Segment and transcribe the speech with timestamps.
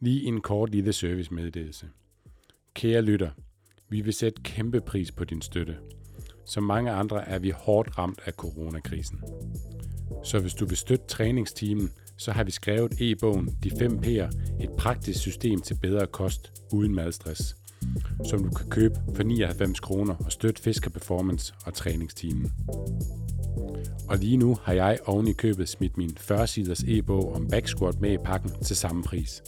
[0.00, 1.86] Lige en kort lille servicemeddelelse.
[2.74, 3.30] Kære lytter,
[3.88, 5.76] vi vil sætte kæmpe pris på din støtte.
[6.46, 9.20] Som mange andre er vi hårdt ramt af coronakrisen.
[10.24, 14.70] Så hvis du vil støtte træningsteamen, så har vi skrevet e-bogen De 5 P'er, et
[14.78, 17.56] praktisk system til bedre kost uden madstress,
[18.28, 22.52] som du kan købe for 99 kroner og støtte Fisker Performance og træningsteamen.
[24.08, 28.12] Og lige nu har jeg oven i købet smidt min 40-siders e-bog om backsquat med
[28.12, 29.42] i pakken til samme pris.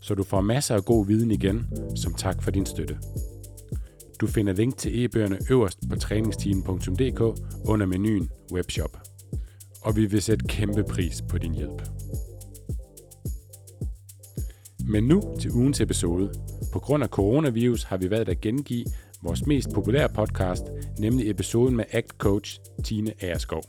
[0.00, 2.98] Så du får masser af god viden igen, som tak for din støtte.
[4.20, 7.20] Du finder link til e-bøgerne øverst på træningstimen.dk
[7.64, 8.98] under menuen Webshop.
[9.82, 11.82] Og vi vil sætte kæmpe pris på din hjælp.
[14.86, 16.32] Men nu til ugens episode.
[16.72, 18.84] På grund af coronavirus har vi valgt at gengive
[19.22, 20.62] vores mest populære podcast,
[20.98, 23.62] nemlig episoden med Act Coach Tine Aerskov.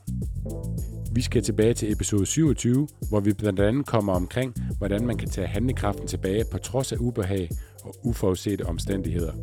[1.14, 5.30] Vi skal tilbage til episode 27, hvor vi blandt andet kommer omkring, hvordan man kan
[5.30, 7.50] tage handlekraften tilbage på trods af ubehag
[7.84, 9.34] og uforudsete omstændigheder.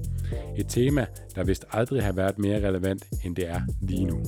[0.58, 4.18] Et tema, der vist aldrig har været mere relevant, end det er lige nu.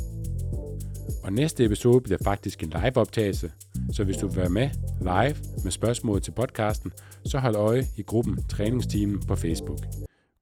[1.23, 3.53] Og næste episode bliver faktisk en live-optagelse,
[3.93, 6.93] så hvis du vil være med live med spørgsmål til podcasten,
[7.25, 9.79] så hold øje i gruppen Træningsteamen på Facebook.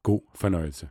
[0.03, 0.89] God fornøjelse.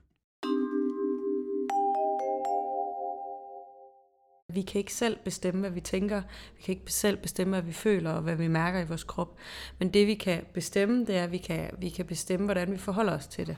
[4.54, 6.22] Vi kan ikke selv bestemme, hvad vi tænker.
[6.58, 9.36] Vi kan ikke selv bestemme, hvad vi føler og hvad vi mærker i vores krop.
[9.80, 12.78] Men det vi kan bestemme, det er, at vi kan, vi kan bestemme, hvordan vi
[12.78, 13.58] forholder os til det.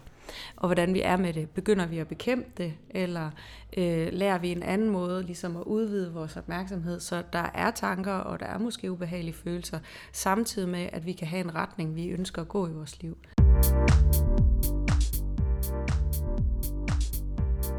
[0.56, 1.50] Og hvordan vi er med det.
[1.50, 3.32] Begynder vi at bekæmpe det, eller
[3.78, 8.14] øh, lærer vi en anden måde ligesom at udvide vores opmærksomhed, så der er tanker,
[8.14, 9.80] og der er måske ubehagelige følelser,
[10.12, 13.18] samtidig med, at vi kan have en retning, vi ønsker at gå i vores liv.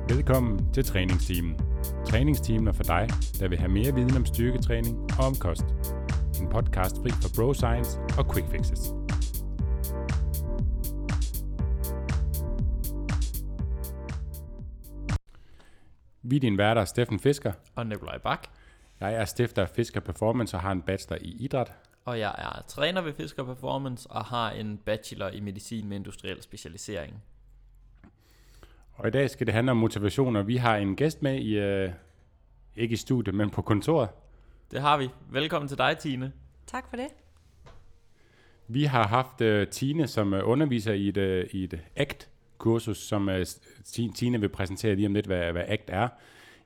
[0.09, 1.70] Velkommen til træningsteamen.
[2.07, 3.09] Træningsteamen er for dig,
[3.41, 5.65] der vil have mere viden om styrketræning og om kost.
[6.41, 8.81] En podcast fri for bro science og quick fixes.
[16.23, 17.53] Vi er din værter Steffen Fisker.
[17.75, 18.47] Og Nikolaj Bak.
[19.01, 21.73] Jeg er stifter af Fisker Performance og har en bachelor i idræt.
[22.05, 26.43] Og jeg er træner ved Fisker Performance og har en bachelor i medicin med industriel
[26.43, 27.23] specialisering.
[29.01, 31.59] Og i dag skal det handle om motivation, og vi har en gæst med i,
[31.59, 31.91] øh,
[32.77, 34.09] ikke i studiet, men på kontoret.
[34.71, 35.09] Det har vi.
[35.31, 36.33] Velkommen til dig, Tine.
[36.67, 37.07] Tak for det.
[38.69, 43.29] Vi har haft uh, Tine, som uh, underviser i et, uh, i et ACT-kursus, som
[43.29, 43.35] uh,
[44.15, 46.09] Tine vil præsentere lige om lidt, hvad, hvad ACT er,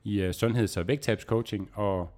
[0.04, 2.10] i uh, sundheds- og vægttabscoaching, og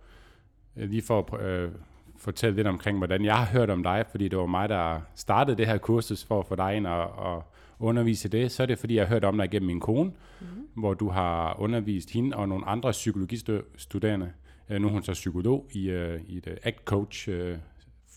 [0.76, 1.72] uh, lige for at uh,
[2.18, 5.56] fortælle lidt omkring, hvordan jeg har hørt om dig, fordi det var mig, der startede
[5.56, 7.44] det her kursus for at få dig ind og, og
[7.78, 10.10] undervise det, så er det, fordi jeg har hørt om dig gennem min kone,
[10.40, 10.68] mm-hmm.
[10.74, 14.32] hvor du har undervist hende og nogle andre psykologistuderende.
[14.68, 17.58] Nu er hun så psykolog i, uh, i et ACT Coach uh,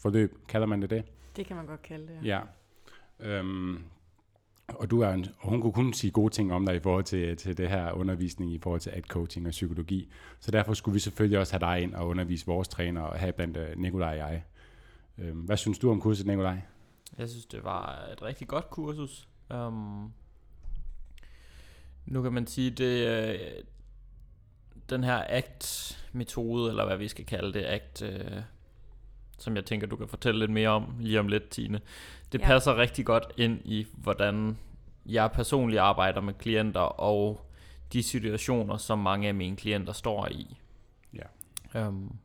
[0.02, 1.04] forløb, kalder man det det?
[1.36, 2.40] Det kan man godt kalde det, ja.
[3.20, 3.40] ja.
[3.40, 3.78] Øhm,
[4.68, 7.04] og, du er en, og hun kunne kun sige gode ting om dig i forhold
[7.04, 10.12] til, til det her undervisning, i forhold til ACT Coaching og psykologi.
[10.40, 13.32] Så derfor skulle vi selvfølgelig også have dig ind og undervise vores træner, og have
[13.32, 14.44] blandt uh, Nikolaj og jeg.
[15.18, 16.60] Øhm, hvad synes du om kurset, Nikolaj?
[17.18, 19.28] Jeg synes, det var et rigtig godt kursus.
[19.54, 20.14] Um,
[22.06, 23.40] nu kan man sige, det øh,
[24.90, 28.42] den her ACT-metode, eller hvad vi skal kalde det, ACT, øh,
[29.38, 31.82] som jeg tænker, du kan fortælle lidt mere om lige om lidt, Tine.
[32.32, 32.46] Det ja.
[32.46, 34.58] passer rigtig godt ind i, hvordan
[35.06, 37.46] jeg personligt arbejder med klienter, og
[37.94, 40.58] de situationer, som mange af mine klienter står i.
[41.14, 41.88] Ja.
[41.88, 42.16] Um,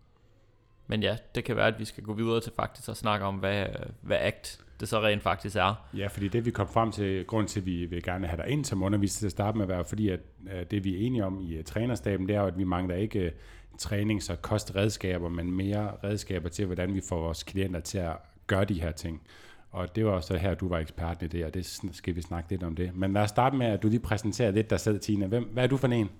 [0.87, 3.37] men ja, det kan være, at vi skal gå videre til faktisk at snakke om,
[3.37, 3.67] hvad,
[4.01, 5.87] hvad ACT det så rent faktisk er.
[5.97, 8.49] Ja, fordi det vi kom frem til, grund til, at vi vil gerne have dig
[8.49, 10.21] ind som underviser til at starte med, er fordi, at
[10.53, 13.19] øh, det vi er enige om i øh, trænerstaben, det er at vi mangler ikke
[13.19, 13.33] øh,
[13.79, 18.65] trænings- og kostredskaber, men mere redskaber til, hvordan vi får vores klienter til at gøre
[18.65, 19.23] de her ting.
[19.71, 22.51] Og det var så her, du var eksperten i det, og det skal vi snakke
[22.51, 22.91] lidt om det.
[22.95, 25.27] Men lad os starte med, at du lige præsenterer lidt dig selv, Tina.
[25.27, 26.11] Hvem, hvad er du for en?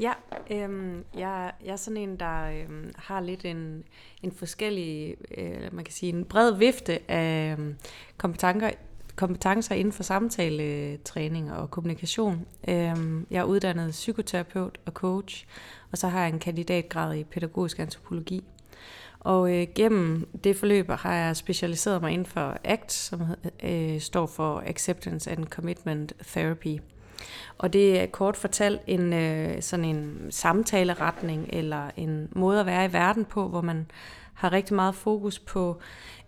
[0.00, 0.12] Ja,
[0.50, 3.84] øhm, jeg, jeg er sådan en, der øhm, har lidt en,
[4.22, 7.76] en forskellig, øh, man kan sige, en bred vifte af øhm,
[8.16, 8.70] kompetencer,
[9.16, 12.46] kompetencer inden for samtaletræning og kommunikation.
[12.68, 15.46] Øhm, jeg er uddannet psykoterapeut og coach,
[15.92, 18.44] og så har jeg en kandidatgrad i pædagogisk antropologi.
[19.20, 23.20] Og øh, gennem det forløb har jeg specialiseret mig inden for ACT, som
[23.62, 26.78] øh, står for Acceptance and Commitment Therapy.
[27.58, 32.84] Og det er kort fortalt en øh, sådan en samtaleretning eller en måde at være
[32.84, 33.86] i verden på, hvor man
[34.34, 35.80] har rigtig meget fokus på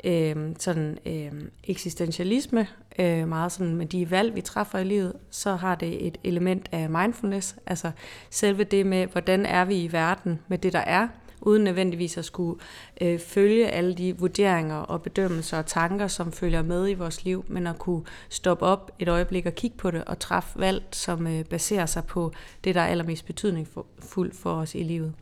[0.05, 1.33] øh, sådan øh,
[1.65, 2.67] eksistentialisme,
[2.99, 6.69] øh, meget sådan med de valg, vi træffer i livet, så har det et element
[6.73, 7.91] af mindfulness, altså
[8.31, 11.09] selve det med, hvordan er vi i verden med det, der er,
[11.47, 12.61] uden nødvendigvis at skulle
[13.01, 17.45] øh, følge alle de vurderinger og bedømmelser og tanker, som følger med i vores liv,
[17.49, 21.27] men at kunne stoppe op et øjeblik og kigge på det og træffe valg, som
[21.27, 22.33] øh, baserer sig på
[22.65, 25.13] det, der er allermest betydningsfuldt for os i livet.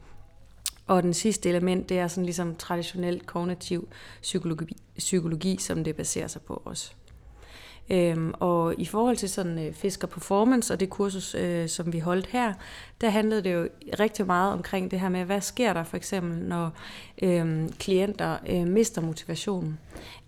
[0.87, 3.89] Og den sidste element, det er sådan ligesom traditionel kognitiv
[4.23, 6.93] psykologi, psykologi som det baserer sig på også.
[7.90, 11.99] Øhm, og i forhold til sådan øh, fisker performance og det kursus, øh, som vi
[11.99, 12.55] holdt her,
[13.00, 13.69] der handlede det jo
[14.00, 16.70] rigtig meget omkring det her med, hvad sker der for eksempel, når
[17.23, 19.79] øh, klienter øh, mister motivationen,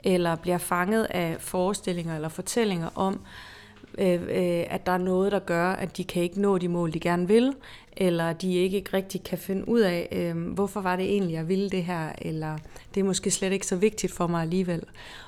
[0.05, 3.54] eller bliver fanget af forestillinger eller fortællinger om, øh,
[3.99, 7.01] øh, at der er noget, der gør, at de kan ikke nå de mål, de
[7.01, 7.53] gerne vil,
[7.97, 11.71] eller de ikke rigtig kan finde ud af, øh, hvorfor var det egentlig, jeg ville
[11.71, 12.59] det her, eller
[12.95, 14.83] det er måske slet ikke så vigtigt for mig alligevel.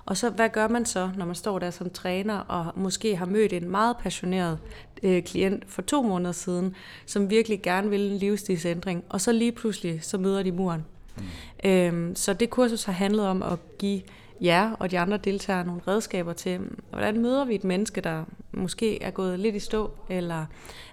[0.04, 3.26] Og så, hvad gør man så, når man står der som træner, og måske har
[3.26, 4.58] mødt en meget passioneret
[5.02, 6.74] øh, klient for to måneder siden,
[7.06, 10.84] som virkelig gerne vil en livsstilsændring, og så lige pludselig, så møder de muren.
[11.16, 11.70] Mm.
[11.70, 14.00] Øh, så det kursus har handlet om at give
[14.40, 16.60] jer og de andre deltagere nogle redskaber til,
[16.90, 20.46] hvordan møder vi et menneske, der måske er gået lidt i stå, eller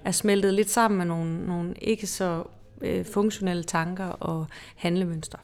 [0.03, 2.43] er smeltet lidt sammen med nogle, nogle ikke så
[2.81, 5.39] øh, funktionelle tanker og handlemønstre.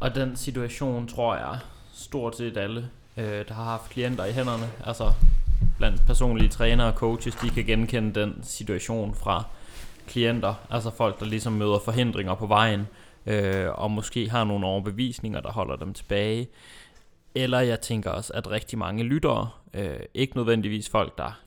[0.00, 1.58] Og den situation, tror jeg,
[1.92, 5.12] stort set alle, øh, der har haft klienter i hænderne, altså
[5.78, 9.44] blandt personlige trænere og coaches, de kan genkende den situation fra
[10.06, 12.86] klienter, altså folk, der ligesom møder forhindringer på vejen,
[13.26, 16.48] øh, og måske har nogle overbevisninger, der holder dem tilbage.
[17.34, 21.40] Eller jeg tænker også, at rigtig mange lyttere, øh, ikke nødvendigvis folk, der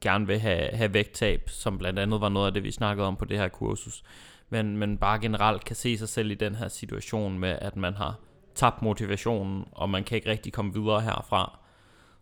[0.00, 3.16] gerne vil have, have vægttab, som blandt andet var noget af det, vi snakkede om
[3.16, 4.02] på det her kursus,
[4.50, 7.94] men, men bare generelt kan se sig selv i den her situation med, at man
[7.94, 8.14] har
[8.54, 11.58] tabt motivationen, og man kan ikke rigtig komme videre herfra.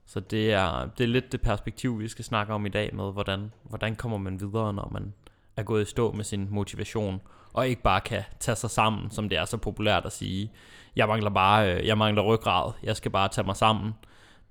[0.07, 3.13] Så det er, det er lidt det perspektiv, vi skal snakke om i dag med,
[3.13, 5.15] hvordan, hvordan kommer man videre, når man
[5.57, 7.21] er gået i stå med sin motivation,
[7.56, 10.53] og ikke bare kan tage sig sammen, som det er så populært at sige.
[10.97, 13.93] Jeg mangler bare, øh, jeg mangler ryggrad, jeg skal bare tage mig sammen.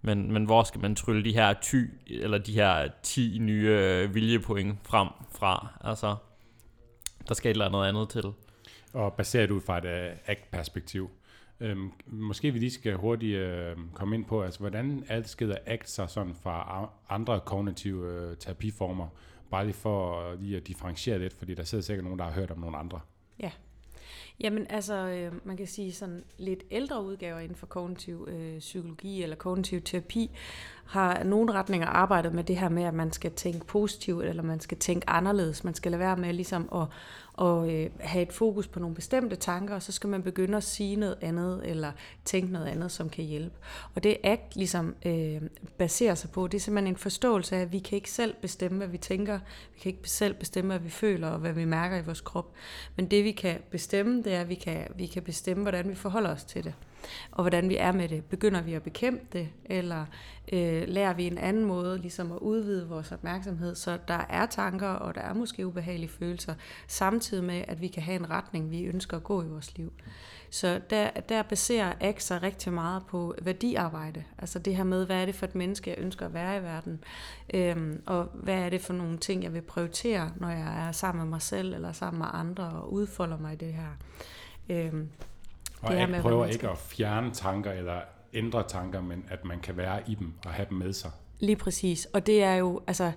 [0.01, 4.15] Men, men hvor skal man trylle de her ty, eller de her 10 nye øh,
[4.15, 5.67] viljepoint frem fra?
[5.81, 6.15] Altså,
[7.27, 8.25] der skal et eller andet andet til.
[8.93, 11.09] Og baseret ud fra et uh, ACT-perspektiv.
[11.59, 16.09] Øhm, måske vi lige skal hurtigt øh, komme ind på, altså hvordan adskiller ACT sig
[16.09, 19.07] sådan fra andre kognitive øh, terapiformer?
[19.51, 22.31] Bare lige for øh, lige at differentiere lidt, fordi der sidder sikkert nogen, der har
[22.31, 22.99] hørt om nogle andre.
[23.39, 23.51] Ja.
[24.39, 29.23] Jamen altså, øh, man kan sige sådan lidt ældre udgaver inden for kognitiv øh, psykologi
[29.23, 30.31] eller kognitiv terapi,
[30.85, 34.59] har nogle retninger arbejdet med det her med, at man skal tænke positivt, eller man
[34.59, 35.63] skal tænke anderledes.
[35.63, 36.87] Man skal lade være med ligesom at,
[37.45, 40.63] at øh, have et fokus på nogle bestemte tanker, og så skal man begynde at
[40.63, 41.91] sige noget andet, eller
[42.25, 43.55] tænke noget andet, som kan hjælpe.
[43.95, 45.41] Og det ACT ligesom øh,
[45.77, 48.77] baserer sig på, det er simpelthen en forståelse af, at vi kan ikke selv bestemme,
[48.77, 49.39] hvad vi tænker,
[49.73, 52.51] vi kan ikke selv bestemme, hvad vi føler, og hvad vi mærker i vores krop.
[52.95, 55.95] Men det vi kan bestemme, det er, at vi kan, vi kan bestemme, hvordan vi
[55.95, 56.73] forholder os til det
[57.31, 58.25] og hvordan vi er med det.
[58.25, 60.05] Begynder vi at bekæmpe det, eller
[60.53, 64.87] øh, lærer vi en anden måde ligesom at udvide vores opmærksomhed, så der er tanker,
[64.87, 66.53] og der er måske ubehagelige følelser,
[66.87, 69.93] samtidig med, at vi kan have en retning, vi ønsker at gå i vores liv.
[70.49, 74.23] Så der, der baserer ACT sig rigtig meget på værdiarbejde.
[74.37, 76.63] Altså det her med, hvad er det for et menneske, jeg ønsker at være i
[76.63, 77.03] verden?
[77.53, 81.23] Øhm, og hvad er det for nogle ting, jeg vil prioritere, når jeg er sammen
[81.23, 83.89] med mig selv eller sammen med andre og udfolder mig i det her.
[84.69, 85.09] Øhm,
[85.85, 87.99] og det ikke prøver ikke at fjerne tanker eller
[88.33, 91.11] ændre tanker, men at man kan være i dem og have dem med sig.
[91.39, 92.05] Lige præcis.
[92.05, 93.11] Og det er jo, altså,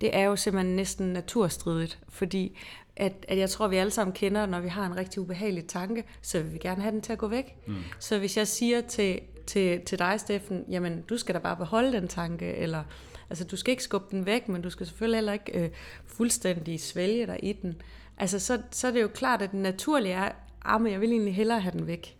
[0.00, 2.58] det er jo simpelthen næsten naturstridigt, fordi
[2.96, 6.04] at, at jeg tror, vi alle sammen kender, når vi har en rigtig ubehagelig tanke,
[6.22, 7.56] så vil vi gerne have den til at gå væk.
[7.66, 7.76] Mm.
[7.98, 11.92] Så hvis jeg siger til, til, til dig, Steffen, jamen du skal da bare beholde
[11.92, 12.82] den tanke, eller
[13.30, 15.70] altså du skal ikke skubbe den væk, men du skal selvfølgelig heller ikke øh,
[16.06, 17.82] fuldstændig svælge dig i den.
[18.18, 20.32] Altså så, så er det jo klart, at det naturlige er,
[20.64, 22.16] ah, men jeg vil egentlig hellere have den væk.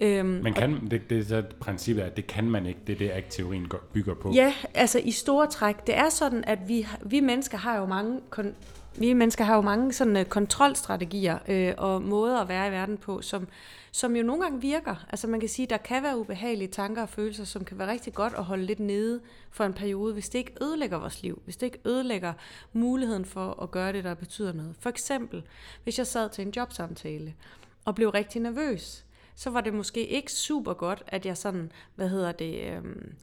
[0.00, 2.98] Øhm, men kan, det, det er så princippet, at det kan man ikke, det er
[2.98, 4.32] det, at teorien bygger på.
[4.34, 5.86] Ja, altså i store træk.
[5.86, 8.54] Det er sådan, at vi, vi mennesker har jo mange kon,
[8.98, 12.96] vi mennesker har jo mange sådan uh, kontrolstrategier øh, og måder at være i verden
[12.96, 13.48] på, som,
[13.92, 15.06] som jo nogle gange virker.
[15.10, 18.14] Altså man kan sige, der kan være ubehagelige tanker og følelser, som kan være rigtig
[18.14, 19.20] godt at holde lidt nede
[19.50, 22.32] for en periode, hvis det ikke ødelægger vores liv, hvis det ikke ødelægger
[22.72, 24.76] muligheden for at gøre det, der betyder noget.
[24.80, 25.42] For eksempel,
[25.84, 27.34] hvis jeg sad til en jobsamtale
[27.84, 29.04] og blev rigtig nervøs,
[29.34, 33.14] så var det måske ikke super godt, at jeg sådan, hvad hedder det, øhm,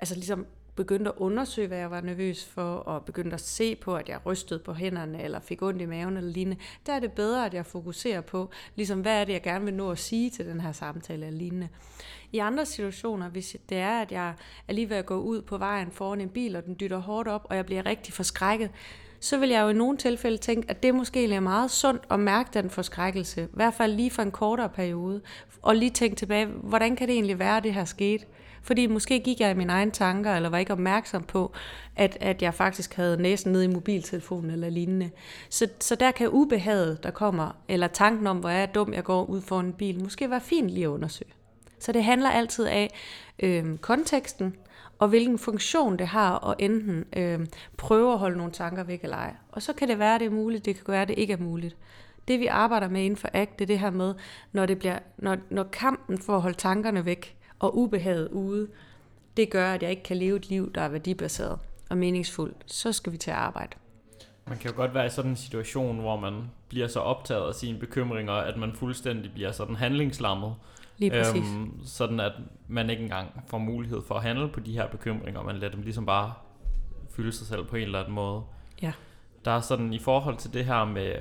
[0.00, 0.46] altså ligesom
[0.80, 4.26] begyndte at undersøge, hvad jeg var nervøs for, og begyndte at se på, at jeg
[4.26, 7.54] rystede på hænderne, eller fik ondt i maven eller lignende, der er det bedre, at
[7.54, 10.60] jeg fokuserer på, ligesom, hvad er det, jeg gerne vil nå at sige til den
[10.60, 11.68] her samtale eller lignende.
[12.32, 14.34] I andre situationer, hvis det er, at jeg
[14.68, 17.28] er lige ved at gå ud på vejen foran en bil, og den dytter hårdt
[17.28, 18.70] op, og jeg bliver rigtig forskrækket,
[19.20, 22.20] så vil jeg jo i nogle tilfælde tænke, at det måske er meget sundt at
[22.20, 25.20] mærke den forskrækkelse, i hvert fald lige for en kortere periode,
[25.62, 28.26] og lige tænke tilbage, hvordan kan det egentlig være, at det her skete?
[28.62, 31.52] Fordi måske gik jeg i mine egne tanker, eller var ikke opmærksom på,
[31.96, 35.10] at, at jeg faktisk havde næsen nede i mobiltelefonen eller lignende.
[35.48, 39.04] Så, så der kan ubehaget, der kommer, eller tanken om, hvor er jeg dum, jeg
[39.04, 41.32] går ud for en bil, måske være fint lige at undersøge.
[41.78, 42.90] Så det handler altid af
[43.38, 44.56] øh, konteksten,
[44.98, 49.16] og hvilken funktion det har at enten øh, prøve at holde nogle tanker væk eller
[49.16, 49.34] ej.
[49.52, 51.32] Og så kan det være, at det er muligt, det kan være, at det ikke
[51.32, 51.76] er muligt.
[52.28, 54.14] Det vi arbejder med inden for ACT, det er det her med,
[54.52, 58.68] når, det bliver, når, når kampen for at holde tankerne væk og ubehaget ude,
[59.36, 61.58] det gør, at jeg ikke kan leve et liv, der er værdibaseret
[61.90, 62.56] og meningsfuldt.
[62.66, 63.76] Så skal vi til at arbejde.
[64.48, 67.54] Man kan jo godt være i sådan en situation, hvor man bliver så optaget af
[67.54, 70.54] sine bekymringer, at man fuldstændig bliver sådan handlingslammet.
[70.98, 71.48] Lige præcis.
[71.54, 72.32] Øhm, sådan at
[72.68, 75.82] man ikke engang får mulighed for at handle på de her bekymringer, man lader dem
[75.82, 76.32] ligesom bare
[77.10, 78.42] fylde sig selv på en eller anden måde.
[78.82, 78.92] Ja.
[79.44, 81.12] Der er sådan i forhold til det her med,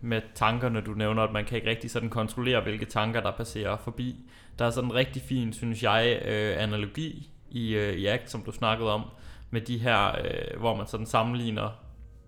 [0.00, 3.76] med tankerne, du nævner, at man kan ikke rigtig sådan kontrollere, hvilke tanker, der passerer
[3.76, 4.16] forbi.
[4.58, 8.42] Der er sådan en rigtig fin, synes jeg, øh, analogi i, øh, i ACT, som
[8.42, 9.02] du snakkede om,
[9.50, 11.68] med de her, øh, hvor man sådan sammenligner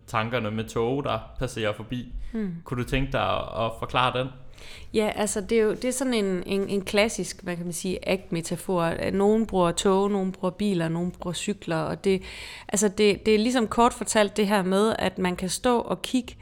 [0.06, 2.12] tankerne med tog, der passerer forbi.
[2.32, 2.56] Hmm.
[2.64, 4.28] Kunne du tænke dig at, at forklare den?
[4.94, 7.72] Ja, altså det er jo det er sådan en, en, en klassisk, hvad kan man
[7.72, 9.10] sige, act-metafor.
[9.10, 12.22] Nogen bruger tog, nogen bruger biler, nogen bruger cykler, og det,
[12.68, 16.02] altså det, det er ligesom kort fortalt det her med, at man kan stå og
[16.02, 16.34] kigge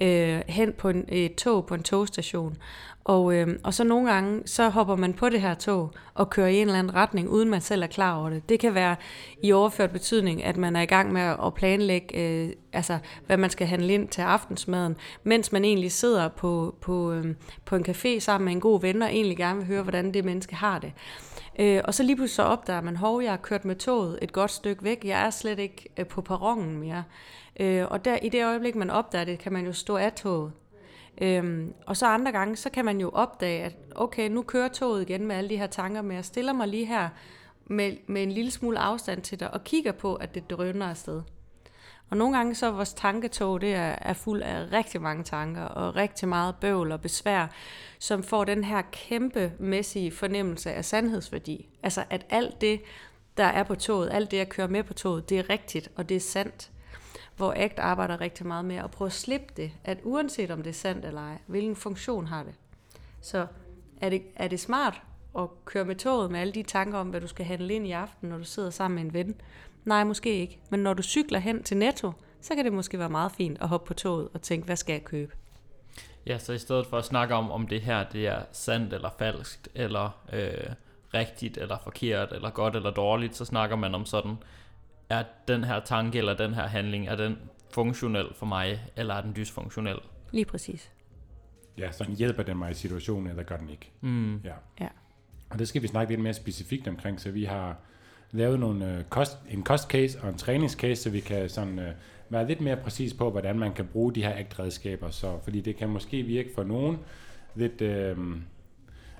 [0.00, 2.56] øh, hen på en, et tog på en togstation,
[3.04, 6.48] og, øh, og så nogle gange, så hopper man på det her tog og kører
[6.48, 8.48] i en eller anden retning, uden man selv er klar over det.
[8.48, 8.96] Det kan være
[9.42, 13.50] i overført betydning, at man er i gang med at planlægge, øh, altså, hvad man
[13.50, 17.34] skal handle ind til aftensmaden, mens man egentlig sidder på, på, øh,
[17.64, 20.24] på en café sammen med en god ven, og egentlig gerne vil høre, hvordan det
[20.24, 20.92] menneske har det.
[21.58, 24.32] Øh, og så lige pludselig så opdager man, hov, jeg har kørt med toget et
[24.32, 27.04] godt stykke væk, jeg er slet ikke øh, på perronen mere.
[27.60, 30.52] Øh, og der, i det øjeblik, man opdager det, kan man jo stå af toget.
[31.22, 35.02] Øhm, og så andre gange, så kan man jo opdage, at okay, nu kører toget
[35.02, 37.08] igen med alle de her tanker, men jeg stiller mig lige her
[37.66, 41.22] med, med en lille smule afstand til dig, og kigger på, at det drøner afsted.
[42.10, 45.62] Og nogle gange så er vores tanketog, det er, er fuld af rigtig mange tanker,
[45.62, 47.46] og rigtig meget bøvl og besvær,
[47.98, 51.68] som får den her kæmpemæssige fornemmelse af sandhedsværdi.
[51.82, 52.80] Altså at alt det,
[53.36, 56.08] der er på toget, alt det, jeg kører med på toget, det er rigtigt, og
[56.08, 56.70] det er sandt
[57.36, 60.70] hvor ACT arbejder rigtig meget med at prøve at slippe det, at uanset om det
[60.70, 62.54] er sandt eller ej, hvilken funktion har det.
[63.20, 63.46] Så
[64.00, 65.02] er det, er det smart
[65.38, 67.90] at køre med toget med alle de tanker om, hvad du skal handle ind i
[67.90, 69.40] aften, når du sidder sammen med en ven?
[69.84, 70.58] Nej, måske ikke.
[70.70, 73.68] Men når du cykler hen til Netto, så kan det måske være meget fint at
[73.68, 75.32] hoppe på toget og tænke, hvad skal jeg købe?
[76.26, 79.10] Ja, så i stedet for at snakke om, om det her det er sandt eller
[79.18, 80.74] falskt, eller øh,
[81.14, 84.36] rigtigt eller forkert, eller godt eller dårligt, så snakker man om sådan,
[85.08, 87.38] er den her tanke eller den her handling, er den
[87.74, 89.98] funktionel for mig, eller er den dysfunktionel?
[90.32, 90.90] Lige præcis.
[91.78, 93.90] Ja, så hjælper den mig i situationen, eller gør den ikke?
[94.00, 94.36] Mm.
[94.36, 94.54] Ja.
[94.80, 94.88] ja.
[95.50, 97.76] Og det skal vi snakke lidt mere specifikt omkring, så vi har
[98.32, 101.94] lavet nogle, øh, kost, en kostcase og en træningscase, så vi kan sådan, øh,
[102.28, 105.10] være lidt mere præcis på, hvordan man kan bruge de her ACT-redskaber.
[105.10, 106.98] Så, fordi det kan måske virke for nogen
[107.54, 108.16] lidt, øh,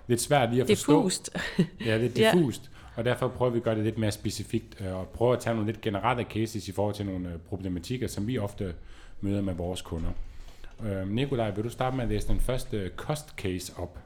[0.06, 1.02] lidt svært lige at forstå.
[1.02, 1.36] Diffust.
[1.84, 2.70] ja, lidt diffust.
[2.94, 5.54] Og derfor prøver vi at gøre det lidt mere specifikt, øh, og prøve at tage
[5.54, 8.74] nogle lidt generelle cases i forhold til nogle øh, problematikker, som vi ofte
[9.20, 10.10] møder med vores kunder.
[10.84, 13.98] Øh, Nikolaj, vil du starte med at læse den første øh, cost case op?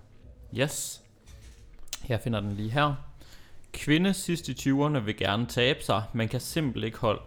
[0.59, 1.03] Yes.
[2.09, 2.95] Jeg finder den lige her.
[3.73, 7.21] Kvinde sidst i 20'erne vil gerne tabe sig, men kan, simpel ikke holde,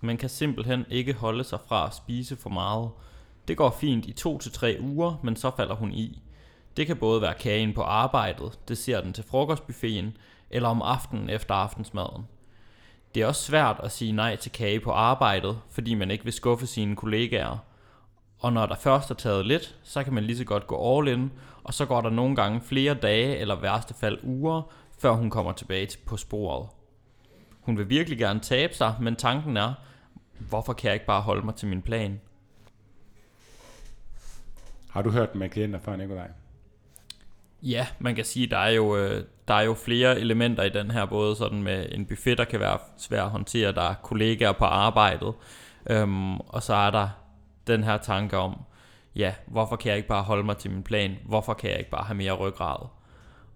[0.00, 2.90] man kan simpelthen ikke holde sig fra at spise for meget.
[3.48, 6.22] Det går fint i 2-3 uger, men så falder hun i.
[6.76, 10.16] Det kan både være kagen på arbejdet, det ser den til frokostbuffeten,
[10.50, 12.26] eller om aftenen efter aftensmaden.
[13.14, 16.32] Det er også svært at sige nej til kage på arbejdet, fordi man ikke vil
[16.32, 17.58] skuffe sine kollegaer.
[18.38, 21.08] Og når der først er taget lidt, så kan man lige så godt gå all
[21.08, 21.32] in,
[21.64, 24.62] og så går der nogle gange flere dage eller værste fald uger,
[24.98, 26.68] før hun kommer tilbage på sporet.
[27.60, 29.74] Hun vil virkelig gerne tabe sig, men tanken er,
[30.38, 32.20] hvorfor kan jeg ikke bare holde mig til min plan?
[34.90, 36.30] Har du hørt med klienter før, Nikolaj?
[37.62, 40.90] Ja, man kan sige, der er jo, øh, der er jo flere elementer i den
[40.90, 44.52] her, både sådan med en buffet, der kan være svær at håndtere, der er kollegaer
[44.52, 45.34] på arbejdet,
[45.90, 47.08] øhm, og så er der
[47.66, 48.60] den her tanke om,
[49.16, 51.16] ja, hvorfor kan jeg ikke bare holde mig til min plan?
[51.24, 52.86] Hvorfor kan jeg ikke bare have mere ryggrad?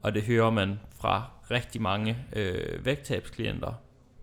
[0.03, 3.73] Og det hører man fra rigtig mange øh, vægttabsklienter,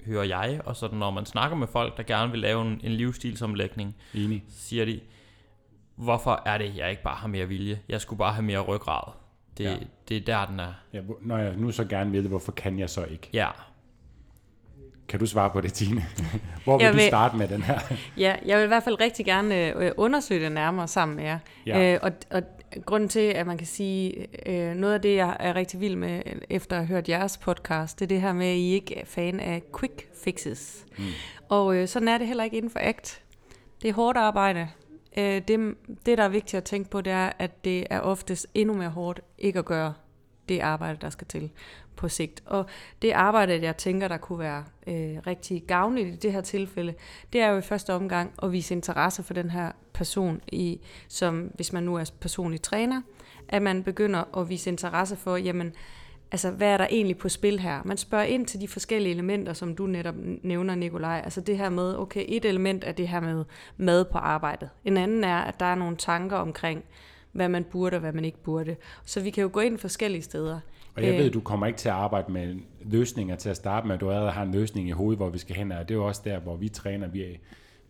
[0.06, 2.92] hører jeg, og sådan når man snakker med folk, der gerne vil lave en, en
[2.92, 4.44] livsstilsomlægning, Enig.
[4.50, 5.00] siger de,
[5.96, 7.80] hvorfor er det, jeg ikke bare har mere vilje?
[7.90, 9.14] Jeg skulle bare have mere ryggrad.
[9.60, 9.76] Det, ja.
[10.10, 10.74] det er der, den er.
[10.94, 13.30] Ja, når jeg nu så gerne vil det, hvorfor kan jeg så ikke?
[13.34, 13.48] Ja.
[15.08, 16.06] kan du svare på det, Tine?
[16.64, 17.80] Hvor vil, Jeg vil du starte med den her?
[18.18, 21.40] Ja, jeg vil i hvert fald rigtig gerne øh, undersøge det nærmere sammen med jer.
[21.66, 21.94] Ja.
[21.94, 22.44] Øh, og, og
[22.86, 26.22] grunden til, at man kan sige, øh, noget af det, jeg er rigtig vild med,
[26.26, 28.98] øh, efter at have hørt jeres podcast, det er det her med, at I ikke
[28.98, 30.86] er fan af quick fixes.
[30.98, 31.04] Mm.
[31.50, 33.22] Og øh, sådan er det heller ikke inden for ACT.
[33.82, 34.68] Det er hårdt arbejde.
[35.20, 38.48] Øh, det, det, der er vigtigt at tænke på, det er, at det er oftest
[38.54, 39.94] endnu mere hårdt ikke at gøre
[40.50, 41.50] det arbejde, der skal til
[41.96, 42.44] på sigt.
[42.46, 42.66] Og
[43.02, 46.94] det arbejde, jeg tænker, der kunne være øh, rigtig gavnligt i det her tilfælde,
[47.34, 51.52] det er jo i første omgang at vise interesse for den her person, i, som
[51.56, 53.02] hvis man nu er personlig træner,
[53.48, 55.74] at man begynder at vise interesse for, jamen,
[56.32, 57.82] altså, hvad er der egentlig på spil her?
[57.86, 61.22] Man spørger ind til de forskellige elementer, som du netop nævner, Nikolaj.
[61.24, 63.46] Altså det her med, okay, et element er det her med
[63.78, 64.70] mad på arbejdet.
[64.86, 66.84] En anden er, at der er nogle tanker omkring,
[67.32, 68.76] hvad man burde og hvad man ikke burde.
[69.06, 70.60] Så vi kan jo gå ind forskellige steder.
[70.96, 73.88] Og jeg Øh, ved, du kommer ikke til at arbejde med løsninger til at starte
[73.88, 76.00] med, du allerede har en løsning i hovedet, hvor vi skal hen, og det er
[76.00, 77.36] jo også der, hvor vi træner, vi er,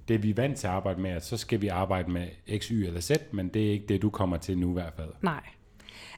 [0.07, 2.27] det vi er vant til at arbejde med, så skal vi arbejde med
[2.57, 4.93] X, Y eller Z, men det er ikke det, du kommer til nu i hvert
[4.95, 5.09] fald.
[5.21, 5.41] Nej.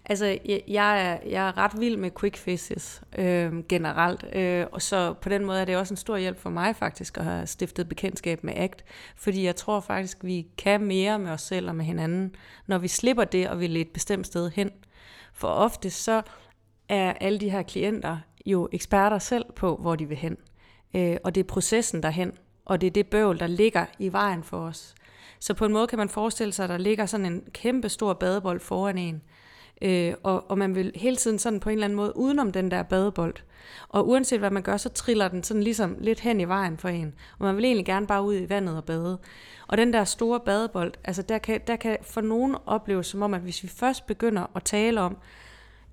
[0.06, 5.14] Altså, jeg, er, jeg er ret vild med quick fixes øh, generelt, øh, og så
[5.14, 7.90] på den måde er det også en stor hjælp for mig faktisk at have stiftet
[7.90, 8.84] bekendtskab med ACT,
[9.16, 12.36] fordi jeg tror faktisk, vi kan mere med os selv og med hinanden,
[12.68, 14.72] når vi slipper det og vil et bestemt sted hen.
[15.34, 16.22] For ofte så
[16.90, 20.38] er alle de her klienter jo eksperter selv på, hvor de vil hen.
[20.96, 22.32] Øh, og det er processen derhen,
[22.66, 24.96] og det er det bøvl, der ligger i vejen for os.
[25.40, 28.14] Så på en måde kan man forestille sig, at der ligger sådan en kæmpe stor
[28.14, 29.22] badebold foran en,
[29.82, 32.72] øh, og, og man vil hele tiden sådan på en eller anden måde udenom den
[32.72, 33.36] der badebold.
[33.90, 36.90] Og uanset hvad man gør, så triller den sådan ligesom lidt hen i vejen for
[36.90, 37.14] en.
[37.40, 39.18] Og man vil egentlig gerne bare ud i vandet og bade.
[39.68, 43.34] Og den der store badebold, altså der kan, der kan for nogen opleves som om,
[43.34, 45.18] at hvis vi først begynder at tale om,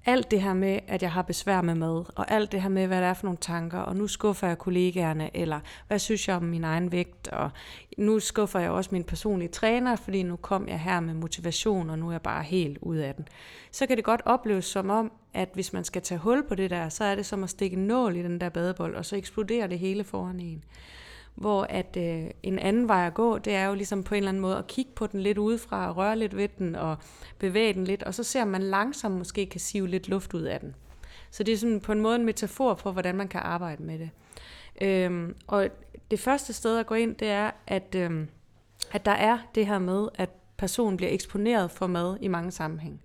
[0.09, 2.87] alt det her med, at jeg har besvær med mad, og alt det her med,
[2.87, 6.37] hvad der er for nogle tanker, og nu skuffer jeg kollegaerne, eller hvad synes jeg
[6.37, 7.51] om min egen vægt, og
[7.99, 11.99] nu skuffer jeg også min personlige træner, fordi nu kom jeg her med motivation, og
[11.99, 13.29] nu er jeg bare helt ud af den.
[13.71, 16.71] Så kan det godt opleves som om, at hvis man skal tage hul på det
[16.71, 19.17] der, så er det som at stikke en nål i den der badebold, og så
[19.17, 20.65] eksploderer det hele foran en.
[21.39, 24.29] Hvor at øh, en anden vej at gå, det er jo ligesom på en eller
[24.29, 26.97] anden måde at kigge på den lidt udefra, og røre lidt ved den, og
[27.39, 30.61] bevæge den lidt, og så ser man langsomt måske kan sive lidt luft ud af
[30.61, 30.75] den.
[31.31, 33.99] Så det er sådan på en måde en metafor for, hvordan man kan arbejde med
[33.99, 34.11] det.
[34.81, 35.69] Øhm, og
[36.11, 38.29] det første sted at gå ind, det er, at, øhm,
[38.93, 43.03] at der er det her med, at personen bliver eksponeret for mad i mange sammenhæng.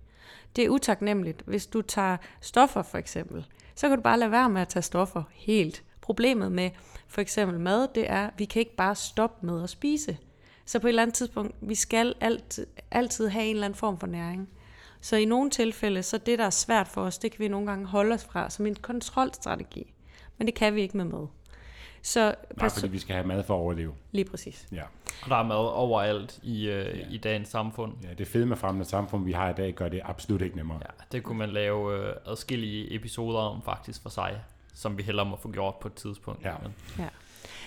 [0.56, 1.42] Det er utaknemmeligt.
[1.46, 4.82] Hvis du tager stoffer for eksempel, så kan du bare lade være med at tage
[4.82, 5.84] stoffer helt.
[6.00, 6.70] Problemet med
[7.14, 10.18] for eksempel mad, det er, at vi kan ikke bare stoppe med at spise.
[10.64, 13.98] Så på et eller andet tidspunkt, vi skal altid, altid have en eller anden form
[13.98, 14.48] for næring.
[15.00, 17.66] Så i nogle tilfælde, så det, der er svært for os, det kan vi nogle
[17.66, 19.92] gange holde os fra som en kontrolstrategi.
[20.38, 21.26] Men det kan vi ikke med mad.
[22.02, 23.94] Så Bare fordi vi skal have mad for at overleve.
[24.12, 24.68] lige præcis.
[24.72, 24.82] Ja.
[25.22, 27.06] Og der er mad overalt i, øh, ja.
[27.10, 27.92] i dagens samfund.
[28.02, 30.78] ja det fedmefremmende samfund, vi har i dag, gør det absolut ikke nemmere.
[30.82, 34.40] Ja, det kunne man lave øh, adskillige episoder om faktisk for sig,
[34.74, 36.44] som vi hellere må få gjort på et tidspunkt.
[36.44, 36.54] Ja.
[36.62, 36.74] Men,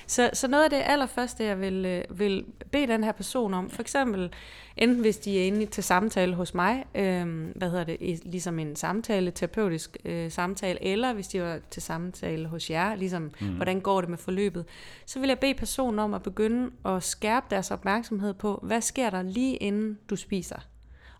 [0.07, 3.69] Så, så noget af det allerførste, jeg vil, øh, vil bede den her person om,
[3.69, 4.33] for eksempel
[4.77, 8.75] enten hvis de er inde til samtale hos mig, øh, hvad hedder det, ligesom en
[8.75, 13.55] samtale, terapeutisk øh, samtale, eller hvis de var til samtale hos jer, ligesom mm.
[13.55, 14.65] hvordan går det med forløbet,
[15.05, 19.09] så vil jeg bede personen om at begynde at skærpe deres opmærksomhed på, hvad sker
[19.09, 20.59] der lige inden du spiser?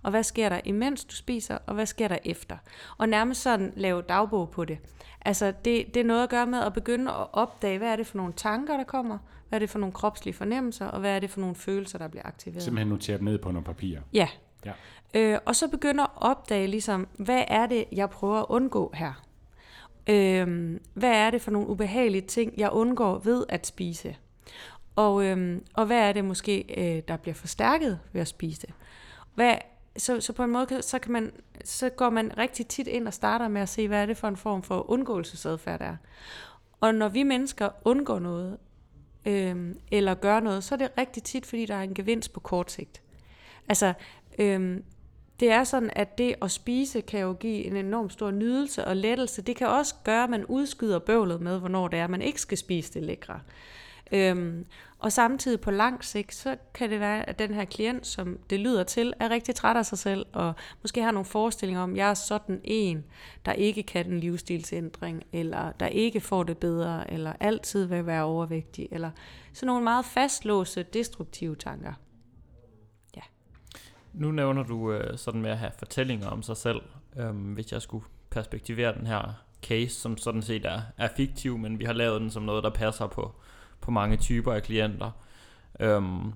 [0.04, 2.58] Og hvad sker der imens du spiser, og hvad sker der efter?
[2.98, 4.78] Og nærmest sådan lave dagbog på det.
[5.22, 8.08] Altså det, det er noget at gøre med at begynde at opdage, hvad er det
[8.08, 9.18] for nogle tanker, der kommer,
[9.50, 12.08] hvad er det for nogle kropslige fornemmelser, og hvad er det for nogle følelser, der
[12.08, 12.64] bliver aktiveret.
[12.64, 14.02] Simpelthen notere dem ned på nogle papirer.
[14.14, 14.28] Ja.
[14.66, 14.72] Ja.
[15.14, 19.24] Øh, og så begynder at opdage, ligesom, hvad er det, jeg prøver at undgå her?
[20.10, 24.16] Øh, hvad er det for nogle ubehagelige ting, jeg undgår ved at spise?
[24.96, 28.70] Og, øhm, og hvad er det måske, øh, der bliver forstærket ved at spise det?
[29.36, 29.56] Hvad,
[29.98, 31.32] så, så på en måde, så, kan man,
[31.64, 34.28] så går man rigtig tit ind og starter med at se, hvad er det for
[34.28, 35.96] en form for undgåelsesadfærd, der er.
[36.82, 38.58] Og når vi mennesker undgår noget,
[39.26, 42.40] øhm, eller gør noget, så er det rigtig tit, fordi der er en gevinst på
[42.40, 43.02] kort sigt.
[43.68, 43.94] Altså,
[44.40, 44.84] øhm,
[45.40, 48.96] det er sådan, at det at spise kan jo give en enorm stor nydelse og
[48.96, 49.42] lettelse.
[49.42, 52.58] Det kan også gøre, at man udskyder bøvlet med, hvornår det er, man ikke skal
[52.58, 53.40] spise det lækre.
[54.12, 54.66] Øhm,
[55.00, 58.60] og samtidig på lang sigt, så kan det være, at den her klient, som det
[58.60, 61.98] lyder til, er rigtig træt af sig selv, og måske har nogle forestillinger om, at
[61.98, 63.06] jeg er sådan en,
[63.46, 68.24] der ikke kan en livsstilsændring, eller der ikke får det bedre, eller altid vil være
[68.24, 69.12] overvægtig, eller
[69.54, 71.94] sådan nogle meget fastlåste, destruktive tanker.
[73.16, 73.22] Ja.
[74.14, 76.82] Nu nævner du øh, sådan med at have fortællinger om sig selv.
[77.18, 79.34] Øhm, hvis jeg skulle perspektivere den her
[79.64, 82.70] case, som sådan set er, er fiktiv, men vi har lavet den som noget, der
[82.70, 83.36] passer på,
[83.82, 85.12] på mange typer af klienter.
[85.80, 86.34] Øhm,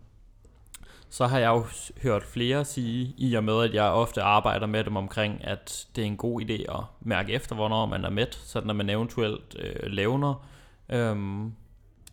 [1.09, 1.65] så har jeg jo
[2.03, 6.01] hørt flere sige, i og med at jeg ofte arbejder med dem omkring, at det
[6.01, 9.55] er en god idé at mærke efter, hvornår man er mæt, så når man eventuelt
[9.59, 10.47] øh, lavner,
[10.89, 11.53] øhm,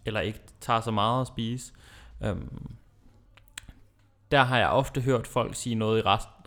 [0.05, 1.73] eller ikke tager så meget at spise.
[2.25, 2.77] Øhm,
[4.31, 6.03] der har jeg ofte hørt folk sige noget i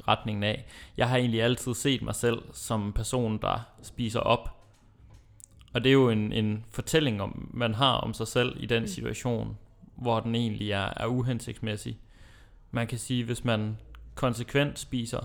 [0.08, 0.66] retningen af,
[0.98, 4.61] jeg har egentlig altid set mig selv som en person, der spiser op.
[5.74, 8.84] Og det er jo en, en fortælling, om, man har om sig selv i den
[8.84, 8.88] mm.
[8.88, 9.58] situation,
[9.96, 12.00] hvor den egentlig er, er uhensigtsmæssig.
[12.72, 13.78] Man kan sige, hvis man
[14.16, 15.20] konsekvent spiser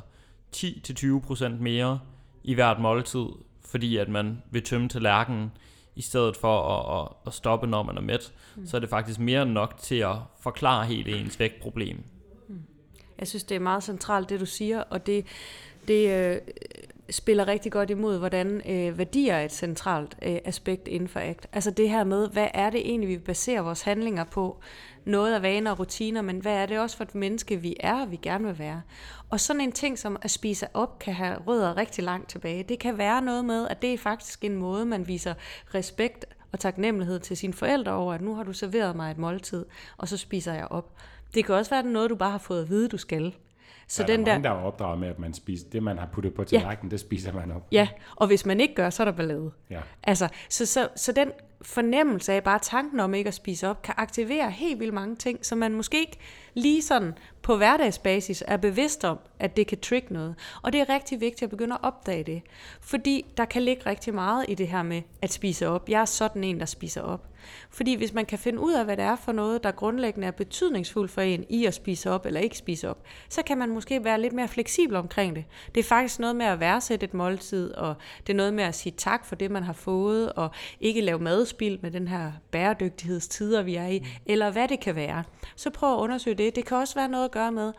[0.56, 2.00] 10-20% mere
[2.44, 3.26] i hvert måltid,
[3.64, 5.50] fordi at man vil tømme tallerkenen,
[5.96, 8.66] i stedet for at, at, at stoppe, når man er mæt, mm.
[8.66, 12.04] så er det faktisk mere end nok til at forklare hele ens vægtproblem.
[12.48, 12.62] Mm.
[13.18, 15.26] Jeg synes, det er meget centralt, det du siger, og det,
[15.88, 16.40] det øh,
[17.10, 21.46] spiller rigtig godt imod, hvordan øh, værdier er et centralt øh, aspekt inden for ACT.
[21.52, 24.60] Altså det her med, hvad er det egentlig, vi baserer vores handlinger på?
[25.04, 28.00] Noget af vaner og rutiner, men hvad er det også for et menneske, vi er,
[28.00, 28.82] og vi gerne vil være?
[29.30, 32.62] Og sådan en ting som at spise op, kan have rødder rigtig langt tilbage.
[32.62, 35.34] Det kan være noget med, at det er faktisk en måde, man viser
[35.74, 39.66] respekt og taknemmelighed til sine forældre over, at nu har du serveret mig et måltid,
[39.96, 40.94] og så spiser jeg op.
[41.34, 43.34] Det kan også være noget, du bare har fået at vide, du skal.
[43.88, 45.98] Så der er den der, mange, der er opdraget med, at man spiser, det, man
[45.98, 46.92] har puttet på tallerkenen, ja.
[46.92, 47.68] det spiser man op.
[47.72, 49.50] Ja, og hvis man ikke gør, så er der ballade.
[49.70, 49.80] Ja.
[50.02, 53.94] Altså, så, så, så den fornemmelse af bare tanken om ikke at spise op, kan
[53.96, 56.18] aktivere helt vildt mange ting, som man måske ikke
[56.54, 60.34] lige sådan på hverdagsbasis er bevidst om, at det kan trigge noget.
[60.62, 62.42] Og det er rigtig vigtigt at begynde at opdage det.
[62.80, 65.88] Fordi der kan ligge rigtig meget i det her med at spise op.
[65.88, 67.26] Jeg er sådan en, der spiser op.
[67.70, 70.32] Fordi hvis man kan finde ud af, hvad det er for noget, der grundlæggende er
[70.32, 74.04] betydningsfuldt for en i at spise op eller ikke spise op, så kan man måske
[74.04, 75.44] være lidt mere fleksibel omkring det.
[75.74, 77.94] Det er faktisk noget med at værdsætte et måltid, og
[78.26, 81.18] det er noget med at sige tak for det, man har fået, og ikke lave
[81.18, 85.24] madspild med den her bæredygtighedstider, vi er i, eller hvad det kan være.
[85.56, 86.56] Så prøv at undersøge det.
[86.56, 87.72] Det kan også være noget at gøre med,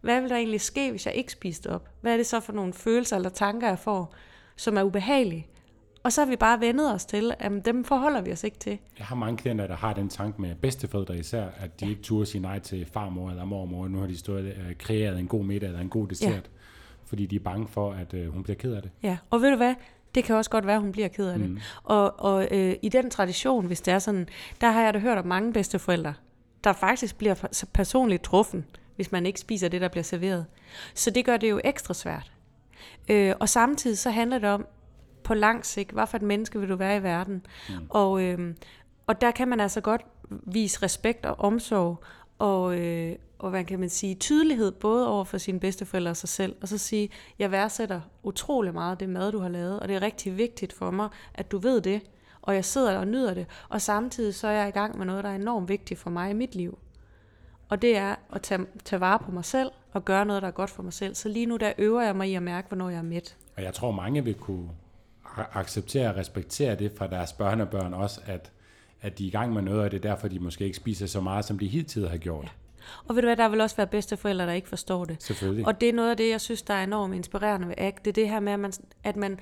[0.00, 1.88] hvad vil der egentlig ske, hvis jeg ikke spiste op?
[2.00, 4.14] Hvad er det så for nogle følelser eller tanker, jeg får,
[4.56, 5.46] som er ubehagelige?
[6.04, 8.78] Og så har vi bare vendet os til, at dem forholder vi os ikke til.
[8.98, 11.90] Jeg har mange klienter, der har den tanke med bedsteforældre især, at de ja.
[11.90, 13.88] ikke turde sige nej til farmor eller mormor.
[13.88, 16.40] Nu har de stået og øh, kreeret en god middag eller en god dessert, ja.
[17.04, 18.90] fordi de er bange for, at øh, hun bliver ked af det.
[19.02, 19.74] Ja, og ved du hvad?
[20.14, 21.50] Det kan også godt være, at hun bliver ked af det.
[21.50, 21.60] Mm.
[21.84, 24.28] Og, og øh, i den tradition, hvis det er sådan,
[24.60, 26.14] der har jeg da hørt om mange bedsteforældre,
[26.64, 28.64] der faktisk bliver personligt truffen,
[28.96, 30.46] hvis man ikke spiser det, der bliver serveret.
[30.94, 32.32] Så det gør det jo ekstra svært.
[33.08, 34.66] Øh, og samtidig så handler det om,
[35.24, 37.46] på lang sigt, hvad for et menneske vil du være i verden?
[37.68, 37.74] Mm.
[37.90, 38.54] Og, øh,
[39.06, 42.04] og der kan man altså godt vise respekt og omsorg,
[42.38, 46.28] og, øh, og hvad kan man sige, tydelighed både over for sine bedsteforældre og sig
[46.28, 49.96] selv, og så sige, jeg værdsætter utrolig meget det mad, du har lavet, og det
[49.96, 52.00] er rigtig vigtigt for mig, at du ved det,
[52.42, 55.24] og jeg sidder og nyder det, og samtidig så er jeg i gang med noget,
[55.24, 56.78] der er enormt vigtigt for mig i mit liv.
[57.68, 60.52] Og det er at tage, tage vare på mig selv, og gøre noget, der er
[60.52, 61.14] godt for mig selv.
[61.14, 63.36] Så lige nu, der øver jeg mig i at mærke, hvornår jeg er midt.
[63.56, 64.68] Og jeg tror, mange vil kunne
[65.36, 68.52] acceptere og respektere det fra deres børnebørn også, at,
[69.00, 71.06] at de er i gang med noget, og det er derfor, de måske ikke spiser
[71.06, 72.44] så meget, som de hidtil har gjort.
[72.44, 72.50] Ja.
[73.08, 75.22] Og ved du hvad, der vil også være bedsteforældre, der ikke forstår det.
[75.22, 75.66] Selvfølgelig.
[75.66, 78.04] Og det er noget af det, jeg synes, der er enormt inspirerende ved ACT.
[78.04, 78.72] Det er det her med, at man,
[79.04, 79.40] at man,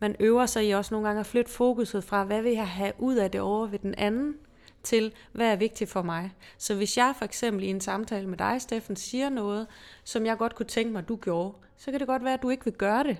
[0.00, 2.92] man øver sig i også nogle gange at flytte fokuset fra, hvad vil jeg have
[2.98, 4.34] ud af det over ved den anden,
[4.82, 6.30] til, hvad er vigtigt for mig.
[6.58, 9.66] Så hvis jeg for eksempel i en samtale med dig, Steffen, siger noget,
[10.04, 12.50] som jeg godt kunne tænke mig, du gjorde, så kan det godt være, at du
[12.50, 13.16] ikke vil gøre det.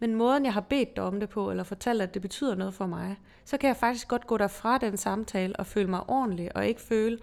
[0.00, 2.74] Men måden, jeg har bedt dig om det på, eller fortalt, at det betyder noget
[2.74, 6.56] for mig, så kan jeg faktisk godt gå derfra den samtale og føle mig ordentlig,
[6.56, 7.18] og ikke føle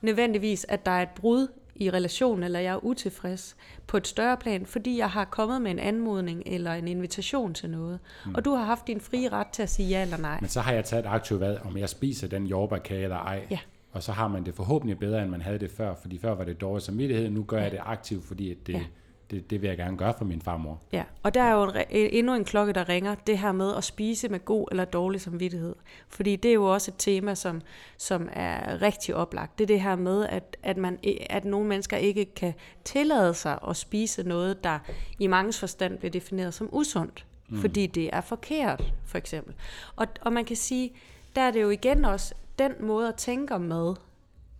[0.00, 4.36] nødvendigvis, at der er et brud i relationen, eller jeg er utilfreds på et større
[4.36, 7.98] plan, fordi jeg har kommet med en anmodning eller en invitation til noget.
[8.26, 8.34] Mm.
[8.34, 10.38] Og du har haft din frie ret til at sige ja eller nej.
[10.40, 13.46] Men så har jeg taget et aktivt valg, om jeg spiser den jordbærkage eller ej.
[13.50, 13.58] Ja.
[13.92, 16.44] Og så har man det forhåbentlig bedre, end man havde det før, fordi før var
[16.44, 17.62] det dårlig samvittighed, nu gør ja.
[17.62, 18.84] jeg det aktivt, fordi det, ja
[19.30, 20.80] det, det vil jeg gerne gøre for min farmor.
[20.92, 23.84] Ja, og der er jo en, endnu en klokke, der ringer, det her med at
[23.84, 25.74] spise med god eller dårlig samvittighed.
[26.08, 27.62] Fordi det er jo også et tema, som,
[27.96, 29.58] som er rigtig oplagt.
[29.58, 30.98] Det er det her med, at, at, man,
[31.30, 34.78] at nogle mennesker ikke kan tillade sig at spise noget, der
[35.18, 37.26] i mangens forstand bliver defineret som usundt.
[37.48, 37.60] Mm.
[37.60, 39.54] Fordi det er forkert, for eksempel.
[39.96, 40.92] Og, og man kan sige,
[41.36, 43.96] der er det jo igen også den måde at tænke om mad,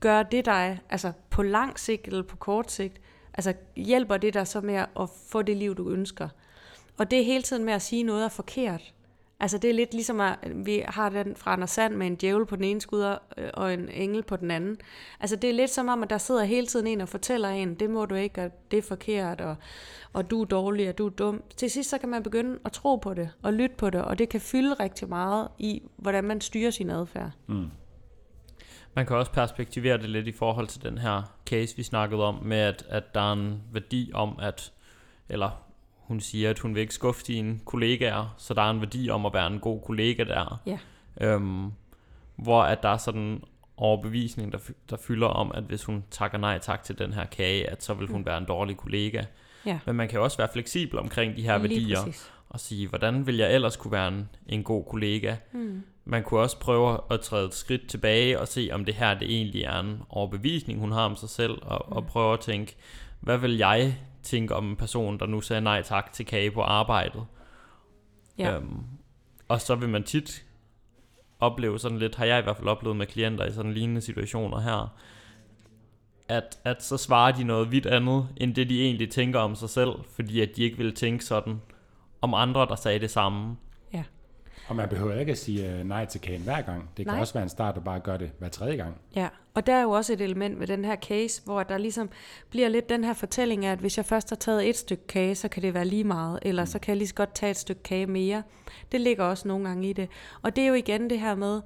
[0.00, 3.00] gør det dig, altså på lang sigt eller på kort sigt,
[3.35, 6.29] Altså hjælper det dig så med at få det liv, du ønsker?
[6.99, 8.94] Og det er hele tiden med at sige noget er forkert.
[9.40, 12.47] Altså det er lidt ligesom, at vi har den fra Anders Sand med en djævel
[12.47, 14.77] på den ene skud øh, og en engel på den anden.
[15.20, 17.75] Altså det er lidt som om, at der sidder hele tiden en og fortæller en,
[17.75, 19.57] det må du ikke, og det er forkert, og,
[20.12, 21.42] og du er dårlig, og du er dum.
[21.57, 24.18] Til sidst så kan man begynde at tro på det, og lytte på det, og
[24.18, 27.31] det kan fylde rigtig meget i, hvordan man styrer sin adfærd.
[27.47, 27.66] Mm.
[28.94, 32.35] Man kan også perspektivere det lidt i forhold til den her case, vi snakkede om,
[32.42, 34.72] med at, at der er en værdi om, at,
[35.28, 35.64] eller
[35.96, 39.26] hun siger, at hun vil ikke skuffe dine kollegaer, så der er en værdi om
[39.26, 40.61] at være en god kollega der.
[40.66, 40.78] Ja.
[41.20, 41.70] Øhm,
[42.37, 43.42] hvor at der er sådan
[43.76, 44.59] overbevisning, der,
[44.90, 47.94] der fylder om, at hvis hun takker nej tak til den her kage, at så
[47.94, 48.26] vil hun mm.
[48.26, 49.24] være en dårlig kollega.
[49.66, 49.78] Ja.
[49.87, 52.33] Men man kan også være fleksibel omkring de her Lige værdier, præcis.
[52.48, 55.37] og sige, hvordan vil jeg ellers kunne være en, en god kollega?
[55.52, 55.83] Mm.
[56.04, 59.30] Man kunne også prøve at træde et skridt tilbage og se, om det her det
[59.30, 61.96] egentlig er en overbevisning, hun har om sig selv, og, mm.
[61.96, 62.76] og prøve at tænke,
[63.20, 66.62] hvad vil jeg tænke om en person, der nu sagde nej tak til kage på
[66.62, 67.26] arbejdet?
[68.38, 68.56] Ja.
[68.56, 68.84] Øhm,
[69.48, 70.44] og så vil man tit
[71.40, 74.60] opleve sådan lidt, har jeg i hvert fald oplevet med klienter i sådan lignende situationer
[74.60, 74.94] her,
[76.28, 79.70] at, at så svarer de noget vidt andet, end det de egentlig tænker om sig
[79.70, 81.60] selv, fordi at de ikke vil tænke sådan
[82.20, 83.56] om andre, der sagde det samme.
[84.68, 86.90] Og man behøver ikke at sige øh, nej til kagen hver gang.
[86.96, 87.20] Det kan nej.
[87.20, 88.96] også være en start, der bare gør det hver tredje gang.
[89.16, 92.11] Ja, og der er jo også et element med den her case, hvor der ligesom
[92.50, 95.35] bliver lidt den her fortælling af, at hvis jeg først har taget et stykke kage,
[95.35, 96.66] så kan det være lige meget, eller mm.
[96.66, 98.42] så kan jeg lige så godt tage et stykke kage mere.
[98.92, 100.09] Det ligger også nogle gange i det.
[100.42, 101.61] Og det er jo igen det her med,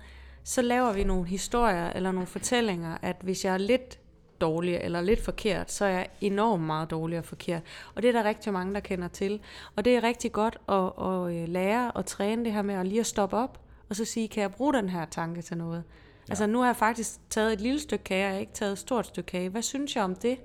[0.45, 3.99] så laver vi nogle historier eller nogle fortællinger, at hvis jeg er lidt
[4.40, 7.62] dårlig eller lidt forkert, så er jeg enormt meget dårlig og forkert.
[7.94, 9.40] Og det er der rigtig mange, der kender til.
[9.77, 12.87] Og det er rigtig godt at, at øh, lære og træne det her med at
[12.87, 15.85] lige at stoppe op, og så sige, kan jeg bruge den her tanke til noget?
[16.29, 16.33] Ja.
[16.33, 18.72] Altså nu har jeg faktisk taget et lille stykke kage, og jeg har ikke taget
[18.72, 19.48] et stort stykke kage.
[19.48, 20.38] Hvad synes jeg om det?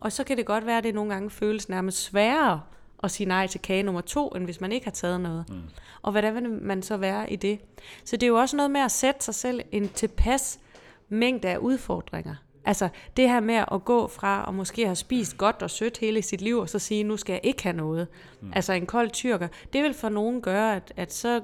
[0.00, 2.60] Og så kan det godt være, at det nogle gange føles nærmest sværere
[3.02, 5.44] at sige nej til kage nummer to, end hvis man ikke har taget noget.
[5.48, 5.62] Mm.
[6.02, 7.60] Og hvordan vil man så være i det?
[8.04, 10.60] Så det er jo også noget med at sætte sig selv en tilpas
[11.08, 12.34] mængde af udfordringer.
[12.68, 16.22] Altså det her med at gå fra at måske have spist godt og sødt hele
[16.22, 18.08] sit liv, og så sige, nu skal jeg ikke have noget.
[18.40, 18.52] Mm.
[18.54, 21.40] Altså en kold tyrker, det vil for nogen gøre, at, at så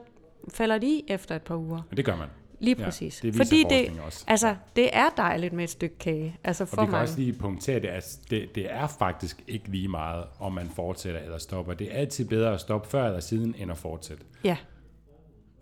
[0.55, 1.83] falder de i efter et par uger.
[1.91, 2.29] Og det gør man.
[2.61, 3.25] Lige præcis.
[3.25, 4.25] Ja, det Fordi det, også.
[4.27, 6.37] altså, det er dejligt med et stykke kage.
[6.45, 7.03] Altså for og vi kan mange.
[7.03, 11.21] også lige punktere det, at det, det er faktisk ikke lige meget, om man fortsætter
[11.21, 11.75] eller stopper.
[11.75, 14.25] Det er altid bedre at stoppe før eller siden, end at fortsætte.
[14.45, 14.57] Ja.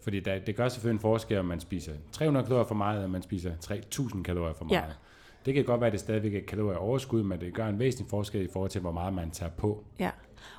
[0.03, 3.09] Fordi der, det gør selvfølgelig en forskel, om man spiser 300 kalorier for meget, eller
[3.09, 4.77] man spiser 3000 kalorier for meget.
[4.77, 4.85] Ja.
[5.47, 8.11] Det kan godt være, at det stadigvæk er kalorier overskud, men det gør en væsentlig
[8.11, 9.85] forskel i forhold til, hvor meget man tager på.
[9.99, 10.11] Ja,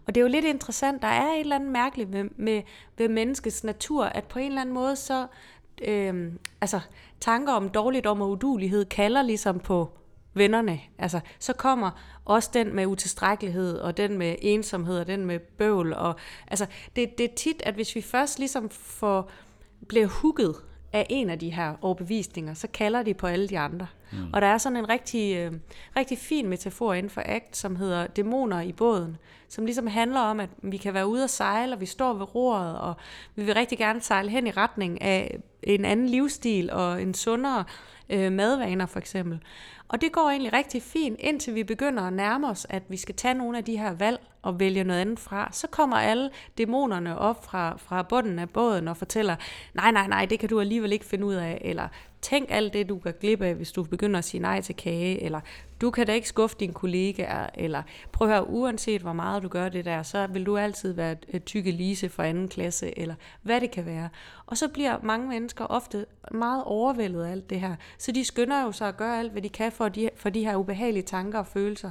[0.06, 1.02] og det er jo lidt interessant.
[1.02, 2.62] Der er et eller andet mærkeligt med, med,
[2.98, 5.28] ved menneskets natur, at på en eller anden måde så...
[5.88, 6.80] Øh, altså,
[7.20, 9.90] tanker om dårligdom og udulighed kalder ligesom på
[10.34, 10.80] vennerne.
[10.98, 15.94] Altså, så kommer også den med utilstrækkelighed, og den med ensomhed, og den med bøvl.
[15.94, 16.16] Og,
[16.48, 16.66] altså,
[16.96, 19.32] det, det er tit, at hvis vi først ligesom får,
[19.88, 20.56] bliver hugget
[20.94, 23.88] af en af de her overbevisninger, så kalder de på alle de andre.
[24.12, 24.18] Mm.
[24.34, 25.52] Og der er sådan en rigtig, øh,
[25.98, 29.18] rigtig fin metafor inden for ACT, som hedder dæmoner i båden,
[29.50, 32.36] som ligesom handler om, at vi kan være ude og sejle, og vi står ved
[32.36, 32.94] roret, og
[33.36, 37.64] vi vil rigtig gerne sejle hen i retning af en anden livsstil og en sundere
[38.10, 39.40] øh, madvaner for eksempel.
[39.88, 43.16] Og det går egentlig rigtig fint, indtil vi begynder at nærme os, at vi skal
[43.16, 45.50] tage nogle af de her valg og vælge noget andet fra.
[45.52, 49.36] Så kommer alle dæmonerne op fra, fra bunden af båden og fortæller,
[49.74, 51.88] nej, nej, nej, det kan du alligevel ikke finde ud af, eller
[52.22, 55.24] tænk alt det, du kan glippe af, hvis du begynder at sige nej til kage,
[55.24, 55.40] eller
[55.82, 59.48] du kan da ikke skuffe dine kollegaer, eller prøv at høre, uanset hvor meget du
[59.48, 63.16] gør det der, så vil du altid være øh, tykke lise for anden klasse, eller
[63.42, 64.10] hvad det kan være.
[64.46, 68.64] Og så bliver mange mennesker ofte meget overvældet af alt det her, så de skynder
[68.64, 71.40] jo sig at gøre alt, hvad de kan for de, for de her ubehagelige tanker
[71.40, 71.90] og følelser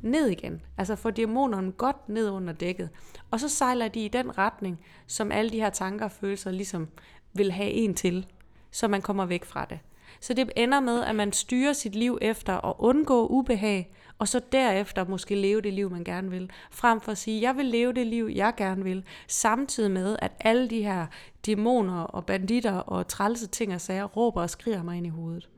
[0.00, 0.62] ned igen.
[0.78, 2.88] Altså få dæmonerne godt ned under dækket.
[3.30, 6.88] Og så sejler de i den retning, som alle de her tanker og følelser ligesom
[7.32, 8.26] vil have en til
[8.70, 9.78] så man kommer væk fra det.
[10.20, 14.40] Så det ender med, at man styrer sit liv efter at undgå ubehag, og så
[14.52, 16.50] derefter måske leve det liv, man gerne vil.
[16.70, 20.32] Frem for at sige, jeg vil leve det liv, jeg gerne vil, samtidig med, at
[20.40, 21.06] alle de her
[21.46, 25.48] dæmoner og banditter og trælse ting og sager råber og skriger mig ind i hovedet.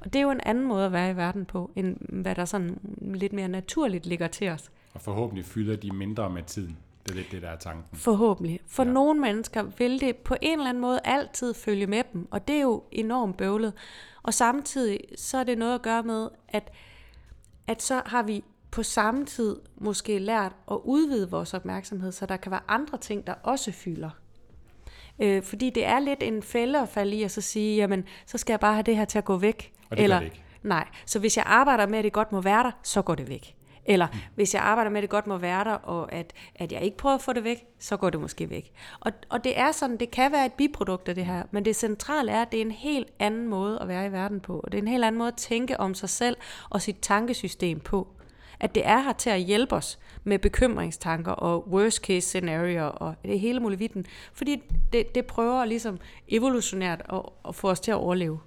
[0.00, 2.44] Og det er jo en anden måde at være i verden på, end hvad der
[2.44, 4.70] sådan lidt mere naturligt ligger til os.
[4.94, 6.78] Og forhåbentlig fylder de mindre med tiden.
[7.02, 7.98] Det er lidt det, der er tanken.
[7.98, 8.60] Forhåbentlig.
[8.66, 8.90] For ja.
[8.90, 12.56] nogle mennesker vil det på en eller anden måde altid følge med dem, og det
[12.56, 13.72] er jo enormt bøvlet.
[14.22, 16.72] Og samtidig så er det noget at gøre med, at,
[17.66, 22.36] at så har vi på samme tid måske lært at udvide vores opmærksomhed, så der
[22.36, 24.10] kan være andre ting, der også fylder.
[25.22, 28.38] Øh, fordi det er lidt en fælde at falde i, at så sige, jamen, så
[28.38, 29.72] skal jeg bare have det her til at gå væk.
[29.90, 30.42] Og det Eller, det ikke.
[30.62, 33.28] Nej, så hvis jeg arbejder med, at det godt må være der, så går det
[33.28, 33.54] væk.
[33.84, 36.82] Eller hvis jeg arbejder med, at det godt må være der, og at, at jeg
[36.82, 38.72] ikke prøver at få det væk, så går det måske væk.
[39.00, 41.76] Og, og det er sådan, det kan være et biprodukt af det her, men det
[41.76, 44.60] centrale er, at det er en helt anden måde at være i verden på.
[44.60, 46.36] Og det er en helt anden måde at tænke om sig selv
[46.70, 48.08] og sit tankesystem på.
[48.62, 53.14] At det er her til at hjælpe os med bekymringstanker og worst case scenarier og
[53.24, 54.06] det hele muligheden.
[54.32, 55.98] Fordi det, det prøver ligesom
[56.28, 58.40] evolutionært at, at få os til at overleve.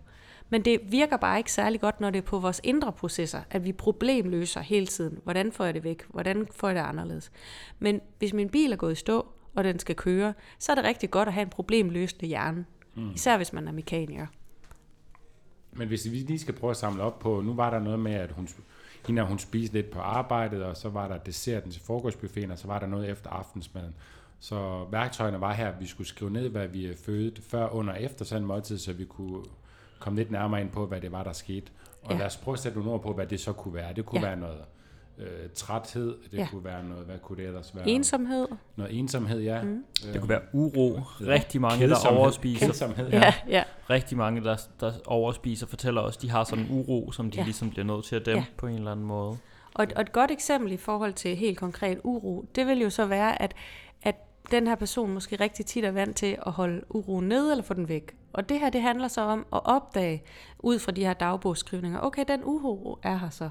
[0.50, 3.66] Men det virker bare ikke særlig godt, når det er på vores indre processer, at
[3.66, 5.20] vi problemløser hele tiden.
[5.24, 6.04] Hvordan får jeg det væk?
[6.10, 7.32] Hvordan får jeg det anderledes?
[7.80, 10.84] Men hvis min bil er gået i stå, og den skal køre, så er det
[10.84, 12.66] rigtig godt at have en problemløsende hjerne.
[12.96, 13.12] Mm.
[13.12, 14.28] Især hvis man er mekaniker.
[15.72, 18.14] Men hvis vi lige skal prøve at samle op på, nu var der noget med,
[18.14, 18.48] at hun,
[19.08, 22.68] hende, hun spiste lidt på arbejdet, og så var der desserten til frokostbuffeten, og så
[22.68, 23.96] var der noget efter aftensmaden.
[24.40, 28.02] Så værktøjerne var her, at vi skulle skrive ned, hvad vi fødte før, under og
[28.02, 29.44] efter sådan en måltid, så vi kunne
[30.00, 31.72] komme lidt nærmere ind på, hvad det var, der skete.
[32.04, 32.18] Og ja.
[32.18, 33.94] lad os prøve at sætte nogle ord på, hvad det så kunne være.
[33.94, 34.28] Det kunne ja.
[34.28, 34.62] være noget
[35.18, 36.48] øh, træthed, det ja.
[36.52, 37.88] kunne være noget, hvad kunne det ellers være?
[37.88, 38.48] Ensomhed.
[38.76, 39.62] Noget ensomhed, ja.
[39.62, 39.84] Mm.
[40.08, 41.00] Øh, det kunne være uro.
[41.22, 42.66] Rigtig mange, der overspiser.
[42.66, 43.20] Kedsomhed, ja.
[43.20, 43.34] ja.
[43.48, 43.64] ja.
[43.90, 47.44] Rigtig mange, der, der overspiser, fortæller også, de har sådan en uro, som de ja.
[47.44, 48.58] ligesom bliver nødt til at dæmpe ja.
[48.58, 49.38] på en eller anden måde.
[49.74, 52.90] Og et, og et godt eksempel i forhold til helt konkret uro, det vil jo
[52.90, 53.54] så være, at,
[54.02, 54.16] at
[54.52, 57.74] den her person måske rigtig tit er vant til at holde uroen nede eller få
[57.74, 58.16] den væk.
[58.34, 60.24] Og det her, det handler så om at opdage,
[60.60, 63.50] ud fra de her dagbogsskrivninger, okay, den uro er her så.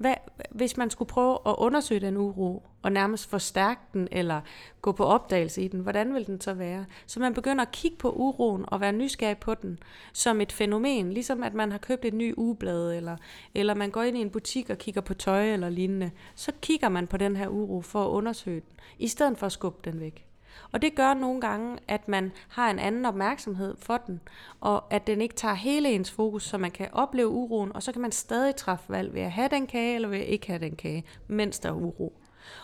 [0.00, 0.14] Hvad,
[0.50, 4.40] hvis man skulle prøve at undersøge den uro, og nærmest forstærke den, eller
[4.82, 6.84] gå på opdagelse i den, hvordan vil den så være?
[7.06, 9.78] Så man begynder at kigge på uroen, og være nysgerrig på den,
[10.12, 13.16] som et fænomen, ligesom at man har købt et ny ugeblad, eller,
[13.54, 16.10] eller man går ind i en butik og kigger på tøj eller lignende.
[16.34, 19.52] Så kigger man på den her uro for at undersøge den, i stedet for at
[19.52, 20.29] skubbe den væk.
[20.72, 24.20] Og det gør nogle gange, at man har en anden opmærksomhed for den,
[24.60, 27.92] og at den ikke tager hele ens fokus, så man kan opleve uroen, og så
[27.92, 30.58] kan man stadig træffe valg ved at have den kage, eller ved at ikke have
[30.58, 32.12] den kage, mens der er uro.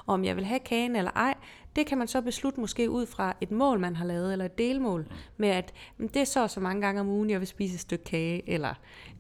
[0.06, 1.34] Og om jeg vil have kagen eller ej,
[1.76, 4.58] det kan man så beslutte måske ud fra et mål, man har lavet, eller et
[4.58, 7.80] delmål, med at det er så så mange gange om ugen, jeg vil spise et
[7.80, 8.74] stykke kage, eller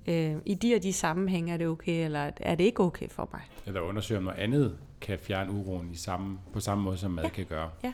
[0.06, 3.28] øh, i de og de sammenhænge er det okay, eller er det ikke okay for
[3.32, 3.42] mig.
[3.66, 7.24] Eller undersøge, om noget andet kan fjerne uroen i samme, på samme måde, som mad
[7.24, 7.30] ja.
[7.30, 7.70] kan gøre.
[7.84, 7.92] Ja.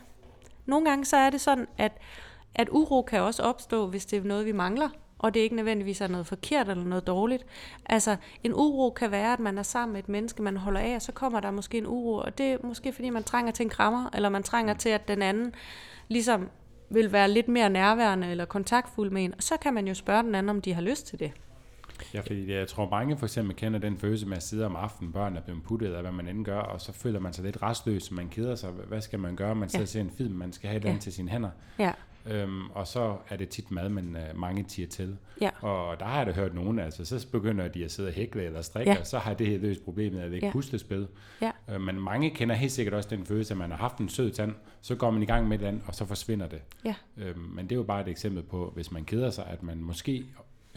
[0.66, 1.92] Nogle gange så er det sådan, at,
[2.54, 6.00] at uro kan også opstå, hvis det er noget, vi mangler, og det ikke nødvendigvis
[6.00, 7.46] er noget forkert eller noget dårligt.
[7.86, 10.94] Altså, en uro kan være, at man er sammen med et menneske, man holder af,
[10.94, 13.64] og så kommer der måske en uro, og det er måske fordi, man trænger til
[13.64, 15.54] en krammer, eller man trænger til, at den anden
[16.08, 16.48] ligesom
[16.90, 20.22] vil være lidt mere nærværende eller kontaktfuld med en, og så kan man jo spørge
[20.22, 21.32] den anden, om de har lyst til det.
[22.14, 25.12] Ja, fordi jeg tror mange for eksempel kender den følelse med at sidde om aftenen,
[25.12, 27.62] børn er blevet puttet, eller hvad man end gør, og så føler man sig lidt
[27.62, 28.70] restløs, man keder sig.
[28.70, 29.54] Hvad skal man gøre?
[29.54, 29.84] Man sidder ja.
[29.84, 30.98] og ser en film, man skal have den ja.
[30.98, 31.50] til sine hænder.
[31.78, 31.92] Ja.
[32.26, 35.16] Øhm, og så er det tit mad, man uh, mange tiger til.
[35.40, 35.50] Ja.
[35.60, 38.42] Og der har jeg da hørt nogen, altså så begynder de at sidde og hækle
[38.42, 39.00] eller strikke, ja.
[39.00, 40.52] og så har det her løst problemet, at det ikke ja.
[40.52, 41.08] puslespil.
[41.40, 41.50] Ja.
[41.70, 44.30] Øh, men mange kender helt sikkert også den følelse, at man har haft en sød
[44.30, 46.62] tand, så går man i gang med den, og så forsvinder det.
[46.84, 46.94] Ja.
[47.16, 49.78] Øhm, men det er jo bare et eksempel på, hvis man keder sig, at man
[49.78, 50.24] måske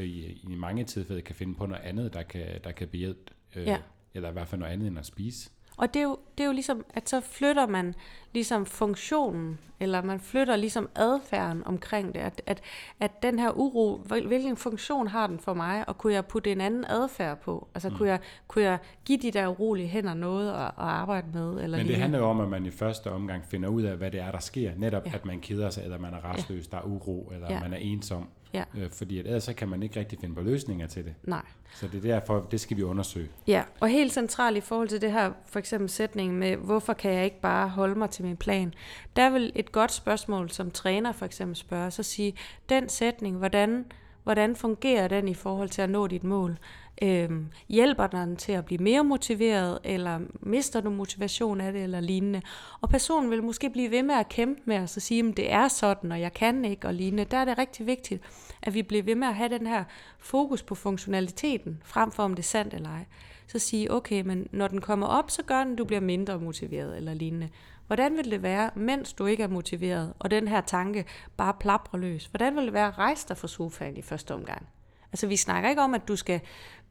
[0.03, 3.67] i, i mange tilfælde kan finde på noget andet, der kan, der kan behjælpe, øh,
[3.67, 3.77] ja.
[4.13, 5.49] eller i hvert fald noget andet end at spise.
[5.77, 7.95] Og det er, jo, det er jo ligesom, at så flytter man
[8.33, 12.61] ligesom funktionen, eller man flytter ligesom adfærden omkring det, at, at,
[12.99, 16.61] at den her uro, hvilken funktion har den for mig, og kunne jeg putte en
[16.61, 17.67] anden adfærd på?
[17.75, 17.95] Altså mm.
[17.95, 21.63] kunne, jeg, kunne jeg give de der urolige hænder noget at, at arbejde med?
[21.63, 24.11] Eller Men det handler jo om, at man i første omgang finder ud af, hvad
[24.11, 24.71] det er, der sker.
[24.77, 25.11] Netop, ja.
[25.15, 26.77] at man keder sig, eller man er restløs, ja.
[26.77, 27.59] der er uro, eller ja.
[27.59, 28.27] man er ensom.
[28.55, 28.83] Ja.
[28.83, 31.13] Øh, fordi at ellers så kan man ikke rigtig finde på løsninger til det.
[31.23, 31.45] Nej.
[31.75, 33.29] Så det er derfor, det skal vi undersøge.
[33.47, 37.13] Ja, og helt centralt i forhold til det her, for eksempel sætningen med, hvorfor kan
[37.13, 38.73] jeg ikke bare holde mig til min plan?
[39.15, 42.33] Der vil et godt spørgsmål, som træner for eksempel spørger, så sige,
[42.69, 43.85] den sætning, hvordan,
[44.25, 46.57] hvordan fungerer den i forhold til at nå dit mål?
[47.01, 51.99] Øhm, hjælper den til at blive mere motiveret, eller mister du motivation af det, eller
[51.99, 52.41] lignende.
[52.81, 55.51] Og personen vil måske blive ved med at kæmpe med os og sige, at det
[55.51, 57.25] er sådan, og jeg kan ikke, og lignende.
[57.25, 58.23] Der er det rigtig vigtigt,
[58.61, 59.83] at vi bliver ved med at have den her
[60.19, 63.05] fokus på funktionaliteten, frem for om det er sandt eller ej.
[63.47, 66.39] Så sige, okay, men når den kommer op, så gør den, at du bliver mindre
[66.39, 67.49] motiveret, eller lignende.
[67.87, 71.05] Hvordan vil det være, mens du ikke er motiveret, og den her tanke
[71.37, 72.25] bare plaprer løs?
[72.25, 74.67] Hvordan vil det være at rejse dig fra sofaen i første omgang?
[75.11, 76.41] Altså vi snakker ikke om, at du skal,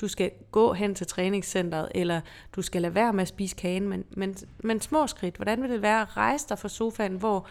[0.00, 2.20] du skal gå hen til træningscenteret, eller
[2.57, 5.37] du skal lade være med at spise kagen, men, men, men små skridt.
[5.37, 7.46] Hvordan vil det være at rejse dig fra sofaen, hvor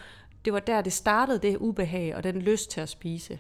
[0.45, 3.39] det var der, det startede, det ubehag og den lyst til at spise?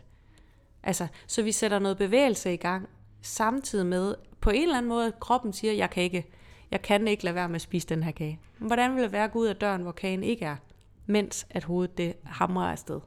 [0.83, 2.89] Altså, så vi sætter noget bevægelse i gang,
[3.21, 6.25] samtidig med, på en eller anden måde, kroppen siger, jeg kan ikke,
[6.73, 8.39] jeg kan ikke lade være med at spise den her kage.
[8.57, 10.55] Hvordan vil det være at gå ud af døren, hvor kagen ikke er,
[11.05, 12.99] mens at hovedet det hamrer afsted?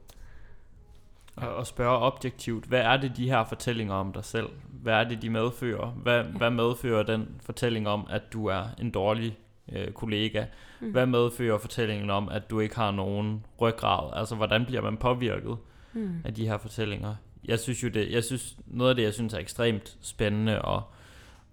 [1.37, 4.47] og, og spørge objektivt, hvad er det de her fortællinger om dig selv?
[4.81, 5.87] Hvad er det de medfører?
[5.87, 6.29] Hvad, ja.
[6.29, 9.37] hvad medfører den fortælling om, at du er en dårlig
[9.71, 10.45] øh, kollega.
[10.79, 10.91] Mm.
[10.91, 14.19] Hvad medfører fortællingen om, at du ikke har nogen ryggrad?
[14.19, 15.57] Altså, hvordan bliver man påvirket
[15.93, 16.21] mm.
[16.25, 17.15] af de her fortællinger?
[17.45, 20.83] Jeg synes jo det, jeg synes, noget af det, jeg synes er ekstremt spændende og,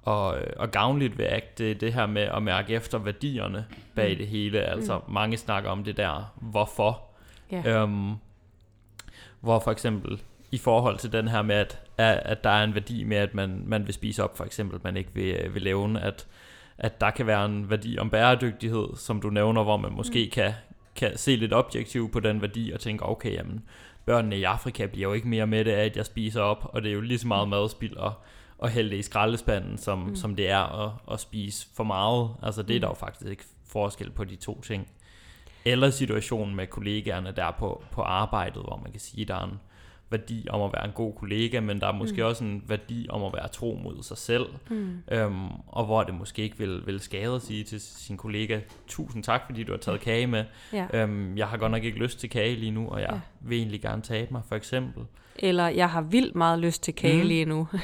[0.05, 4.13] og, og gavnligt ved ACT, det er det her med at mærke efter værdierne bag
[4.13, 4.19] mm.
[4.19, 4.61] det hele.
[4.61, 5.15] Altså, mm.
[5.15, 7.03] mange snakker om det der, hvorfor.
[7.55, 7.83] Yeah.
[7.83, 8.13] Øhm,
[9.41, 10.21] hvor for eksempel
[10.53, 13.63] i forhold til den her med, at, at der er en værdi med, at man,
[13.67, 16.27] man vil spise op, for eksempel, man ikke vil, vil levne, at,
[16.79, 20.31] at der kan være en værdi om bæredygtighed, som du nævner, hvor man måske mm.
[20.31, 20.53] kan,
[20.97, 23.65] kan se lidt objektivt på den værdi og tænke, okay, jamen,
[24.07, 26.83] børnene i Afrika bliver jo ikke mere med det af, at jeg spiser op, og
[26.83, 27.51] det er jo lige så meget mm.
[27.51, 28.13] madspild og,
[28.65, 30.17] og hælde det i skraldespanden, som, mm.
[30.17, 32.31] som det er at, at spise for meget.
[32.43, 34.89] Altså det er der jo faktisk ikke forskel på de to ting.
[35.65, 39.45] Eller situationen med kollegaerne der på, på arbejdet, hvor man kan sige, at der er
[39.45, 39.61] en,
[40.11, 42.29] værdi om at være en god kollega, men der er måske mm.
[42.29, 45.03] også en værdi om at være tro mod sig selv, mm.
[45.11, 49.25] øhm, og hvor det måske ikke vil, vil skade at sige til sin kollega, tusind
[49.25, 50.45] tak, fordi du har taget kage med.
[50.73, 50.87] Ja.
[50.93, 53.21] Øhm, jeg har godt nok ikke lyst til kage lige nu, og jeg ja.
[53.49, 55.05] Vil egentlig gerne tabe mig, for eksempel.
[55.39, 57.29] Eller jeg har vildt meget lyst til kage mm.
[57.29, 57.69] lige nu.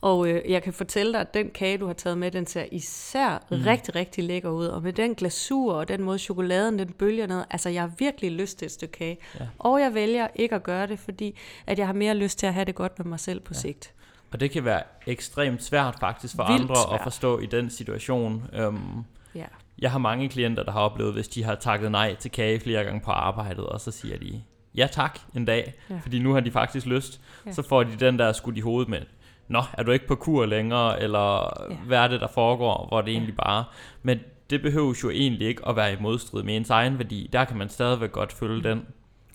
[0.00, 2.64] Og øh, jeg kan fortælle dig, at den kage, du har taget med, den ser
[2.72, 3.62] især mm.
[3.66, 4.66] rigtig, rigtig lækker ud.
[4.66, 7.44] Og med den glasur og den måde chokoladen, den bølger ned.
[7.50, 9.18] Altså, jeg har virkelig lyst til et stykke kage.
[9.40, 9.46] Ja.
[9.58, 11.36] Og jeg vælger ikke at gøre det, fordi
[11.66, 13.58] at jeg har mere lyst til at have det godt med mig selv på ja.
[13.58, 13.94] sigt.
[14.32, 17.00] Og det kan være ekstremt svært faktisk for Vildt andre svært.
[17.00, 18.44] at forstå i den situation.
[18.66, 19.44] Um, ja.
[19.78, 22.84] Jeg har mange klienter, der har oplevet, hvis de har takket nej til kage flere
[22.84, 24.42] gange på arbejdet, og så siger de,
[24.74, 25.98] ja tak en dag, ja.
[26.02, 27.20] fordi nu har de faktisk lyst.
[27.46, 27.52] Ja.
[27.52, 29.00] Så får de den der skudt i hovedet med,
[29.48, 31.76] nå, er du ikke på kur længere, eller ja.
[31.86, 33.12] hvad er det, der foregår, hvor det ja.
[33.12, 33.64] egentlig bare...
[34.02, 37.30] Men det behøves jo egentlig ikke at være i modstrid med ens egen værdi.
[37.32, 38.86] Der kan man stadigvæk godt følge den.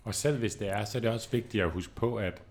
[0.03, 2.41] Og selv hvis det er, så er det også vigtigt at huske på, at,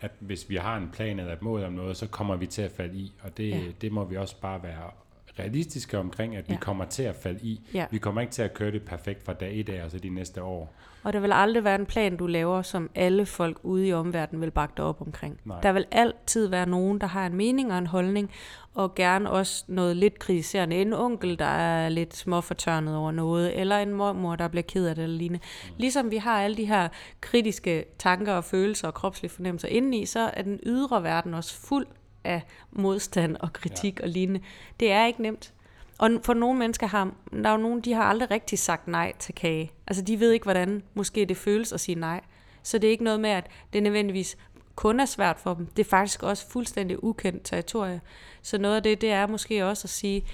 [0.00, 2.62] at hvis vi har en plan eller et mål om noget, så kommer vi til
[2.62, 3.12] at falde i.
[3.22, 3.60] Og det, ja.
[3.80, 4.90] det må vi også bare være
[5.38, 6.52] realistiske omkring, at ja.
[6.52, 7.60] vi kommer til at falde i.
[7.74, 7.86] Ja.
[7.90, 10.08] Vi kommer ikke til at køre det perfekt fra dag i dag, og så de
[10.08, 10.74] næste år.
[11.02, 14.40] Og der vil aldrig være en plan, du laver, som alle folk ude i omverdenen
[14.40, 15.40] vil bakke dig op omkring.
[15.44, 15.60] Nej.
[15.60, 18.30] Der vil altid være nogen, der har en mening og en holdning,
[18.74, 20.76] og gerne også noget lidt kritiserende.
[20.76, 24.94] En onkel, der er lidt småfortørnet over noget, eller en mormor, der bliver ked af
[24.94, 25.44] det eller lignende.
[25.64, 25.74] Mm.
[25.78, 26.88] Ligesom vi har alle de her
[27.20, 31.86] kritiske tanker og følelser og kropslige fornemmelser indeni, så er den ydre verden også fuld
[32.24, 34.04] af modstand og kritik ja.
[34.04, 34.40] og lignende.
[34.80, 35.52] Det er ikke nemt.
[35.98, 39.12] Og for nogle mennesker har, der er jo nogen, de har aldrig rigtig sagt nej
[39.18, 39.72] til kage.
[39.86, 42.20] Altså de ved ikke, hvordan måske det føles at sige nej.
[42.62, 44.36] Så det er ikke noget med, at det nødvendigvis
[44.74, 45.66] kun er svært for dem.
[45.66, 48.00] Det er faktisk også fuldstændig ukendt territorie.
[48.42, 50.24] Så noget af det, det er måske også at sige,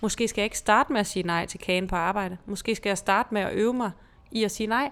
[0.00, 2.36] måske skal jeg ikke starte med at sige nej til kagen på arbejde.
[2.46, 3.90] Måske skal jeg starte med at øve mig
[4.30, 4.90] i at sige nej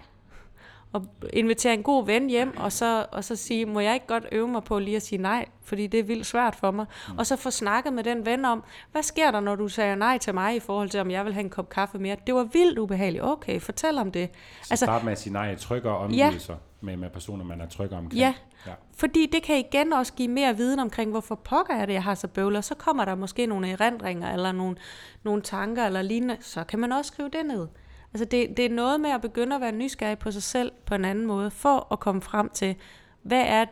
[0.93, 4.27] og invitere en god ven hjem, og så, og så sige, må jeg ikke godt
[4.33, 6.87] øve mig på lige at sige nej, fordi det er vildt svært for mig.
[7.09, 7.19] Mm.
[7.19, 10.19] Og så få snakket med den ven om, hvad sker der, når du siger nej
[10.19, 12.17] til mig, i forhold til, om jeg vil have en kop kaffe mere?
[12.27, 13.25] Det var vildt ubehageligt.
[13.25, 14.31] Okay, fortæl om det.
[14.63, 16.59] Så altså, start med at sige nej, trykker omgivelser ja.
[16.81, 18.21] med, med personer, man er trykker omkring.
[18.21, 18.35] Ja.
[18.67, 22.03] ja, fordi det kan igen også give mere viden omkring, hvorfor pokker er det, jeg
[22.03, 22.61] har så bøvler.
[22.61, 24.77] Så kommer der måske nogle erindringer, eller nogle,
[25.23, 26.37] nogle tanker, eller lignende.
[26.41, 27.67] Så kan man også skrive det ned.
[28.15, 30.95] Altså det, det er noget med at begynde at være nysgerrig på sig selv på
[30.95, 32.75] en anden måde, for at komme frem til,
[33.23, 33.65] hvad er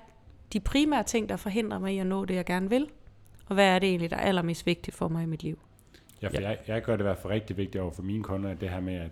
[0.53, 2.89] de primære ting, der forhindrer mig i at nå det, jeg gerne vil,
[3.47, 5.59] og hvad er det egentlig, der er allermest vigtigt for mig i mit liv.
[6.23, 6.49] Ja, for ja.
[6.49, 8.81] Jeg, jeg gør det i hvert fald rigtig vigtigt over for mine kunder, det her
[8.81, 9.11] med, at,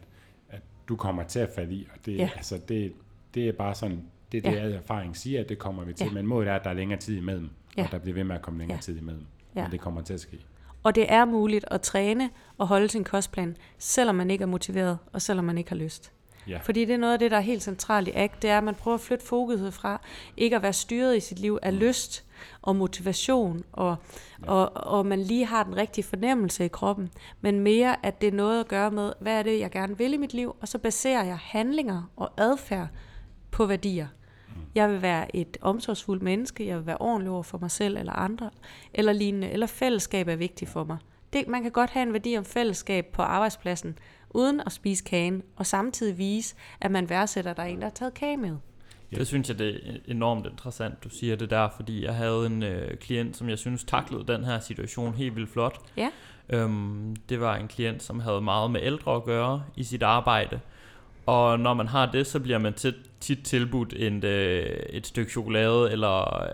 [0.49, 2.31] at du kommer til at falde i, og det, ja.
[2.37, 2.93] altså, det,
[3.35, 4.77] det er bare sådan, det er det, ja.
[4.77, 6.13] erfaring siger, at det kommer vi til, ja.
[6.13, 7.85] men målet er, at der er længere tid imellem, ja.
[7.85, 8.81] og der bliver ved med at komme længere ja.
[8.81, 9.63] tid imellem, ja.
[9.63, 10.39] men det kommer til at ske.
[10.83, 14.99] Og det er muligt at træne og holde sin kostplan, selvom man ikke er motiveret,
[15.13, 16.13] og selvom man ikke har lyst.
[16.49, 16.59] Ja.
[16.63, 18.65] Fordi det er noget af det, der er helt centralt i ACT, det er, at
[18.65, 20.01] man prøver at flytte fokuset fra
[20.37, 22.25] ikke at være styret i sit liv af lyst
[22.63, 23.97] og motivation, og,
[24.47, 24.53] ja.
[24.53, 27.11] og, og man lige har den rigtige fornemmelse i kroppen,
[27.41, 30.13] men mere, at det er noget at gøre med, hvad er det, jeg gerne vil
[30.13, 32.89] i mit liv, og så baserer jeg handlinger og adfærd
[33.51, 34.07] på værdier.
[34.75, 38.13] Jeg vil være et omsorgsfuldt menneske, jeg vil være ordentlig over for mig selv eller
[38.13, 38.51] andre,
[38.95, 40.99] eller lignende, eller fællesskab er vigtigt for mig.
[41.33, 43.99] Det, man kan godt have en værdi om fællesskab på arbejdspladsen,
[44.31, 47.85] uden at spise kagen, og samtidig vise, at man værdsætter, at der er en, der
[47.85, 48.57] har taget kage med.
[49.13, 49.17] Ja.
[49.17, 52.63] Det synes jeg, det er enormt interessant, du siger det der, fordi jeg havde en
[52.63, 55.79] øh, klient, som jeg synes taklede den her situation helt vildt flot.
[55.97, 56.09] Ja.
[56.49, 60.61] Øhm, det var en klient, som havde meget med ældre at gøre i sit arbejde,
[61.27, 65.33] og når man har det, så bliver man tit, tit tilbudt en, øh, et stykke
[65.33, 66.47] chokolade eller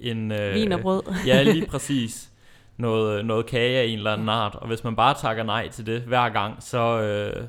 [0.00, 0.32] en...
[0.32, 1.02] Øh, Vin og brød.
[1.26, 2.30] ja, lige præcis.
[2.76, 4.54] Noget, noget kage af en eller anden art.
[4.54, 7.46] Og hvis man bare takker nej til det hver gang, så, øh,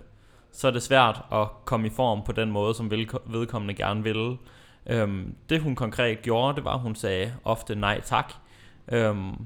[0.52, 2.91] så er det svært at komme i form på den måde, som
[3.26, 4.38] vedkommende gerne vil.
[4.89, 8.34] Øhm, det hun konkret gjorde, det var, at hun sagde ofte nej tak.
[8.91, 9.45] Øhm,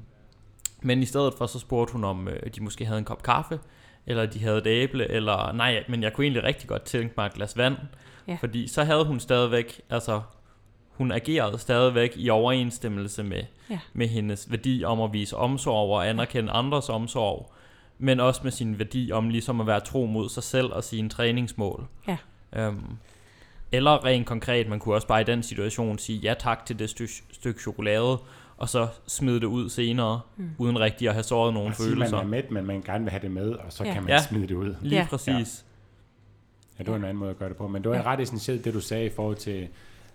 [0.82, 3.58] men i stedet for, så spurgte hun, om øh, de måske havde en kop kaffe,
[4.06, 7.26] eller de havde et æble, eller nej, men jeg kunne egentlig rigtig godt tænke mig
[7.26, 7.76] et glas vand,
[8.28, 8.36] Ja.
[8.40, 10.20] fordi så havde hun stadigvæk, altså
[10.90, 13.78] hun agerede stadigvæk i overensstemmelse med, Ja.
[13.92, 17.52] med hendes værdi om at vise omsorg og anerkende andres omsorg,
[17.98, 21.08] men også med sin værdi om ligesom at være tro mod sig selv og sine
[21.08, 21.86] træningsmål.
[22.08, 22.16] Ja.
[22.56, 22.84] Øhm,
[23.72, 26.90] eller rent konkret, man kunne også bare i den situation sige ja tak til det
[26.90, 28.18] stykke, stykke chokolade,
[28.62, 30.50] og så smide det ud senere, mm.
[30.58, 32.16] uden rigtig at have såret Og sige, man følelser.
[32.18, 33.92] er med, men man gerne vil have det med, og så Ja.
[33.92, 34.22] kan man Ja.
[34.22, 34.74] smide det ud.
[34.82, 35.06] Lige Ja.
[35.10, 35.64] præcis.
[36.78, 37.68] Ja, det var en anden måde at gøre det på.
[37.68, 38.02] Men det var Ja.
[38.02, 39.68] ret essentielt, det du sagde i forhold til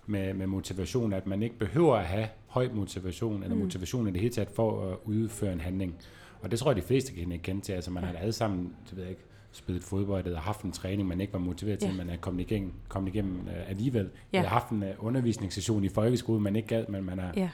[0.06, 3.62] med, med motivation, at man ikke behøver at have høj motivation, eller Mm.
[3.62, 5.94] motivation i det hele taget, for at udføre en handling.
[6.42, 7.72] Og det tror jeg, de fleste kan ikke kende til.
[7.72, 9.22] Altså man har alle sammen, det ved jeg ikke,
[9.52, 11.94] spillet fodbold, eller haft en træning, man ikke var motiveret til, Ja.
[11.96, 14.10] man er kommet igennem, kommet igennem uh, alligevel.
[14.32, 14.38] Ja.
[14.38, 17.48] Eller haft en uh, undervisningssession i folkeskole, man ikke gad, men man har Ja.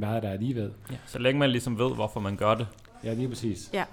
[0.00, 0.72] Været der alligevel.
[0.90, 0.96] Ja.
[1.06, 2.66] Så længe man ligesom ved, hvorfor man gør det.
[3.04, 3.70] Ja, lige præcis.
[3.72, 3.84] Ja.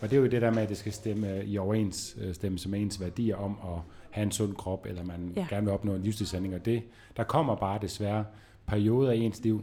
[0.00, 3.00] Og det er jo det der med, at det skal stemme i overensstemmelse med ens
[3.00, 3.80] værdier om at
[4.10, 5.40] have en sund krop, eller man Ja.
[5.40, 5.46] ja.
[5.54, 6.54] gerne vil opnå en livsstilshandling.
[6.54, 6.82] Og det,
[7.16, 8.24] der kommer bare desværre
[8.66, 9.62] perioder i ens liv,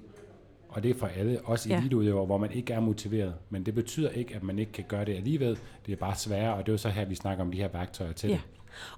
[0.69, 1.77] og det er for alle, også Ja.
[1.79, 3.33] eliteudøvere, hvor man ikke er motiveret.
[3.49, 5.59] Men det betyder ikke, at man ikke kan gøre det alligevel.
[5.85, 7.67] Det er bare sværere, og det er jo så her, vi snakker om de her
[7.67, 8.35] værktøjer til Ja.
[8.35, 8.41] det.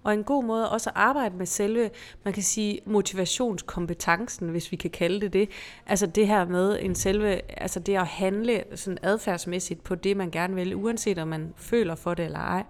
[0.03, 1.89] Og en god måde også at arbejde med selve,
[2.23, 5.49] man kan sige, motivationskompetencen, hvis vi kan kalde det det.
[5.85, 10.31] Altså det her med en selve, altså det at handle sådan adfærdsmæssigt på det, man
[10.31, 12.63] gerne vil, uanset om man føler for det eller ej.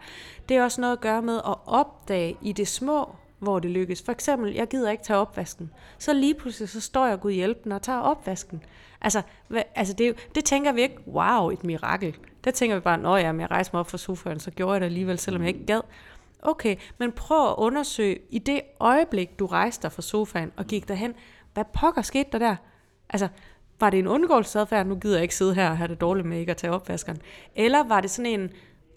[0.50, 4.02] Det er også noget at gøre med at opdage i det små, hvor det lykkes.
[4.02, 5.72] For eksempel, jeg gider ikke tage opvasken.
[5.98, 8.64] Så lige pludselig, så står jeg Gud hjælpen og tager opvasken.
[9.02, 12.18] Altså, hvad, altså det, det tænker vi ikke, wow, et mirakel.
[12.44, 14.74] Der tænker vi bare, nå ja, men jeg rejste mig op fra sofaen, så gjorde
[14.74, 15.82] jeg det alligevel, selvom jeg ikke gad.
[16.42, 20.88] Okay, men prøv at undersøge i det øjeblik, du rejste dig fra sofaen og gik
[20.88, 21.14] derhen,
[21.54, 22.56] hvad pokker skete der der?
[23.10, 23.28] Altså,
[23.80, 26.40] var det en undgåelsesadfærd, nu gider jeg ikke sidde her og have det dårligt med
[26.40, 27.22] ikke at tage opvaskeren?
[27.56, 28.50] Eller var det sådan en,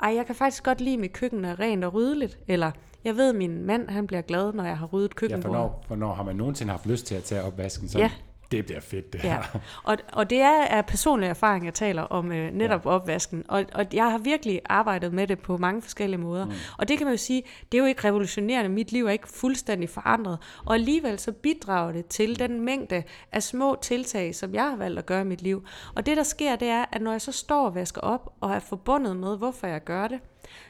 [0.03, 2.39] ej, jeg kan faktisk godt lide, at mit køkken er rent og ryddeligt?
[2.49, 2.71] Eller,
[3.05, 5.51] jeg ved, at min mand han bliver glad, når jeg har ryddet Ja, køkkenbordet.
[5.57, 7.89] hvornår, hvornår har man nogensinde haft lyst til at tage opvasken?
[7.89, 8.11] Så Ja.
[8.51, 9.59] Det bliver fedt, det Ja, her.
[9.89, 12.91] og, og det er af personlig erfaring, jeg taler om øh, netop ja.
[12.91, 13.45] opvasken.
[13.49, 16.45] Og, og jeg har virkelig arbejdet med det på mange forskellige måder.
[16.45, 16.53] Mm.
[16.79, 17.43] Og det kan man jo sige,
[17.73, 18.71] det er jo ikke revolutionerende.
[18.71, 20.39] Mit liv er ikke fuldstændig forandret.
[20.67, 24.99] Og alligevel så bidrager det til den mængde af små tiltag, som jeg har valgt
[24.99, 25.65] at gøre i mit liv.
[25.95, 28.51] Og det der sker, det er, at når jeg så står og vasker op, og
[28.51, 30.19] er forbundet med, hvorfor jeg gør det,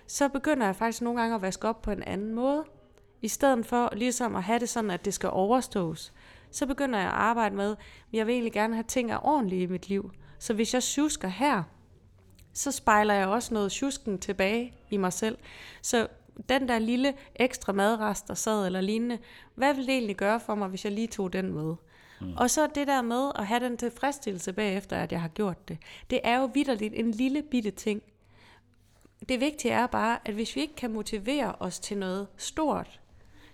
[0.06, 2.64] så begynder jeg faktisk nogle gange at vaske op på en anden måde.
[3.22, 6.12] I stedet for ligesom at have det sådan, at det skal overstås,
[6.50, 7.78] så begynder jeg at arbejde med, at
[8.12, 10.10] jeg vil egentlig gerne have ting er ordentlige i mit liv.
[10.38, 11.62] Så hvis jeg tjusker her,
[12.52, 15.38] så spejler jeg også noget tjusken tilbage i mig selv.
[15.82, 16.08] Så
[16.48, 19.18] den der lille ekstra madrest, der sad eller lignende,
[19.54, 21.74] hvad ville det egentlig gøre for mig, hvis jeg lige tog den med?
[22.20, 22.36] Mm.
[22.36, 25.78] Og så det der med at have den tilfredsstillelse bagefter, at jeg har gjort det.
[26.10, 28.02] Det er jo vidderligt en lille bitte ting.
[29.28, 33.00] Det vigtige er bare, at hvis vi ikke kan motivere os til noget stort,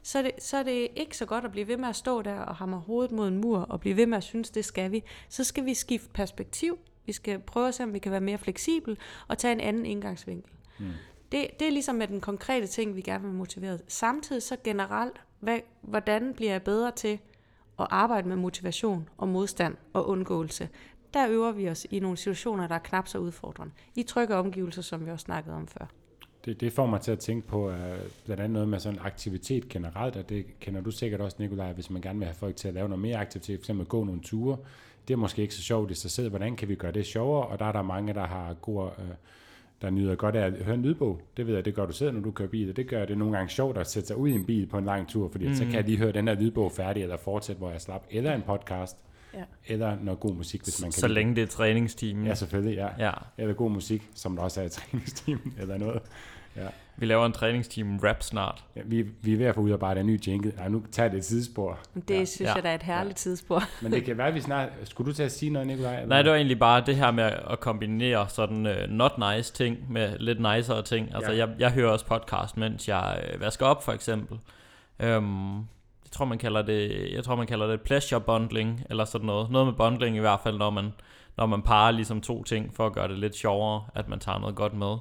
[0.03, 2.23] så er, det, så er det ikke så godt at blive ved med at stå
[2.23, 4.93] der og hamre hovedet mod en mur og blive ved med at synes, det skal
[4.93, 5.03] vi.
[5.29, 6.79] Så skal vi skifte perspektiv.
[7.07, 8.99] Vi skal prøve at se, om vi kan være mere fleksibel
[9.29, 10.53] og tage en anden indgangsvinkel.
[10.79, 10.87] Mm.
[11.33, 13.79] Det, det er ligesom med den konkrete ting, vi gerne vil motivere.
[13.89, 17.19] Samtidig så generelt, hvad, hvordan bliver jeg bedre til
[17.79, 20.69] at arbejde med motivation og modstand og undgåelse?
[21.15, 23.73] Der øver vi os i nogle situationer, der er knap så udfordrende.
[23.95, 25.87] I trygge omgivelser, som vi også snakkede om før.
[26.45, 27.75] Det, det får mig til at tænke på uh,
[28.25, 31.91] blandt andet noget med sådan aktivitet generelt, og det kender du sikkert også, Nikolaj, hvis
[31.91, 33.89] man gerne vil have folk til at lave noget mere aktivitet, f.eks.
[33.89, 34.57] gå nogle ture.
[35.09, 36.29] Det er måske ikke så sjovt i sig selv.
[36.29, 37.47] Hvordan kan vi gøre det sjovere?
[37.47, 39.05] Og der er der mange, der har gode, uh,
[39.83, 41.21] der nyder godt af at høre en lydbog.
[41.37, 43.19] Det ved jeg, det gør du selv, når du kører bil, og det gør det
[43.19, 45.49] nogle gange sjovt at sætte sig ud i en bil på en lang tur, fordi
[45.49, 45.55] mm.
[45.55, 48.35] så kan jeg lige høre den her lydbog færdig, eller fortsætte, hvor jeg slap, eller
[48.35, 48.97] en podcast,
[49.35, 49.43] Ja.
[49.67, 52.23] eller noget god musik, hvis man kan Så lide længe det er træningsteamen.
[52.25, 52.29] det.
[52.31, 52.89] Ja, selvfølgelig, ja.
[53.07, 53.13] ja.
[53.39, 56.03] Eller god musik, som der også er i træningsteamen, eller noget.
[56.57, 56.67] Ja.
[56.97, 58.65] Vi laver en træningsteam rap snart.
[58.77, 60.53] Ja, vi, vi er ved at få udarbejdet en ny jingle.
[60.57, 61.79] Nej, nu tager det et sidespor.
[62.09, 62.25] Det ja.
[62.25, 62.55] synes Ja.
[62.55, 63.63] jeg, der er et herligt tidsspor.
[63.83, 64.69] Men det kan være, at vi snart...
[64.85, 65.95] Skulle du til at sige noget, Nikolaj?
[65.95, 66.09] eller?
[66.09, 69.93] Nej, det var egentlig bare det her med at kombinere sådan uh, not nice ting
[69.93, 71.15] med lidt nicere ting.
[71.15, 71.39] Altså, Ja.
[71.39, 74.39] jeg, jeg hører også podcast, mens jeg øh, vasker op, for eksempel.
[75.17, 75.67] Um,
[76.19, 79.51] tror, man kalder det, jeg tror, man kalder det pleasure bundling, eller sådan noget.
[79.51, 80.93] Noget med bundling i hvert fald, når man,
[81.37, 84.39] når man parer ligesom to ting, for at gøre det lidt sjovere, at man tager
[84.39, 84.97] noget godt med.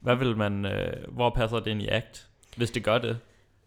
[0.00, 2.26] Hvad vil man, øh, hvor passer det ind i ACT,
[2.56, 3.18] hvis det gør det?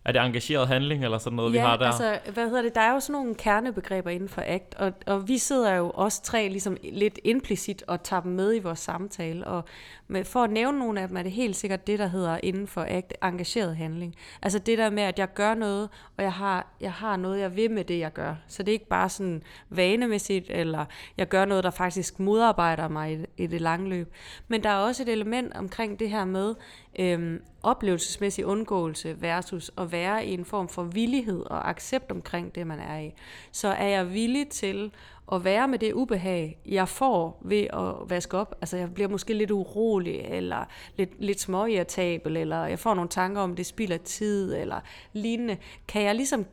[0.09, 1.85] Er det engageret handling, eller sådan noget, ja, vi har der?
[1.85, 5.27] altså, hvad hedder det, der er jo sådan nogle kernebegreber inden for ACT, og, og
[5.27, 9.47] vi sidder jo også tre ligesom lidt implicit og tager dem med i vores samtale,
[9.47, 9.63] og
[10.07, 12.67] med, for at nævne nogle af dem, er det helt sikkert det, der hedder inden
[12.67, 14.15] for ACT, engageret handling.
[14.41, 17.55] Altså det der med, at jeg gør noget, og jeg har, jeg har noget, jeg
[17.55, 18.35] vil med det, jeg gør.
[18.47, 20.85] Så det er ikke bare sådan vanemæssigt, eller
[21.17, 24.13] jeg gør noget, der faktisk modarbejder mig i, i det lange løb.
[24.47, 26.55] Men der er også et element omkring det her med,
[26.99, 32.67] øhm, oplevelsesmæssig undgåelse versus at være i en form for villighed og accept omkring det,
[32.67, 33.13] man er i.
[33.51, 34.91] Så er jeg villig til
[35.31, 38.55] at være med det ubehag, jeg får ved at vaske op.
[38.61, 40.65] Altså jeg bliver måske lidt urolig, eller
[40.95, 44.79] lidt, lidt småirritabel, eller jeg får nogle tanker om, det spilder tid, eller
[45.13, 45.57] lignende.
[45.87, 46.45] Kan jeg ligesom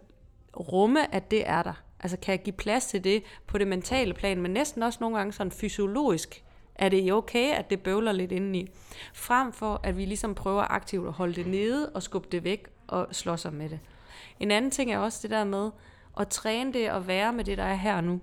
[0.56, 1.82] rumme, at det er der?
[2.00, 5.16] Altså kan jeg give plads til det på det mentale plan, men næsten også nogle
[5.16, 6.44] gange sådan fysiologisk
[6.78, 8.68] er det okay, at det bøvler lidt indeni?
[9.14, 12.66] Frem for, at vi ligesom prøver aktivt at holde det nede og skubbe det væk
[12.86, 13.80] og slå sig med det.
[14.40, 15.70] En anden ting er også det der med
[16.20, 18.20] at træne det og være med det, der er her nu.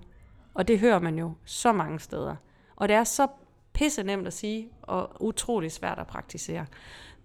[0.53, 2.35] Og det hører man jo så mange steder.
[2.75, 3.27] Og det er så
[3.73, 6.65] pisse nemt at sige, og utrolig svært at praktisere.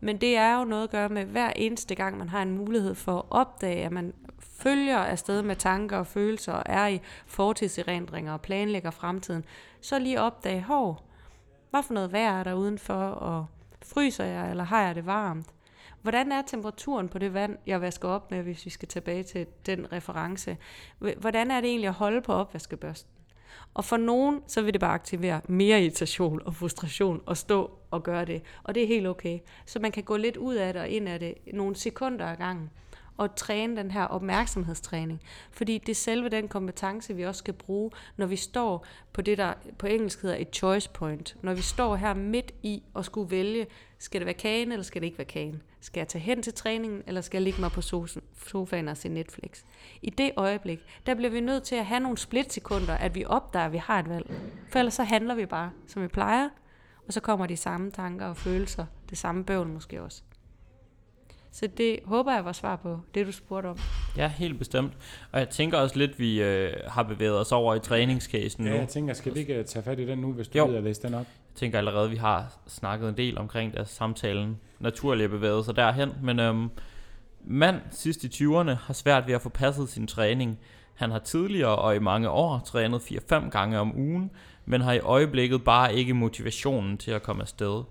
[0.00, 2.94] Men det er jo noget at gøre med hver eneste gang, man har en mulighed
[2.94, 8.32] for at opdage, at man følger afsted med tanker og følelser, og er i fortidserindringer
[8.32, 9.44] og planlægger fremtiden,
[9.80, 11.07] så lige opdage, hov,
[11.70, 13.46] hvad for noget vejr er der udenfor, og
[13.82, 15.46] fryser jeg, eller har jeg det varmt?
[16.02, 19.46] Hvordan er temperaturen på det vand, jeg vasker op med, hvis vi skal tilbage til
[19.66, 20.56] den reference?
[20.98, 23.10] Hvordan er det egentlig at holde på opvaskebørsten?
[23.74, 28.02] Og for nogen, så vil det bare aktivere mere irritation og frustration at stå og
[28.02, 28.42] gøre det.
[28.62, 29.38] Og det er helt okay.
[29.66, 32.36] Så man kan gå lidt ud af det og ind af det nogle sekunder ad
[32.36, 32.70] gangen
[33.20, 35.20] at træne den her opmærksomhedstræning.
[35.50, 39.38] Fordi det er selve den kompetence, vi også skal bruge, når vi står på det,
[39.38, 41.36] der på engelsk hedder et choice point.
[41.42, 43.66] Når vi står her midt i og skulle vælge,
[43.98, 45.62] skal det være kagen, eller skal det ikke være kagen?
[45.80, 47.80] Skal jeg tage hen til træningen, eller skal jeg ligge mig på
[48.34, 49.62] sofaen og se Netflix?
[50.02, 53.66] I det øjeblik, der bliver vi nødt til at have nogle splitsekunder, at vi opdager,
[53.66, 54.30] at vi har et valg.
[54.68, 56.48] For ellers så handler vi bare, som vi plejer,
[57.06, 60.22] og så kommer de samme tanker og følelser, det samme bøvl måske også.
[61.52, 63.78] Så det håber jeg var svar på det, du spurgte om.
[64.16, 64.92] Ja, helt bestemt.
[65.32, 68.76] Og jeg tænker også lidt, vi øh, har bevæget os over i træningscasen ja, nu.
[68.76, 70.64] jeg tænker, skal vi ikke øh, tage fat i den nu, hvis du Jo.
[70.66, 71.20] vil at læse den op?
[71.20, 76.12] Jeg tænker allerede, vi har snakket en del omkring det, samtalen naturligt bevæget sig derhen.
[76.22, 76.70] Men øhm,
[77.44, 80.58] mand sidst i 20'erne har svært ved at få passet sin træning.
[80.94, 84.30] Han har tidligere og i mange år trænet 4-5 gange om ugen,
[84.64, 87.82] men har i øjeblikket bare ikke motivationen til at komme afsted.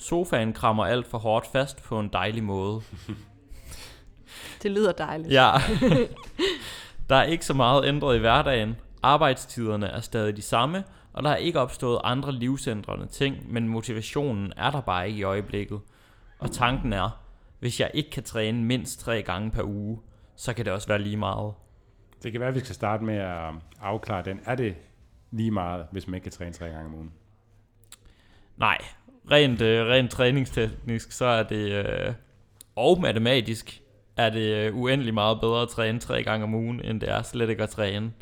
[0.00, 2.80] Sofaen krammer alt for hårdt fast på en dejlig måde.
[4.62, 5.32] Det lyder dejligt.
[5.32, 5.50] Ja.
[7.10, 8.76] der er ikke så meget ændret i hverdagen.
[9.02, 14.52] Arbejdstiderne er stadig de samme, og der er ikke opstået andre livsændrende ting, men motivationen
[14.56, 15.80] er der bare ikke i øjeblikket.
[16.38, 17.20] Og tanken er,
[17.58, 20.00] hvis jeg ikke kan træne mindst tre gange per uge,
[20.36, 21.54] så kan det også være lige meget.
[22.22, 24.40] Det kan være, at vi skal starte med at afklare den.
[24.44, 24.74] Er det
[25.30, 27.12] lige meget, hvis man ikke kan træne tre gange om ugen?
[28.56, 28.78] Nej,
[29.30, 32.12] rent, øh, rent træningsteknisk, så er det, øh,
[32.76, 33.82] og matematisk,
[34.16, 37.22] er det øh, uendelig meget bedre at træne tre gange om ugen, end det er
[37.22, 38.12] slet ikke at træne.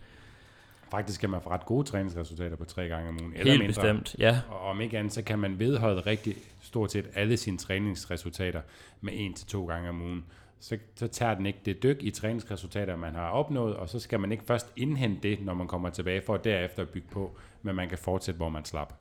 [0.90, 3.32] Faktisk kan man få ret gode træningsresultater på tre gange om ugen.
[3.32, 3.68] Eller Helt mindre.
[3.68, 4.40] bestemt, ja.
[4.50, 8.60] Og om ikke andet, så kan man vedholde rigtig stort set alle sine træningsresultater
[9.00, 10.24] med en til to gange om ugen.
[10.60, 14.20] Så, så tager den ikke det dyk i træningsresultater, man har opnået, og så skal
[14.20, 17.76] man ikke først indhente det, når man kommer tilbage, for derefter at bygge på, men
[17.76, 18.94] man kan fortsætte, hvor man slap.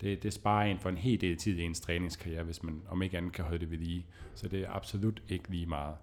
[0.00, 3.02] Det, det sparer en for en hel del tid i ens træningskarriere, hvis man om
[3.02, 4.06] ikke andet kan holde det ved lige.
[4.34, 5.94] Så det er absolut ikke lige meget.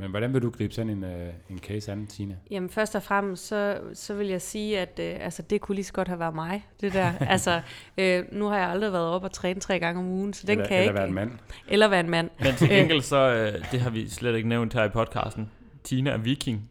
[0.00, 1.10] Men hvordan vil du gribe sådan en, uh,
[1.50, 2.38] en case an, Tine?
[2.50, 5.84] Jamen først og fremmest, så, så vil jeg sige, at øh, altså, det kunne lige
[5.84, 7.12] så godt have været mig, det der.
[7.34, 7.60] altså,
[7.98, 10.52] øh, nu har jeg aldrig været op og træne tre gange om ugen, så den
[10.52, 10.98] eller, kan jeg eller ikke.
[10.98, 11.38] være en mand?
[11.68, 12.30] Eller være en mand.
[12.40, 15.50] Men til gengæld så, øh, det har vi slet ikke nævnt her i podcasten,
[15.84, 16.70] Tina er viking,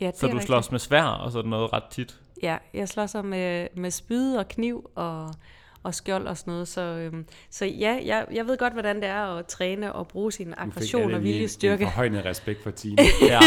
[0.00, 0.46] Ja, det så er du rigtigt.
[0.46, 2.20] slås med svær og sådan noget ret tit.
[2.42, 5.34] Ja, jeg slår så med, med spyd og kniv og,
[5.82, 6.68] og skjold og sådan noget.
[6.68, 10.32] Så, øhm, så ja, jeg, jeg ved godt, hvordan det er at træne og bruge
[10.32, 11.84] sin fik aggression og viljestyrke.
[11.84, 12.96] En forhøjnet respekt for Tine.
[13.22, 13.40] Ja.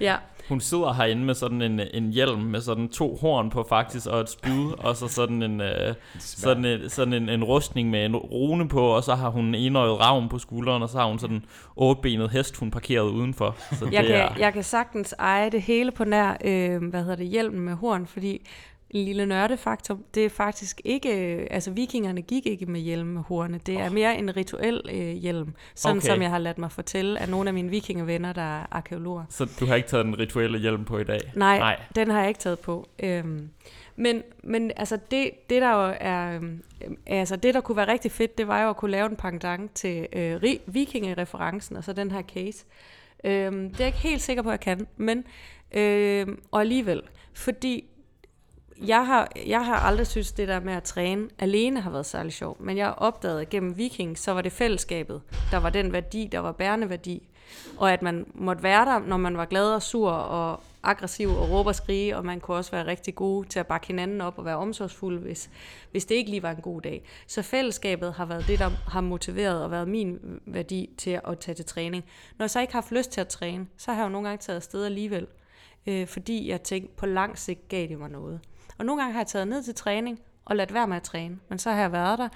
[0.00, 0.16] Ja,
[0.48, 4.20] Hun sidder herinde med sådan en, en hjelm med sådan to horn på faktisk, og
[4.20, 8.16] et spyd, og så sådan en, øh, sådan, en, sådan en, en rustning med en
[8.16, 11.18] rune på, og så har hun en enøjet ravn på skulderen, og så har hun
[11.18, 11.44] sådan en
[11.76, 13.56] otbenet hest, hun parkeret udenfor.
[13.72, 17.00] Så jeg det kan, er, jeg kan sagtens eje det hele på nær, øh, hvad
[17.00, 18.46] hedder det, hjelmen med horn, fordi
[19.02, 23.60] lille nørdefaktor, det er faktisk ikke, øh, altså vikingerne gik ikke med hjelm med horne,
[23.66, 26.06] det er mere en rituel øh, hjelm, sådan Okay.
[26.06, 29.24] som jeg har ladt mig fortælle af nogle af mine vikingevenner, der er arkeologer.
[29.28, 31.20] så du har ikke taget den rituelle hjelm på i dag?
[31.34, 31.80] Nej, Nej.
[31.96, 32.88] den har jeg ikke taget på.
[32.98, 33.48] Øhm,
[33.96, 36.62] men, men altså det, det der jo er, øhm,
[37.06, 39.74] altså det der kunne være rigtig fedt, det var jo at kunne lave en pendant
[39.74, 42.64] til øh, vikingereferencen, og så den her case.
[43.24, 45.24] Øhm, det er jeg ikke helt sikker på, at jeg kan, men
[45.72, 47.02] øhm, og alligevel,
[47.34, 47.84] fordi
[48.86, 52.32] jeg har, jeg har aldrig synes det der med at træne alene har været særlig
[52.32, 56.28] sjovt, men jeg opdagede at gennem Viking, så var det fællesskabet, der var den værdi,
[56.32, 57.22] der var bærende værdi,
[57.76, 61.50] og at man måtte være der, når man var glad og sur og aggressiv og
[61.50, 64.38] råbe og skrige, og man kunne også være rigtig god til at bakke hinanden op
[64.38, 65.50] og være omsorgsfuld, hvis,
[65.90, 67.02] hvis det ikke lige var en god dag.
[67.26, 71.54] Så fællesskabet har været det, der har motiveret og været min værdi til at tage
[71.54, 72.04] til træning.
[72.38, 74.28] Når jeg så ikke har haft lyst til at træne, så har jeg jo nogle
[74.28, 75.26] gange taget afsted alligevel,
[75.86, 78.40] øh, fordi jeg tænkte, på lang sigt gav det mig noget.
[78.78, 81.38] Og nogle gange har jeg taget ned til træning, og ladt være med at træne.
[81.48, 82.28] Men så har jeg været der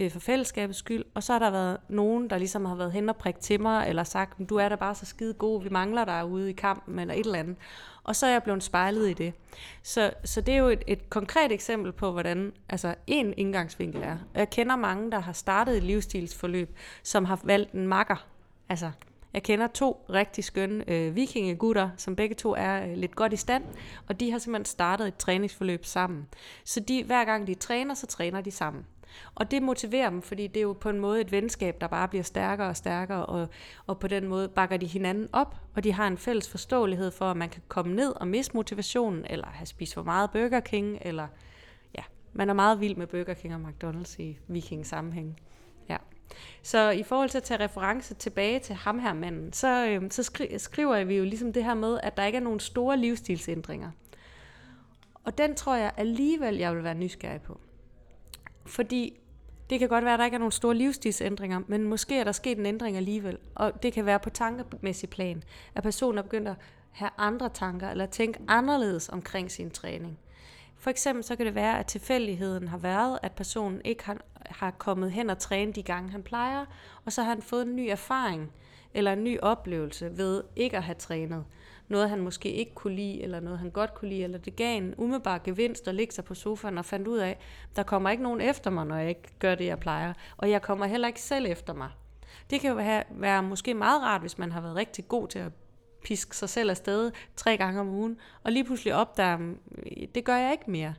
[0.00, 3.08] øh, for fællesskabets skyld, og så har der været nogen, der ligesom har været hen
[3.08, 6.04] og prikke til mig, eller sagt, du er da bare så skide god, vi mangler
[6.04, 7.56] dig ude i kampen, eller et eller andet.
[8.04, 9.34] Og så er jeg blevet spejlet i det.
[9.82, 14.16] Så, så det er jo et, et konkret eksempel på, hvordan altså en indgangsvinkel er.
[14.34, 18.26] Jeg kender mange, der har startet et livsstilsforløb, som har valgt en makker.
[18.68, 18.90] Altså,
[19.34, 23.36] jeg kender to rigtig skønne øh, vikingegutter, som begge to er øh, lidt godt i
[23.36, 23.64] stand,
[24.08, 26.26] og de har simpelthen startet et træningsforløb sammen.
[26.64, 28.86] Så de, hver gang de træner, så træner de sammen.
[29.34, 32.08] Og det motiverer dem, fordi det er jo på en måde et venskab, der bare
[32.08, 33.48] bliver stærkere og stærkere, og,
[33.86, 37.24] og på den måde bakker de hinanden op, og de har en fælles forståelighed for,
[37.24, 40.98] at man kan komme ned og miste motivationen, eller have spist for meget Burger King,
[41.00, 41.26] eller
[41.98, 45.40] ja, man er meget vild med Burger King og McDonald's i viking sammenhæng.
[46.62, 50.22] Så i forhold til at tage reference tilbage til ham her manden, så, øh, så
[50.22, 53.90] skri- skriver vi jo ligesom det her med, at der ikke er nogen store livsstilsændringer.
[55.24, 57.60] Og den tror jeg alligevel, jeg vil være nysgerrig på.
[58.66, 59.20] Fordi
[59.70, 62.32] det kan godt være, at der ikke er nogen store livsstilsændringer, men måske er der
[62.32, 63.38] sket en ændring alligevel.
[63.54, 65.42] Og det kan være på tankemæssig plan,
[65.74, 66.54] at personen er begyndt at
[66.90, 70.18] have andre tanker, eller tænke anderledes omkring sin træning.
[70.76, 74.16] For eksempel så kan det være, at tilfældigheden har været, at personen ikke har,
[74.46, 76.64] har kommet hen og trænet de gange, han plejer,
[77.04, 78.52] og så har han fået en ny erfaring
[78.94, 81.44] eller en ny oplevelse ved ikke at have trænet.
[81.88, 84.76] Noget han måske ikke kunne lide, eller noget han godt kunne lide, eller det gav
[84.76, 87.38] en umiddelbar gevinst at ligge sig på sofaen og fandt ud af,
[87.76, 90.12] der kommer ikke nogen efter mig, når jeg ikke gør det, jeg plejer.
[90.36, 91.90] Og jeg kommer heller ikke selv efter mig.
[92.50, 95.38] Det kan jo være, være måske meget rart, hvis man har været rigtig god til
[95.38, 95.52] at
[96.04, 99.58] piske sig selv afsted tre gange om ugen, og lige pludselig opdager, mm,
[100.14, 100.94] det gør jeg ikke mere.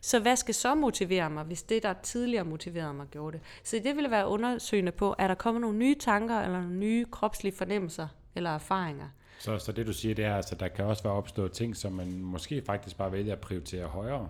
[0.00, 3.46] Så hvad skal så motivere mig, hvis det, der tidligere motiverede mig, gjorde det?
[3.64, 7.06] Så det ville være undersøgende på, er der kommet nogle nye tanker, eller nogle nye
[7.10, 9.08] kropslige fornemmelser, eller erfaringer?
[9.38, 11.76] Så, så det du siger, det er, at altså, der kan også være opstået ting,
[11.76, 14.28] som man måske faktisk bare vælger at prioritere højere.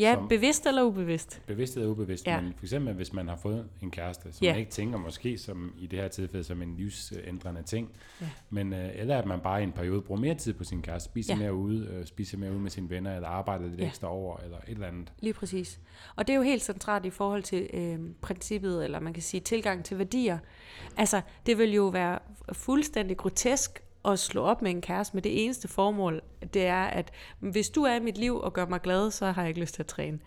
[0.00, 1.42] Ja, som bevidst eller ubevidst?
[1.46, 2.40] Bevidst eller ubevidst, ja.
[2.40, 4.52] men for eksempel hvis man har fået en kæreste, som ja.
[4.52, 7.90] man ikke tænker måske som i det her tilfælde som en livsændrende ting,
[8.20, 8.26] ja.
[8.50, 11.04] men øh, eller at man bare i en periode bruger mere tid på sin kæreste,
[11.10, 11.40] spiser ja.
[11.40, 13.86] mere ude, øh, spiser mere ude med sine venner, eller arbejder lidt ja.
[13.86, 15.12] ekstra over, eller et eller andet.
[15.20, 15.80] Lige præcis.
[16.16, 19.40] Og det er jo helt centralt i forhold til øh, princippet, eller man kan sige
[19.40, 20.38] tilgang til værdier.
[20.96, 22.18] Altså, det vil jo være
[22.52, 26.20] fuldstændig grotesk at slå op med en kæreste med det eneste formål,
[26.54, 29.42] det er, at hvis du er i mit liv og gør mig glad, så har
[29.42, 30.18] jeg ikke lyst til at træne.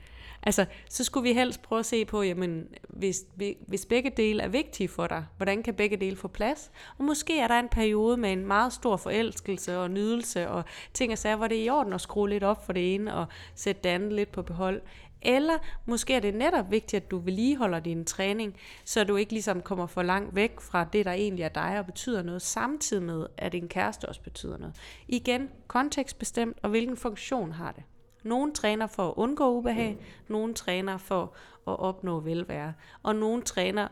[0.45, 3.25] Altså, så skulle vi helst prøve at se på, jamen, hvis,
[3.67, 6.71] hvis begge dele er vigtige for dig, hvordan kan begge dele få plads?
[6.97, 10.63] Og måske er der en periode med en meget stor forelskelse og nydelse og
[10.93, 13.15] ting og sager, hvor det er i orden at skrue lidt op for det ene
[13.15, 14.81] og sætte det andet lidt på behold.
[15.25, 18.55] Eller måske er det netop vigtigt, at du vedligeholder din træning,
[18.85, 21.85] så du ikke ligesom kommer for langt væk fra det, der egentlig er dig og
[21.85, 24.75] betyder noget, samtidig med, at din kæreste også betyder noget.
[25.07, 27.83] Igen, kontekstbestemt, og hvilken funktion har det.
[28.23, 29.97] Nogle træner for at undgå ubehag,
[30.27, 31.33] nogle træner for
[31.67, 33.87] at opnå velvære, og nogle træner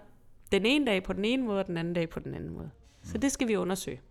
[0.51, 2.69] den ene dag på den ene måde, og den anden dag på den anden måde.
[3.03, 4.01] Så det skal vi undersøge.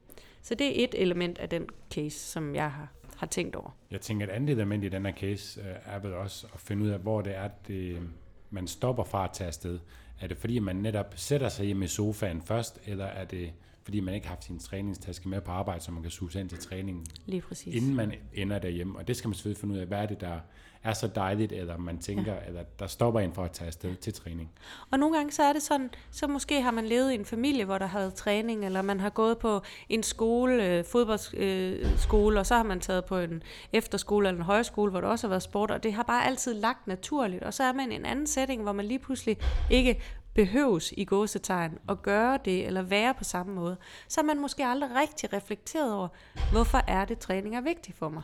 [0.42, 2.88] Så det er et element af den case, som jeg har
[3.20, 3.70] har tænkt over.
[3.90, 6.84] Jeg tænker, et andet element i den her case øh, er vel også at finde
[6.84, 8.08] ud af, hvor det er, det,
[8.50, 9.78] man stopper fra at tage afsted.
[10.20, 13.52] Er det fordi, man netop sætter sig hjemme i sofaen først, eller er det
[13.82, 16.48] fordi man ikke har haft sin træningstaske med på arbejde, så man kan suge ind
[16.48, 17.74] til træningen, Lige præcis.
[17.74, 18.98] inden man ender derhjemme.
[18.98, 20.40] Og det skal man selvfølgelig finde ud af, hvad er det, der
[20.82, 22.40] er så dejligt, eller man tænker, ja.
[22.46, 24.50] eller der stopper en for at tage afsted til træning.
[24.90, 27.64] Og nogle gange så er det sådan, så måske har man levet i en familie,
[27.64, 32.38] hvor der har været træning, eller man har gået på en skole, øh, fodboldskole, øh,
[32.38, 35.30] og så har man taget på en efterskole eller en højskole, hvor der også har
[35.30, 37.42] været sport, og det har bare altid lagt naturligt.
[37.42, 39.36] Og så er man i en anden setting, hvor man lige pludselig
[39.70, 40.02] ikke
[40.34, 43.76] behøves i gåsetegn at gøre det, eller være på samme måde,
[44.08, 46.08] så har man måske aldrig rigtig reflekteret over,
[46.52, 48.22] hvorfor er det, træning er vigtigt for mig.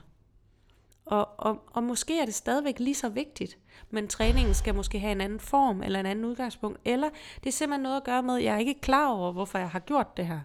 [1.07, 3.59] Og, og, og måske er det stadigvæk lige så vigtigt,
[3.91, 7.09] men træningen skal måske have en anden form eller en anden udgangspunkt, eller
[7.45, 9.71] det er simpelthen noget at gøre med, at jeg er ikke klar over, hvorfor jeg
[9.71, 10.41] har gjort det her.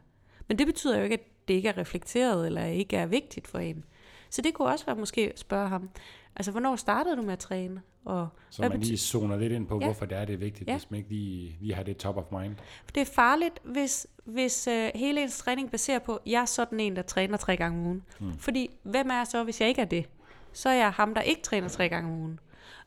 [0.47, 3.59] Men det betyder jo ikke, at det ikke er reflekteret eller ikke er vigtigt for
[3.59, 3.85] en.
[4.29, 5.89] Så det kunne også være måske at spørge ham,
[6.35, 7.81] Altså, hvornår startede du med at træne?
[8.05, 9.85] Og Så man lige zoner lidt ind på, Ja.
[9.85, 10.73] hvorfor det er, det er vigtigt, Ja.
[10.73, 12.55] hvis man ikke lige, lige har det top of mind.
[12.95, 16.95] Det er farligt, hvis, hvis øh, hele ens træning baserer på, jeg er sådan en,
[16.95, 18.03] der træner tre gange om ugen.
[18.19, 18.37] Mm.
[18.37, 20.05] Fordi hvem er jeg så, hvis jeg ikke er det?
[20.53, 22.39] Så er jeg ham, der ikke træner tre gange om ugen.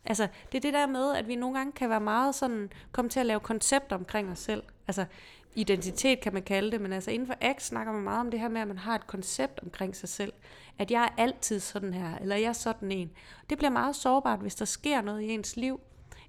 [0.05, 3.09] Altså, det er det der med, at vi nogle gange kan være meget sådan, komme
[3.09, 4.63] til at lave koncepter omkring os selv.
[4.89, 5.05] Altså,
[5.55, 8.41] identitet kan man kalde det, men altså inden for X snakker man meget om det
[8.41, 10.33] her med, at man har et koncept omkring sig selv.
[10.79, 13.11] At jeg er altid sådan her, eller jeg er sådan en.
[13.51, 15.81] Det bliver meget sårbart, hvis der sker noget i ens liv,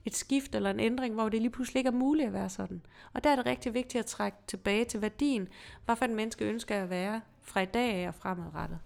[0.06, 2.82] et skift eller en ændring, hvor det lige pludselig ikke er muligt at være sådan.
[3.14, 5.48] Og der er det rigtig vigtigt at trække tilbage til værdien,
[5.86, 8.80] hvad for en menneske ønsker at være fra i dag af og fremadrettet.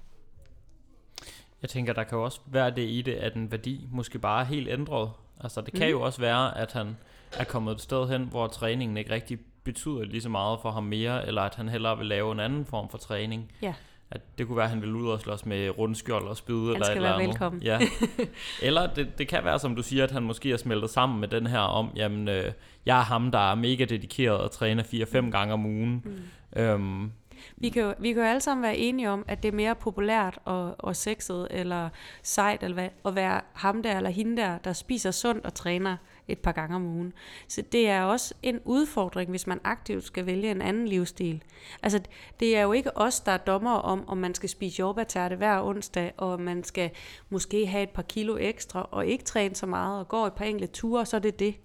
[1.62, 4.42] Jeg tænker, der kan jo også være det i det, at en værdi måske bare
[4.42, 5.12] er helt ændret.
[5.44, 5.92] Altså det kan Mm.
[5.92, 6.98] jo også være, at han
[7.38, 9.40] er kommet et sted hen, hvor træningen ikke rigtig
[9.72, 12.65] betyder lige så meget for ham mere, eller at han hellere vil lave en anden
[12.65, 13.51] form for træning.
[13.61, 13.74] Ja.
[14.11, 16.86] At det kunne være, at han vil ud og slås med rundskjold og spyd eller
[16.86, 17.28] et eller andet.
[17.28, 17.61] velkommen.
[17.63, 17.80] Ja.
[18.61, 21.28] Eller det, det kan være, som du siger, at han måske er smeltet sammen med
[21.28, 22.51] den her om, jamen, øh,
[22.86, 26.03] jeg er ham, der er mega dedikeret og træner 4-5 gange om ugen.
[26.05, 26.61] Mm.
[26.61, 27.11] Øhm,
[27.58, 29.76] vi kan, jo, vi kan jo alle sammen være enige om, at det er mere
[29.76, 31.90] populært og, og sexet eller
[32.24, 35.98] sejt eller hvad, at være ham der eller hende der, der spiser sundt og træner
[36.28, 37.14] et par gange om ugen.
[37.48, 41.44] Så det er også en udfordring, hvis man aktivt skal vælge en anden livsstil.
[41.84, 42.02] Altså,
[42.40, 45.62] det er jo ikke os, der er dommer om, om man skal spise jordbærterte hver
[45.64, 46.92] onsdag, og man skal
[47.30, 50.46] måske have et par kilo ekstra, og ikke træne så meget, og gå et par
[50.46, 51.56] enkelte ture, og så er det det.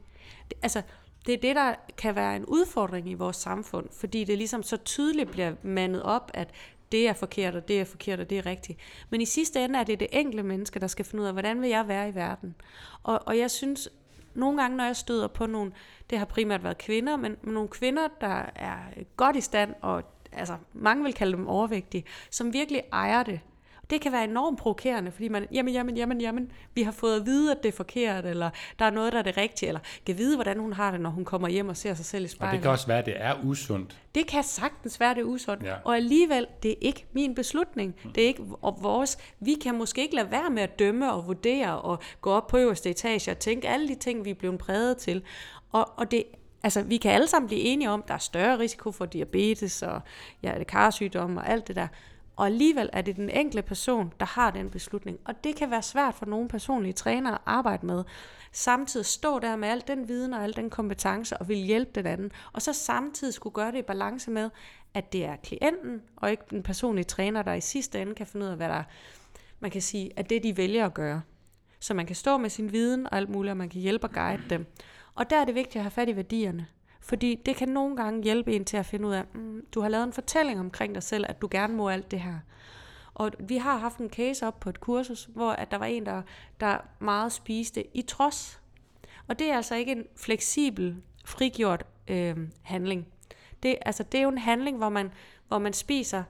[0.49, 0.83] det altså,
[1.27, 4.77] det er det, der kan være en udfordring i vores samfund, fordi det ligesom så
[4.77, 6.51] tydeligt bliver mandet op, at
[6.93, 8.79] det er forkert, og det er forkert, og det er rigtigt.
[9.11, 11.63] Men i sidste ende er det det enkelte menneske, der skal finde ud af, hvordan
[11.63, 12.55] vil jeg være i verden?
[13.03, 13.89] Og, og jeg synes,
[14.35, 15.73] nogle gange, når jeg støder på nogle,
[16.11, 18.79] det har primært været kvinder, men, men nogle kvinder, der er
[19.17, 20.03] godt i stand, og
[20.33, 23.41] altså, mange vil kalde dem overvægtige, som virkelig ejer det.
[23.95, 27.27] Det kan være enormt provokerende, fordi man, jamen, jamen, jamen, jamen, vi har fået at
[27.27, 30.19] vide, at det er forkert, eller der er noget, der er det rigtige, eller kan
[30.19, 32.31] vide, hvordan hun har det, når hun kommer hjem og ser sig selv i Og
[32.31, 32.53] spejlet.
[32.53, 33.97] det kan også være, at det er usundt.
[34.15, 35.63] Det kan sagtens være, det er usundt.
[35.63, 35.75] Ja.
[35.85, 37.95] Og alligevel, det er ikke min beslutning.
[38.15, 39.19] Det er ikke og vores.
[39.41, 42.59] Vi kan måske ikke lade være med at dømme og vurdere og gå op på
[42.59, 45.23] øverste etage og tænke alle de ting, vi er blevet præget til.
[45.73, 46.25] Og, og det,
[46.63, 49.83] altså, vi kan alle sammen blive enige om, at der er større risiko for diabetes
[49.83, 50.01] og
[50.43, 51.89] ja, karsygdomme og alt det der.
[52.37, 55.19] Og alligevel er det den enkelte person, der har den beslutning.
[55.25, 58.05] Og det kan være svært for nogle personlige trænere at arbejde med.
[58.53, 62.07] Samtidig stå der med al den viden og al den kompetence og vil hjælpe den
[62.07, 62.33] anden.
[62.53, 64.51] Og så samtidig skulle gøre det i balance med,
[64.95, 68.47] at det er klienten og ikke den personlige træner, der i sidste ende kan finde
[68.47, 68.83] ud af, hvad der
[69.61, 71.23] man kan sige, at det de vælger at gøre.
[71.81, 74.13] Så man kan stå med sin viden og alt muligt, og man kan hjælpe og
[74.13, 74.67] guide dem.
[75.15, 76.67] Og der er det vigtigt at have fat i værdierne.
[77.05, 79.89] Fordi det kan nogle gange hjælpe en til at finde ud af, mm, du har
[79.89, 82.39] lavet en fortælling omkring dig selv, at du gerne må alt det her.
[83.15, 86.07] Og vi har haft en case op på et kursus, hvor at der var en,
[86.07, 86.23] der,
[86.61, 88.61] der meget spiste i trods.
[89.29, 93.07] Og det er altså ikke en fleksibel, frigjort øh, handling.
[93.63, 95.11] Det, altså, det er jo en handling, hvor man,
[95.49, 96.23] hvor man spiser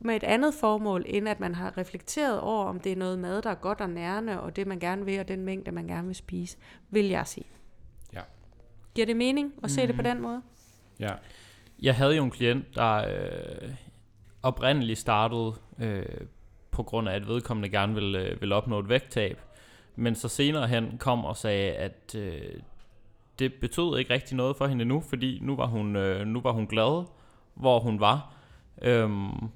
[0.00, 3.42] med et andet formål, end at man har reflekteret over, om det er noget mad,
[3.42, 6.06] der er godt og nærende, og det man gerne vil, og den mængde, man gerne
[6.06, 6.58] vil spise,
[6.90, 7.46] vil jeg sige.
[8.94, 10.42] Giver det mening at se det på den måde?
[11.00, 11.10] Ja.
[11.82, 13.70] Jeg havde jo en klient, der øh,
[14.42, 16.26] oprindeligt startede øh,
[16.70, 19.40] på grund af, at vedkommende gerne ville, øh, ville opnå et vægttab,
[19.96, 22.60] men så senere hen kom og sagde, at øh,
[23.38, 26.52] det betød ikke rigtig noget for hende nu, fordi nu var hun, øh, nu var
[26.52, 27.04] hun glad,
[27.54, 28.34] hvor hun var.
[28.82, 29.48] Øhm,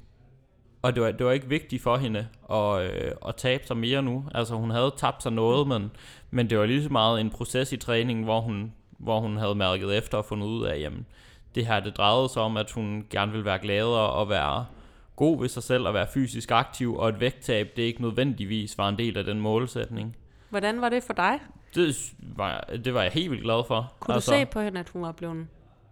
[0.82, 4.02] og det var, det var ikke vigtigt for hende at, øh, at tabe sig mere
[4.02, 4.24] nu.
[4.34, 5.90] Altså hun havde tabt sig noget, men,
[6.30, 9.54] men det var lige så meget en proces i træningen, hvor hun, hvor hun havde
[9.54, 11.06] mærket efter og fundet ud af, jamen
[11.54, 14.66] det her det drejede sig om, at hun gerne ville være gladere og være
[15.16, 18.88] god ved sig selv og være fysisk aktiv, og et vægttab, det ikke nødvendigvis var
[18.88, 20.16] en del af den målsætning.
[20.50, 21.40] Hvordan var det for dig?
[21.74, 23.92] Det var, det var jeg helt vildt glad for.
[24.00, 25.46] Kunne altså, du se på hende, at hun var blevet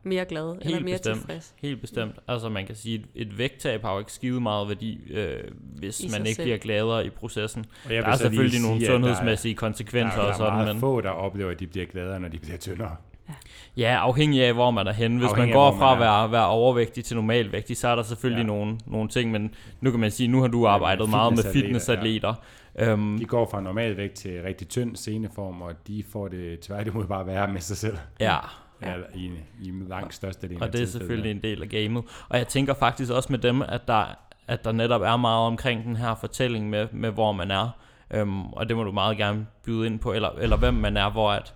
[0.07, 1.17] mere glad eller Helt mere bestemt.
[1.21, 1.55] tilfreds?
[1.63, 2.13] Helt bestemt.
[2.29, 6.01] Altså man kan sige, et, et vægttab har jo ikke skide meget værdi, øh, hvis
[6.01, 6.45] I man ikke selv.
[6.47, 7.65] bliver gladere i processen.
[7.87, 10.53] Og jeg Der er selvfølgelig nogle sige, sundhedsmæssige der konsekvenser er, der og er sådan,
[10.53, 12.97] meget men få, der oplever, at de bliver gladere, når de bliver tyndere.
[13.77, 15.19] ja, afhængig af, hvor man er henne.
[15.19, 16.21] Hvis Afhængig man af, går hvor fra man at er.
[16.21, 18.47] være, være overvægtig til normalvægtig, så er der selvfølgelig Ja.
[18.47, 22.35] nogle, nogle ting, men nu kan man sige, nu har du arbejdet meget med fitnessatleter,
[22.35, 22.35] fitnessatleter.
[22.79, 27.05] Øhm, De går fra normal vægt til rigtig tynd sceneform, og de får det tværtimod
[27.07, 27.97] bare værre med sig selv.
[28.21, 28.37] ja,
[28.83, 28.91] Ja.
[28.91, 28.97] Ja.
[29.15, 29.31] I,
[29.63, 32.05] I langt største del og det er selvfølgelig en del af gamet.
[32.29, 34.05] Og jeg tænker faktisk også med dem, at der,
[34.49, 37.69] at der netop er meget omkring den her fortælling med, med hvor man er.
[38.11, 41.11] Øhm, og det må du meget gerne byde ind på, eller, eller hvem man er,
[41.11, 41.55] hvor at,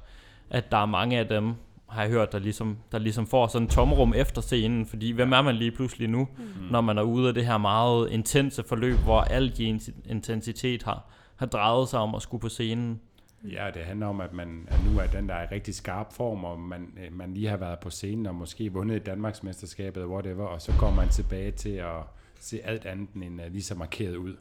[0.51, 1.55] at der er mange af dem,
[1.91, 5.33] har jeg hørt, der ligesom, der ligesom får sådan en tomrum efter scenen, fordi hvem
[5.33, 6.45] er man lige pludselig nu, mm.
[6.71, 11.11] når man er ude af det her meget intense forløb, hvor al din intensitet har,
[11.37, 13.01] har drejet sig om at skulle på scenen.
[13.45, 16.13] Ja, det handler om, at man at nu er den, der er i rigtig skarp
[16.13, 20.47] form, og man, øh, man lige har været på scenen og måske vundet Danmarksmesterskabet, whatever,
[20.47, 22.03] og så går man tilbage til at
[22.41, 24.37] se alt andet end lige så markeret ud.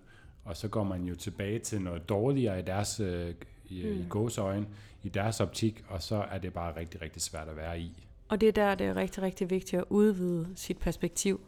[0.46, 3.34] Og så går man jo tilbage til noget dårligere i deres øh,
[3.70, 4.00] i, mm.
[4.00, 4.66] i gåsøjne,
[5.04, 8.04] i deres optik, og så er det bare rigtig, rigtig svært at være i.
[8.30, 11.42] Og det er der, det er rigtig, rigtig vigtigt at udvide sit perspektiv.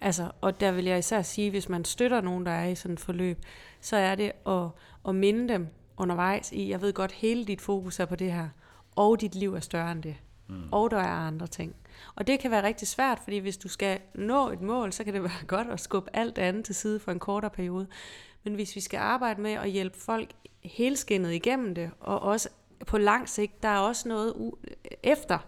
[0.00, 2.94] Altså, og der vil jeg især sige, hvis man støtter nogen, der er i sådan
[2.94, 3.38] et forløb,
[3.80, 4.68] så er det at,
[5.08, 8.48] at minde dem undervejs i, jeg ved godt, hele dit fokus er på det her,
[8.96, 10.16] og dit liv er større end det.
[10.48, 10.68] Mm.
[10.72, 11.76] Og der er andre ting.
[12.14, 15.14] Og det kan være rigtig svært, fordi hvis du skal nå et mål, så kan
[15.14, 17.86] det være godt at skubbe alt andet til side for en kortere periode.
[18.44, 20.32] Men hvis vi skal arbejde med at hjælpe folk
[20.62, 22.48] helskinnet igennem det, og også
[22.86, 25.38] på lang sigt, der er også noget u- efter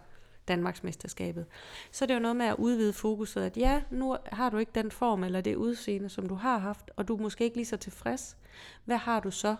[0.49, 1.46] Danmarksmesterskabet.
[1.90, 4.72] Så det er jo noget med at udvide fokuset, at ja, nu har du ikke
[4.74, 7.66] den form eller det udseende, som du har haft, og du er måske ikke lige
[7.66, 8.36] så tilfreds.
[8.84, 9.57] Hvad har du så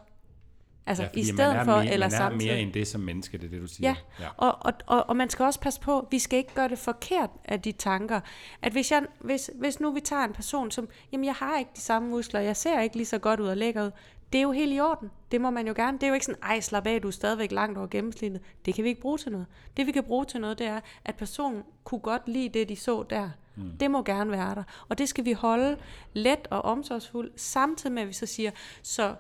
[0.89, 3.45] Altså ja, i stedet for mere, eller man er mere end det som menneske, det
[3.45, 3.89] er det, du siger.
[3.89, 4.29] Ja, ja.
[4.37, 7.31] Og, og, og, og man skal også passe på, vi skal ikke gøre det forkert
[7.45, 8.21] af de tanker.
[8.63, 11.71] At hvis, jeg, hvis, hvis nu vi tager en person, som, jamen jeg har ikke
[11.77, 13.91] de samme muskler, jeg ser ikke lige så godt ud og lækker ud,
[14.33, 15.11] det er jo helt i orden.
[15.31, 15.99] Det må man jo gerne.
[15.99, 18.41] Det er jo ikke sådan, ej, slap af, du er stadigvæk langt over gennemsnittet.
[18.67, 19.47] Det kan vi ikke bruge til noget.
[19.77, 22.77] Det vi kan bruge til noget, det er, at personen kunne godt lide det, de
[22.77, 23.31] så der.
[23.57, 23.71] Mm.
[23.81, 24.63] Det må gerne være der.
[24.89, 25.77] Og det skal vi holde
[26.13, 28.51] let og omsorgsfuldt, samtidig med, at vi så siger,
[28.83, 29.15] så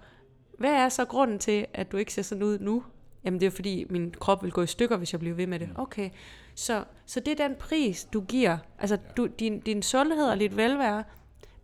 [0.58, 2.82] hvad er så grunden til, at du ikke ser sådan ud nu?
[3.24, 5.58] Jamen det er fordi, min krop vil gå i stykker, hvis jeg bliver ved med
[5.58, 5.68] det.
[5.74, 6.10] Okay,
[6.54, 8.58] så, så det er den pris, du giver.
[8.78, 11.04] Altså du, din, din sundhed og dit velvære,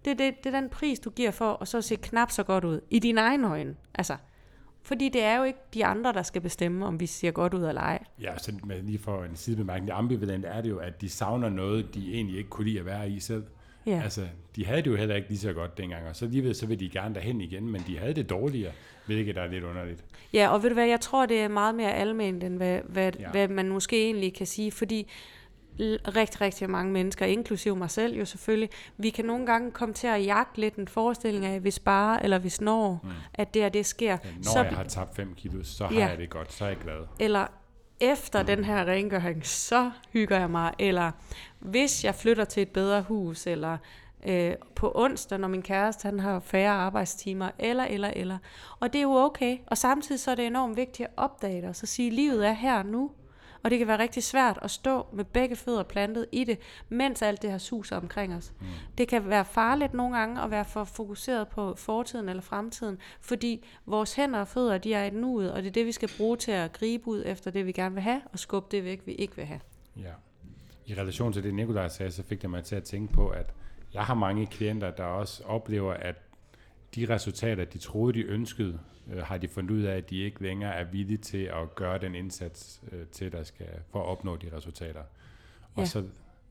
[0.05, 2.64] det, det, det er den pris, du giver for at så se knap så godt
[2.64, 2.80] ud.
[2.90, 3.76] I dine egne øjne.
[3.95, 4.16] Altså,
[4.82, 7.64] fordi det er jo ikke de andre, der skal bestemme, om vi ser godt ud
[7.64, 8.05] eller ej.
[8.20, 11.49] Ja, så med lige for en sidebemærkning, det ambivalent er det jo, at de savner
[11.49, 13.45] noget, de egentlig ikke kunne lide at være i selv.
[13.87, 14.01] Ja.
[14.03, 14.26] Altså,
[14.57, 16.80] de havde det jo heller ikke lige så godt dengang, og så alligevel så vil
[16.80, 18.72] de gerne derhen igen, men de havde det dårligere,
[19.07, 20.05] hvilket er lidt underligt.
[20.32, 23.12] Ja, og ved du hvad, jeg tror, det er meget mere almindeligt, end hvad, hvad,
[23.20, 23.30] ja.
[23.30, 25.11] hvad man måske egentlig kan sige, fordi
[26.16, 30.07] rigtig, rigtig mange mennesker, inklusive mig selv jo selvfølgelig, vi kan nogle gange komme til
[30.07, 33.11] at jagte lidt en forestilling af, hvis bare eller hvis når, mm.
[33.35, 34.11] at det her det sker.
[34.11, 36.07] Ja, når så, jeg har tabt 5 kilo, så har ja.
[36.07, 37.07] jeg det godt, så er jeg glad.
[37.20, 37.47] Eller
[38.01, 41.11] efter den her rengøring, så hygger jeg mig, eller
[41.59, 43.78] hvis jeg flytter til et bedre hus, eller
[44.26, 48.38] øh, på onsdag, når min kæreste han har færre arbejdstimer, eller, eller, eller.
[48.80, 49.59] Og det er jo okay.
[49.66, 52.53] Og samtidig så er det enormt vigtigt at opdage det, og så sige, livet er
[52.53, 53.11] her nu.
[53.64, 56.58] Og det kan være rigtig svært at stå med begge fødder plantet i det,
[56.88, 58.52] mens alt det her suser omkring os.
[58.60, 58.66] Mm.
[58.98, 63.64] Det kan være farligt nogle gange at være for fokuseret på fortiden eller fremtiden, fordi
[63.86, 66.36] vores hænder og fødder, de er i nuet, og det er det, vi skal bruge
[66.36, 69.12] til at gribe ud efter det, vi gerne vil have, og skubbe det væk, vi
[69.12, 69.60] ikke vil have.
[69.96, 70.12] Ja.
[70.86, 73.54] I relation til det, Nikolaj sagde, så fik det mig til at tænke på, at
[73.94, 76.16] jeg har mange klienter, der også oplever, at
[76.94, 78.78] de resultater, de troede, de ønskede,
[79.12, 81.98] øh, har de fundet ud af, at de ikke længere er villige til at gøre
[81.98, 85.02] den indsats øh, til, der skal, for at opnå de resultater.
[85.74, 85.84] Og ja.
[85.84, 86.05] så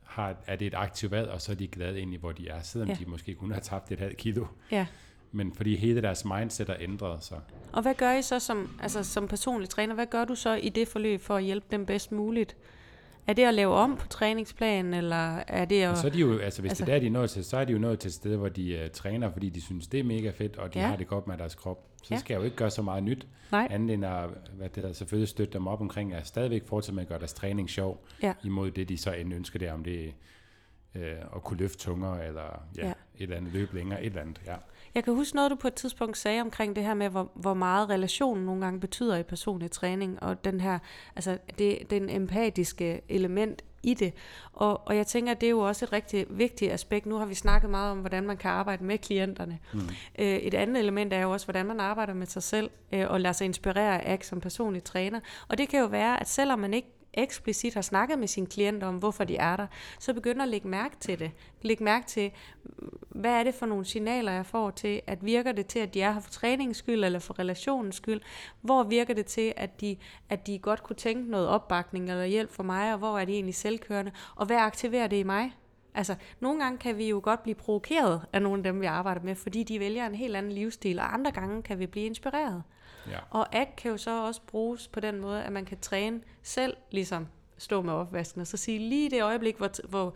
[0.04, 2.62] har, er det et aktivt valg, og så er de glade egentlig, hvor de er,
[2.62, 2.96] selvom ja.
[2.96, 4.46] de måske kun har tabt et halvt kilo.
[4.72, 4.86] Ja.
[5.32, 7.40] Men fordi hele deres mindset er ændret sig.
[7.72, 9.96] Og hvad gør I så som, altså som personlig træner?
[9.96, 12.56] Hvad gør du så i det forløb for at hjælpe dem bedst muligt?
[13.28, 15.98] Er det at lave om på træningsplanen, eller er det at...
[15.98, 17.66] så er de jo, altså hvis altså, det er, de er nået til, så er
[17.66, 20.04] de jo nået til et sted, hvor de uh, træner, fordi de synes, det er
[20.04, 20.88] mega fedt, og de ja.
[20.88, 21.93] har det godt med deres krop.
[22.04, 22.20] Så ja.
[22.20, 23.68] skal jeg jo ikke gøre så meget nyt, Nej.
[23.72, 27.04] andet end at hvad det der, selvfølgelig støtte dem op omkring, at stadigvæk fortsætte med
[27.04, 28.34] at gøre deres træning sjov, ja.
[28.44, 30.14] imod det, de så end ønsker det, om det
[30.96, 31.02] uh,
[31.36, 32.92] at kunne løfte tungere, eller ja, ja.
[32.92, 34.56] et eller andet løb længere, et eller andet, ja.
[34.96, 37.54] Jeg kan huske noget, du på et tidspunkt sagde omkring det her med, hvor, hvor
[37.54, 40.80] meget relationen nogle gange betyder i personlig træning, og den her,
[41.16, 44.14] altså det, den empatiske element i det.
[44.54, 47.06] Og, og jeg tænker, at det er jo også et rigtig vigtigt aspekt.
[47.06, 49.60] Nu har vi snakket meget om, hvordan man kan arbejde med klienterne.
[49.74, 49.80] Mm.
[50.20, 53.22] Øh, et andet element er jo også, hvordan man arbejder med sig selv, øh, og
[53.22, 55.20] lader sig inspirere af som personlig træner.
[55.48, 58.88] Og det kan jo være, at selvom man ikke eksplicit har snakket med sine klienter
[58.88, 59.68] om, hvorfor de er der,
[60.00, 61.32] så begynder at lægge mærke til det.
[61.62, 62.32] Læg mærke til,
[63.10, 66.02] hvad er det for nogle signaler, jeg får til, at virker det til, at de
[66.02, 68.22] er her for træningens skyld, eller for relationens skyld?
[68.62, 69.98] Hvor virker det til, at de,
[70.30, 73.34] at de godt kunne tænke noget opbakning eller hjælp for mig, og hvor er de
[73.34, 74.12] egentlig selvkørende?
[74.36, 75.54] Og hvad aktiverer det i mig?
[75.96, 79.22] Altså, nogle gange kan vi jo godt blive provokeret af nogle af dem, vi arbejder
[79.22, 82.64] med, fordi de vælger en helt anden livsstil, og andre gange kan vi blive inspireret.
[83.08, 83.18] Ja.
[83.30, 86.78] Og ACT kan jo så også bruges på den måde, at man kan træne selv,
[86.92, 87.28] ligesom
[87.58, 90.14] stå med opvasken, og så sige lige det øjeblik, hvor, hvor,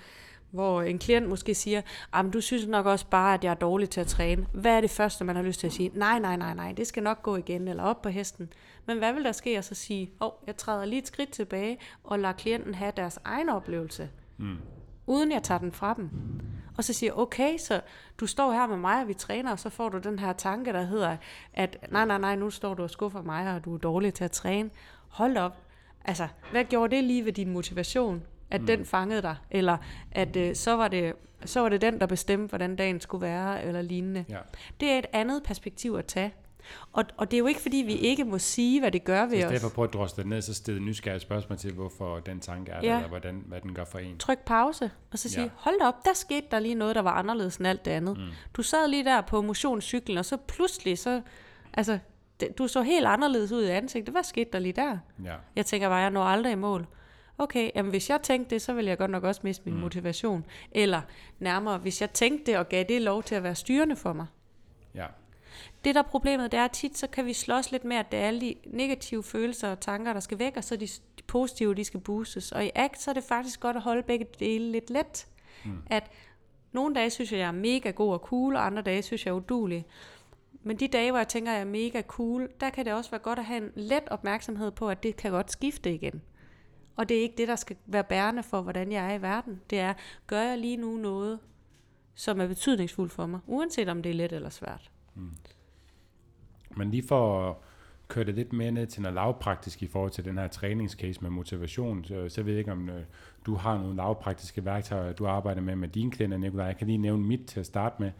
[0.51, 1.81] hvor en klient måske siger,
[2.13, 4.47] at du synes nok også bare, at jeg er dårlig til at træne.
[4.53, 5.91] Hvad er det første, man har lyst til at sige?
[5.93, 8.53] Nej, nej, nej, nej, det skal nok gå igen, eller op på hesten.
[8.85, 11.31] Men hvad vil der ske at så sige, åh, oh, jeg træder lige et skridt
[11.31, 14.57] tilbage, og lader klienten have deres egen oplevelse, mm.
[15.07, 16.09] Uden jeg tager den fra dem.
[16.77, 17.81] Og så siger okay, så
[18.19, 20.73] du står her med mig, og vi træner, og så får du den her tanke,
[20.73, 21.17] der hedder,
[21.53, 24.23] at nej, nej, nej, nu står du og skuffer mig, og du er dårlig til
[24.23, 24.69] at træne.
[25.07, 25.57] Hold op.
[26.05, 28.23] Altså, hvad gjorde det lige ved din motivation?
[28.49, 28.67] At mm.
[28.67, 29.35] den fangede dig?
[29.51, 29.77] Eller
[30.11, 31.13] at øh, så, var det,
[31.45, 34.25] så var det den, der bestemte, hvordan dagen skulle være, eller lignende.
[34.29, 34.37] Ja.
[34.79, 36.33] Det er et andet perspektiv at tage.
[36.93, 39.29] Og, og det er jo ikke, fordi vi ikke må sige, hvad det gør ved
[39.31, 39.47] Så i os.
[39.47, 42.39] stedet for at prøve at drosle det ned, så stille nysgerrige spørgsmål til, hvorfor den
[42.39, 42.95] tanke er der, Ja.
[42.95, 44.17] eller hvordan, hvad den gør for en.
[44.17, 45.45] Tryk pause, og så sige, Ja.
[45.45, 45.51] ja.
[45.55, 48.17] hold da op, der skete der lige noget, der var anderledes end alt det andet.
[48.17, 48.23] Mm.
[48.53, 51.21] Du sad lige der på motionscyklen, og så pludselig, så,
[51.73, 51.99] altså,
[52.39, 54.13] det, du så helt anderledes ud i ansigtet.
[54.13, 54.97] Hvad skete der lige der?
[55.23, 55.33] Ja.
[55.55, 56.87] Jeg tænker bare, jeg når aldrig i mål.
[57.39, 59.79] Okay, jamen hvis jeg tænkte det, så ville jeg godt nok også miste min mm.
[59.79, 60.45] motivation.
[60.71, 61.01] Eller
[61.39, 64.25] nærmere, hvis jeg tænkte det og gav det lov til at være styrende for mig.
[64.95, 65.05] Ja.
[65.83, 68.11] Det der er problemet, det er at tit, så kan vi slås lidt med, at
[68.11, 71.23] det er alle de negative følelser og tanker, der skal væk, og så de, de
[71.27, 72.51] positive, de skal boostes.
[72.51, 75.27] Og i ACT, så er det faktisk godt at holde begge dele lidt let.
[75.65, 75.71] Mm.
[75.89, 76.11] At
[76.71, 79.31] nogle dage synes jeg, jeg er mega god og cool, og andre dage synes jeg
[79.31, 79.85] er udulig.
[80.63, 83.11] Men de dage, hvor jeg tænker, at jeg er mega cool, der kan det også
[83.11, 86.21] være godt at have en let opmærksomhed på, at det kan godt skifte igen.
[86.95, 89.61] Og det er ikke det, der skal være bærende for, hvordan jeg er i verden.
[89.69, 89.93] Det er,
[90.27, 91.39] gør jeg lige nu noget,
[92.15, 94.91] som er betydningsfuldt for mig, uanset om det er let eller svært.
[95.17, 95.31] Mm.
[96.77, 97.55] Men lige for at
[98.07, 101.29] køre det lidt mere ned til noget lavpraktisk i forhold til den her træningscase med
[101.29, 103.03] motivation, så, så ved jeg ikke, om øh,
[103.45, 106.65] du har nogle lavpraktiske værktøjer, du arbejder med med dine klienter, Nicolaj.
[106.65, 108.11] Jeg kan lige nævne mit til at starte med.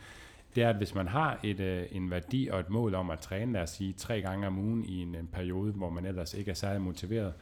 [0.56, 3.20] Det er, at hvis man har et, øh, en værdi og et mål om at
[3.20, 6.34] træne, lad os sige, tre gange om ugen i en, en periode, hvor man ellers
[6.34, 7.34] ikke er særlig motiveret,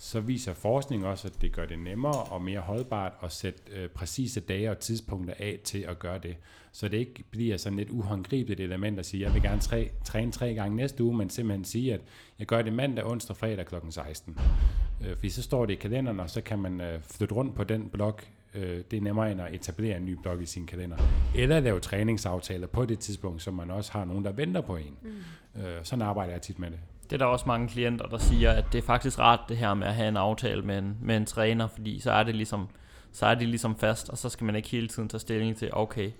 [0.00, 3.88] så viser forskning også, at det gør det nemmere og mere holdbart at sætte øh,
[3.88, 6.36] præcise dage og tidspunkter af til at gøre det.
[6.72, 10.32] Så det ikke bliver sådan et uhåndgribeligt element at sige, jeg vil gerne træ, træne
[10.32, 12.00] tre gange næste uge, men simpelthen sige, at
[12.38, 13.74] jeg gør det mandag, onsdag, fredag kl.
[13.90, 14.38] 16.
[15.06, 17.64] Øh, fordi så står det i kalenderen, og så kan man øh, flytte rundt på
[17.64, 18.24] den blok.
[18.54, 20.96] Øh, det er nemmere end at etablere en ny blok i sin kalender.
[21.36, 24.96] Eller lave træningsaftaler på det tidspunkt, så man også har nogen, der venter på en.
[25.02, 25.62] Mm.
[25.62, 26.78] Øh, sådan arbejder jeg tit med det.
[27.10, 29.74] Det er der også mange klienter, der siger, at det er faktisk rart det her
[29.74, 32.68] med at have en aftale med en, med en træner, fordi så er det ligesom
[33.12, 35.68] så er det ligesom fast, og så skal man ikke hele tiden tage stilling til,
[35.72, 36.10] okay,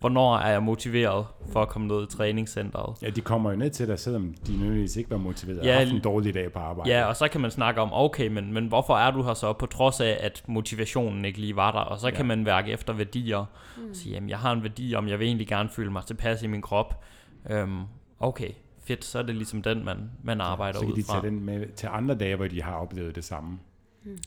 [0.00, 3.02] hvornår er jeg motiveret for at komme ned i træningscenteret?
[3.02, 5.72] Ja, de kommer jo ned til dig, selvom de nødvendigvis ikke var motiveret og Ja,
[5.72, 6.90] har haft en dårlig dag på arbejde.
[6.90, 9.52] Ja, og så kan man snakke om, okay, men, men hvorfor er du her så,
[9.52, 11.78] på trods af, at motivationen ikke lige var der?
[11.78, 12.24] Og så kan Ja.
[12.24, 13.44] man værke efter værdier,
[13.76, 13.90] mm.
[13.90, 16.42] og sige, jamen, jeg har en værdi om, jeg vil egentlig gerne føle mig tilpas
[16.42, 17.04] i min krop.
[17.50, 17.80] Øhm,
[18.20, 18.50] okay,
[18.84, 21.20] fedt, så er det ligesom den, man, man arbejder så kan ud de fra.
[21.20, 23.58] tage den med til andre dage, hvor de har oplevet det samme.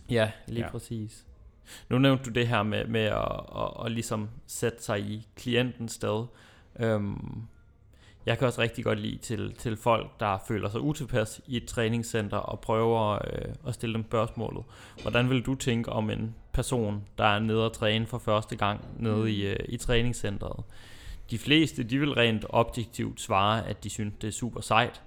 [0.10, 0.66] Ja, lige Ja.
[0.66, 0.72] ja.
[0.72, 1.26] præcis.
[1.90, 5.92] Nu nævnte du det her med, med at, at, at ligesom sætte sig i klientens
[5.92, 6.26] sted.
[6.80, 7.42] Øhm,
[8.26, 11.66] jeg kan også rigtig godt lide til, til folk, der føler sig utilpas i et
[11.66, 14.64] træningscenter og prøver øh, at stille dem spørgsmålet.
[15.02, 18.86] Hvordan vil du tænke om en person, der er nede og træne for første gang
[19.00, 20.64] nede i, øh, i træningscenteret?
[21.32, 25.02] De fleste, de vil rent objektivt svare, at de synes, det er super sejt,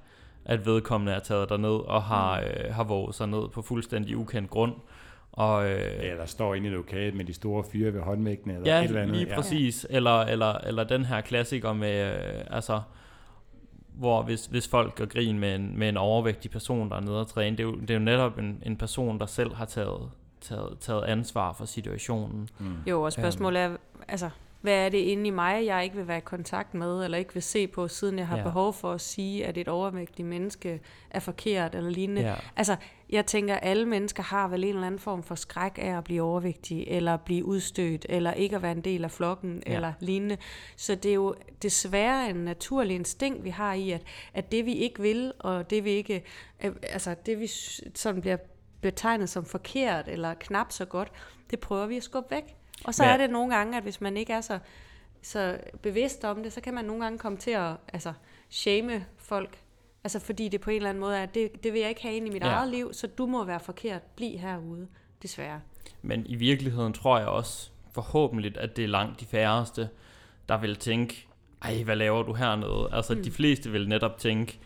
[0.44, 4.50] at vedkommende er taget derned og har, øh, har våget sig ned på fuldstændig ukendt
[4.50, 4.72] grund.
[5.32, 8.78] Og, øh, Eller står inde i lokalet med de store fyre ved håndvægtene, eller Ja,
[8.78, 9.16] et eller andet.
[9.16, 9.86] lige præcis.
[9.90, 12.80] Eller, eller, eller den her klassiker med, øh, altså,
[13.94, 17.20] hvor hvis, hvis folk gør grin med en, med en overvægtig person, der er nede
[17.20, 19.64] og træne, det er jo, det er jo netop en, en person, der selv har
[19.64, 20.10] taget,
[20.40, 22.48] taget, taget ansvar for situationen.
[22.58, 22.66] Mm.
[22.86, 23.76] Jo, og spørgsmålet er,
[24.08, 24.30] altså,
[24.60, 27.34] hvad er det inde i mig, jeg ikke vil være i kontakt med, eller ikke
[27.34, 28.42] vil se på, siden jeg har Ja.
[28.42, 30.80] behov for at sige, at et overvægtigt menneske
[31.10, 32.22] er forkert, eller lignende.
[32.22, 32.34] Ja.
[32.56, 32.76] Altså,
[33.10, 36.04] jeg tænker, at alle mennesker har vel en eller anden form for skræk af at
[36.04, 39.74] blive overvægtige, eller blive udstødt, eller ikke at være en del af flokken, Ja.
[39.74, 40.36] eller lignende.
[40.76, 44.02] Så det er jo desværre en naturlig instinkt, vi har i, at,
[44.34, 46.24] at det vi ikke vil, og det vi ikke,
[46.64, 47.46] øh, altså det vi
[47.94, 48.36] sådan bliver
[48.80, 51.12] betegnet som forkert, eller knap så godt,
[51.50, 52.54] det prøver vi at skubbe væk.
[52.84, 54.58] Og så Men- er det nogle gange, at hvis man ikke er så,
[55.22, 58.12] så bevidst om det, så kan man nogle gange komme til at altså,
[58.48, 59.58] shame folk.
[60.04, 62.14] Altså fordi det på en eller anden måde er, det, det vil jeg ikke have
[62.14, 62.48] ind i mit Ja.
[62.48, 64.02] eget liv, så du må være forkert.
[64.16, 64.86] Bliv herude,
[65.22, 65.60] desværre.
[66.02, 69.88] Men i virkeligheden tror jeg også forhåbentlig, at det er langt de færreste,
[70.48, 71.28] der vil tænke,
[71.62, 72.88] ej, hvad laver du hernede?
[72.92, 73.22] Altså, mm.
[73.22, 74.58] de fleste vil netop tænke,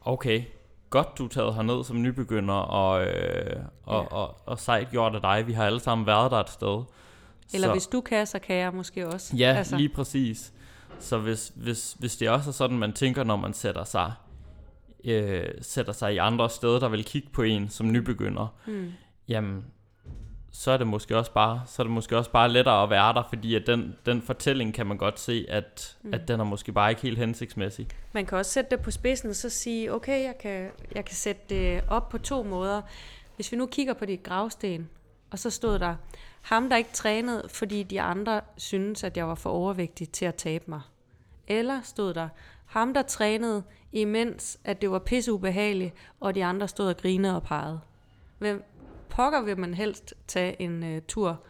[0.00, 0.42] okay,
[0.90, 4.16] godt du er taget herned som nybegynder, og, øh, og, Ja.
[4.16, 5.46] og, og sejt gjort af dig.
[5.46, 6.82] Vi har alle sammen været der et sted.
[7.54, 9.36] Eller Så- hvis du kan, så kan jeg måske også.
[9.36, 9.76] Ja, altså.
[9.76, 10.52] lige præcis.
[10.98, 14.12] Så hvis, hvis, hvis det også er sådan, man tænker, når man sætter sig,
[15.04, 18.92] øh, sætter sig i andre steder, der vil kigge på en som nybegynder, Mm.
[19.28, 19.64] jamen,
[20.52, 23.12] så er det måske også bare, så er det måske også bare lettere at være
[23.14, 26.14] der, fordi at den, den fortælling kan man godt se, at, mm.
[26.14, 27.86] at den er måske bare ikke helt hensigtsmæssig.
[28.12, 31.14] Man kan også sætte det på spidsen og så sige, okay, jeg kan, jeg kan
[31.16, 32.82] sætte det op på to måder.
[33.36, 34.88] Hvis vi nu kigger på dit gravsten,
[35.30, 35.94] og så stod der,
[36.44, 40.34] ham der ikke trænede, fordi de andre synes, at jeg var for overvægtig til at
[40.34, 40.80] tabe mig.
[41.48, 42.28] Eller stod der,
[42.66, 43.62] ham der trænede,
[43.92, 47.80] imens at det var pisseubehageligt, og de andre stod og grinede og pegede.
[48.38, 48.64] Hvem
[49.08, 51.40] pokker vil man helst tage en uh, tur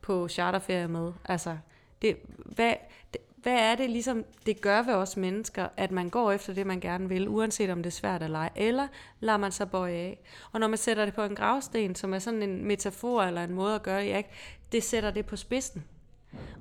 [0.00, 1.12] på charterferie med?
[1.24, 1.58] Altså,
[2.02, 2.74] det, hvad,
[3.12, 6.66] det, hvad er det ligesom, det gør ved os mennesker, at man går efter det,
[6.66, 8.88] man gerne vil, uanset om det er svært eller ej, eller
[9.20, 10.20] lader man sig bøje af.
[10.52, 13.54] Og når man sætter det på en gravsten, som er sådan en metafor eller en
[13.54, 14.30] måde at gøre det, ikke?
[14.72, 15.84] det sætter det på spidsen.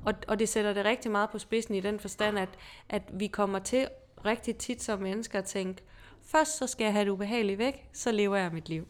[0.06, 2.50] Og, og det sætter det rigtig meget på spidsen i den forstand, at,
[2.90, 3.88] at vi kommer til
[4.26, 5.84] rigtig tit som mennesker at tænke,
[6.22, 8.88] først så skal jeg have det ubehageligt væk, så lever jeg mit liv.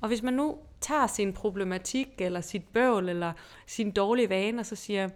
[0.00, 3.32] Og hvis man nu tager sin problematik, eller sit bøvl, eller
[3.66, 5.08] sin dårlige vane, og så siger,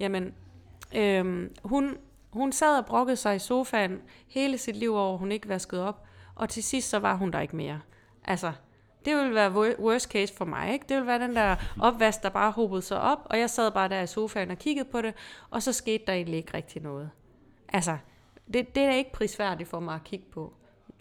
[0.00, 0.34] jamen,
[0.94, 1.96] øhm, hun,
[2.30, 6.06] hun sad og brokkede sig i sofaen hele sit liv over, hun ikke vaskede op,
[6.34, 7.80] og til sidst så var hun der ikke mere.
[8.24, 8.52] Altså,
[9.04, 10.84] det ville være worst case for mig, ikke?
[10.88, 13.88] Det ville være den der opvask, der bare hobede sig op, og jeg sad bare
[13.88, 15.14] der i sofaen og kiggede på det,
[15.50, 17.10] og så skete der egentlig ikke rigtig noget.
[17.68, 17.98] Altså,
[18.54, 20.52] det, det er ikke prisværdigt for mig at kigge på.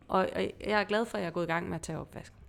[0.08, 2.00] Og, og jeg er glad for, at jeg er gået i gang med at tage
[2.00, 2.43] opvasken.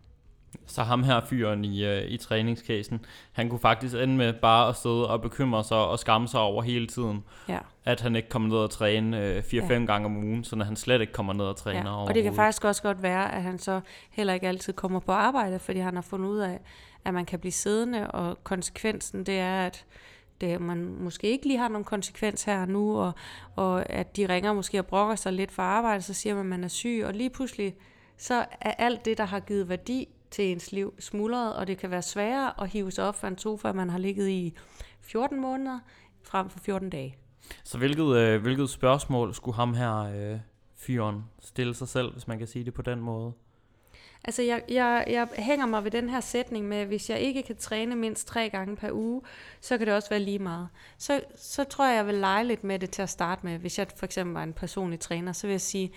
[0.67, 4.77] Så ham her fyren i, uh, i træningscasen, han kunne faktisk ende med bare at
[4.77, 7.25] sidde og bekymre sig og skamme sig over hele tiden.
[7.49, 7.59] Ja.
[7.85, 9.79] At han ikke kommer ned og træne uh, 4-5 ja.
[9.85, 11.97] gange om ugen, så han slet ikke kommer ned og træner ja.
[11.97, 15.13] Og det kan faktisk også godt være, at han så heller ikke altid kommer på
[15.13, 16.61] arbejde, fordi han har fundet ud af,
[17.05, 19.85] at man kan blive siddende, og konsekvensen det er, at
[20.41, 23.13] det, man måske ikke lige har nogen konsekvens her nu, og,
[23.57, 26.47] og at de ringer måske og brokker sig lidt for arbejde, så siger man, at
[26.47, 27.75] man er syg, og lige pludselig
[28.17, 31.91] så er alt det, der har givet værdi til ens liv smuldret, og det kan
[31.91, 34.55] være sværere at hive sig op fra en sofa, man har ligget i
[35.01, 35.79] 14 måneder,
[36.23, 37.17] frem for 14 dage.
[37.65, 40.39] Så hvilket, øh, hvilket spørgsmål skulle ham her øh,
[40.77, 43.33] fyren stille sig selv, hvis man kan sige det på den måde?
[44.25, 47.43] Altså, jeg, jeg, jeg hænger mig ved den her sætning med, at hvis jeg ikke
[47.43, 49.23] kan træne mindst tre gange per uge,
[49.61, 50.69] så kan det også være lige meget.
[50.99, 53.59] Så, så tror jeg, jeg vil lege lidt med det til at starte med.
[53.59, 55.91] Hvis jeg for eksempel var en personlig træner, så vil jeg sige,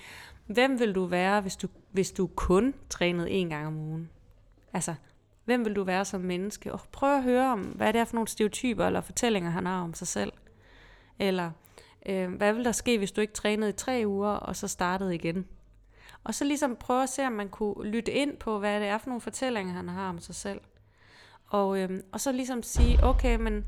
[0.47, 4.09] hvem vil du være, hvis du, hvis du kun trænede en gang om ugen?
[4.77, 4.95] Altså,
[5.45, 6.73] hvem vil du være som menneske?
[6.73, 9.81] Og prøv at høre om, hvad det er for nogle stereotyper eller fortællinger, han har
[9.81, 10.33] om sig selv.
[11.19, 11.51] Eller,
[12.05, 15.15] øh, hvad vil der ske, hvis du ikke trænede i tre uger, og så startede
[15.15, 15.47] igen?
[16.23, 18.97] Og så ligesom prøve at se, om man kunne lytte ind på, hvad det er
[18.97, 20.61] for nogle fortællinger, han har om sig selv.
[21.47, 23.65] Og, øh, og så ligesom sige, okay, men,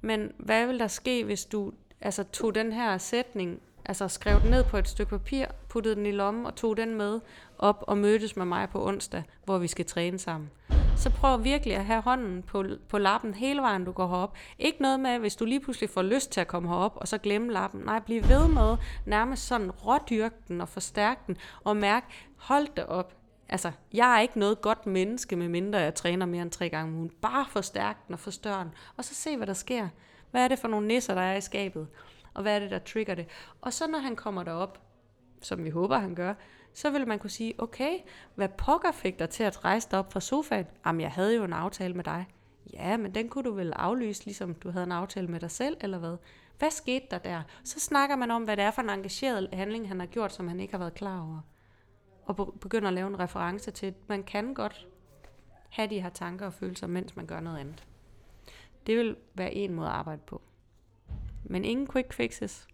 [0.00, 4.50] men hvad vil der ske, hvis du altså, tog den her sætning, altså skrev den
[4.50, 7.20] ned på et stykke papir, puttede den i lommen og tog den med
[7.58, 10.50] op og mødtes med mig på onsdag, hvor vi skal træne sammen
[10.96, 14.36] så prøv virkelig at have hånden på, på lappen hele vejen, du går herop.
[14.58, 17.18] Ikke noget med, hvis du lige pludselig får lyst til at komme herop, og så
[17.18, 17.80] glemme lappen.
[17.80, 22.04] Nej, bliv ved med nærmest sådan rådyrke den og forstærke den, og mærk,
[22.36, 23.14] hold det op.
[23.48, 26.92] Altså, jeg er ikke noget godt menneske, med mindre jeg træner mere end tre gange
[26.92, 27.10] om ugen.
[27.22, 29.88] Bare forstærk den og forstør den, og så se, hvad der sker.
[30.30, 31.86] Hvad er det for nogle nisser, der er i skabet?
[32.34, 33.26] Og hvad er det, der trigger det?
[33.60, 34.80] Og så når han kommer derop,
[35.42, 36.34] som vi håber, han gør,
[36.72, 37.98] så ville man kunne sige, okay,
[38.34, 40.66] hvad pokker fik dig til at rejse dig op fra sofaen?
[40.86, 42.26] Jamen, jeg havde jo en aftale med dig.
[42.72, 45.76] Ja, men den kunne du vel aflyse, ligesom du havde en aftale med dig selv,
[45.80, 46.16] eller hvad?
[46.58, 47.42] Hvad skete der der?
[47.64, 50.48] Så snakker man om, hvad det er for en engageret handling, han har gjort, som
[50.48, 51.40] han ikke har været klar over.
[52.24, 54.88] Og begynder at lave en reference til, at man kan godt
[55.68, 57.84] have de her tanker og følelser, mens man gør noget andet.
[58.86, 60.42] Det vil være en måde at arbejde på.
[61.44, 62.66] Men ingen quick fixes.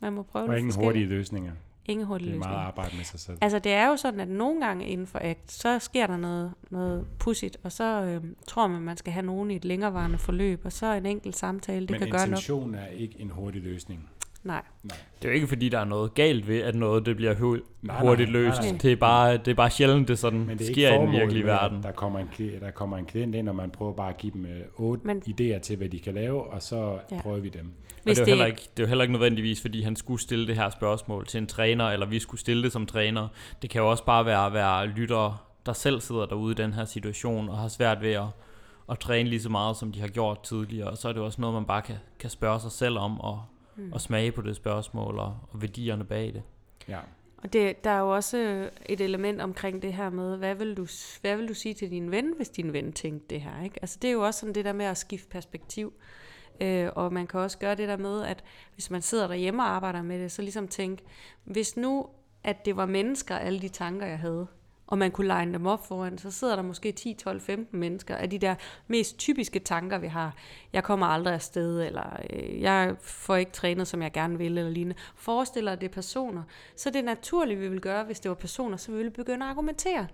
[0.00, 1.52] Man må prøve Og ingen hurtige løsninger.
[1.86, 2.42] Ingen hurtig løsning.
[2.42, 3.38] Det er meget arbejde med sig selv.
[3.40, 6.52] Altså det er jo sådan, at nogle gange inden for ACT, så sker der noget,
[6.70, 10.60] noget pudsigt, og så øh, tror man, man skal have nogen i et længerevarende forløb,
[10.64, 12.28] og så en enkelt samtale, det Men kan gøre nok.
[12.28, 14.10] Men intention er ikke en hurtig løsning.
[14.44, 14.62] Nej.
[14.82, 14.96] nej.
[15.22, 17.58] Det er jo ikke fordi, der er noget galt ved, at noget det bliver hu-
[17.82, 18.60] nej, hurtigt nej, løst.
[18.60, 18.78] Nej, nej.
[18.82, 21.44] Det, er bare, det er bare sjældent, det sådan Men det sker i den virkelige
[21.44, 21.82] verden.
[21.82, 22.28] Der kommer, en,
[22.60, 25.22] der kommer en klient ind, og man prøver bare at give dem øh, otte Men,
[25.28, 27.20] idéer til, hvad de kan lave, og så ja.
[27.20, 27.72] prøver vi dem.
[28.02, 30.20] Hvis og det, er det, ikke, det er jo heller ikke nødvendigvis, fordi han skulle
[30.20, 33.28] stille det her spørgsmål til en træner, eller vi skulle stille det som træner.
[33.62, 35.36] Det kan jo også bare være, være lyttere,
[35.66, 38.26] der selv sidder derude i den her situation, og har svært ved at,
[38.90, 40.88] at træne lige så meget, som de har gjort tidligere.
[40.90, 43.42] Og så er det også noget, man bare kan, kan spørge sig selv om, og,
[43.80, 43.92] mm.
[43.92, 46.42] og smage på det spørgsmål, og, og værdierne bag det.
[46.88, 46.98] Ja.
[47.42, 50.86] Og det, der er jo også et element omkring det her med, hvad vil, du,
[51.20, 53.64] hvad vil du sige til din ven, hvis din ven tænkte det her?
[53.64, 53.78] Ikke?
[53.82, 55.92] Altså det er jo også sådan det der med at skifte perspektiv.
[56.60, 58.44] Øh, og man kan også gøre det der med, at
[58.74, 61.02] hvis man sidder derhjemme og arbejder med det, så ligesom tænke,
[61.44, 62.06] hvis nu,
[62.44, 64.46] at det var mennesker, alle de tanker, jeg havde,
[64.90, 68.16] og man kunne line dem op foran, så sidder der måske 10, 12, 15 mennesker
[68.16, 68.54] af de der
[68.88, 70.34] mest typiske tanker, vi har.
[70.72, 74.70] Jeg kommer aldrig afsted, eller øh, jeg får ikke trænet, som jeg gerne vil, eller
[74.70, 75.00] lignende.
[75.14, 76.42] Forestiller det personer.
[76.76, 79.50] Så det naturlige, naturligt, vi vil gøre, hvis det var personer, så vi begynde at
[79.50, 80.06] argumentere.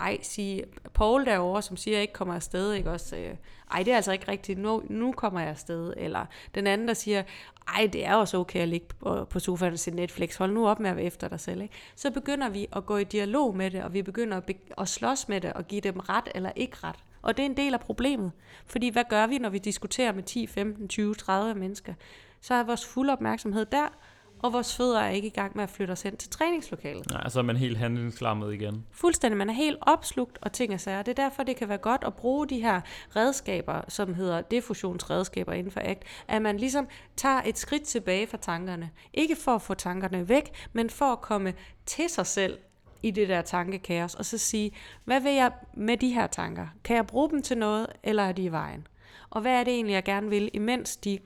[0.00, 0.64] ej, sige,
[0.94, 3.34] Paul derovre, som siger, at jeg ikke kommer afsted, ikke også, øh,
[3.72, 6.94] ej, det er altså ikke rigtigt, nu, nu kommer jeg afsted, eller den anden, der
[6.94, 7.22] siger,
[7.68, 8.86] ej, det er også okay at ligge
[9.30, 11.74] på, sofaen og se Netflix, hold nu op med at være efter dig selv, ikke?
[11.96, 14.88] så begynder vi at gå i dialog med det, og vi begynder at, be- at
[14.88, 16.96] slås med det, og give dem ret eller ikke ret.
[17.22, 18.32] Og det er en del af problemet.
[18.66, 21.94] Fordi hvad gør vi, når vi diskuterer med 10, 15, 20, 30 mennesker?
[22.40, 23.88] Så er vores fulde opmærksomhed der,
[24.38, 27.10] og vores fødder er ikke i gang med at flytte os hen til træningslokalet.
[27.10, 28.86] Nej, så er man helt handlingslammet igen.
[28.90, 31.02] Fuldstændig, man er helt opslugt og ting og sager.
[31.02, 32.80] Det er derfor, det kan være godt at bruge de her
[33.16, 38.38] redskaber, som hedder defusionsredskaber inden for ACT, at man ligesom tager et skridt tilbage fra
[38.38, 38.90] tankerne.
[39.14, 41.54] Ikke for at få tankerne væk, men for at komme
[41.86, 42.58] til sig selv
[43.02, 44.70] i det der tankekaos, og så sige,
[45.04, 46.66] hvad vil jeg med de her tanker?
[46.84, 48.86] Kan jeg bruge dem til noget, eller er de i vejen?
[49.30, 51.18] Og hvad er det egentlig, jeg gerne vil, imens de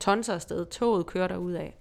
[0.00, 1.78] tonser afsted, toget kører ud af?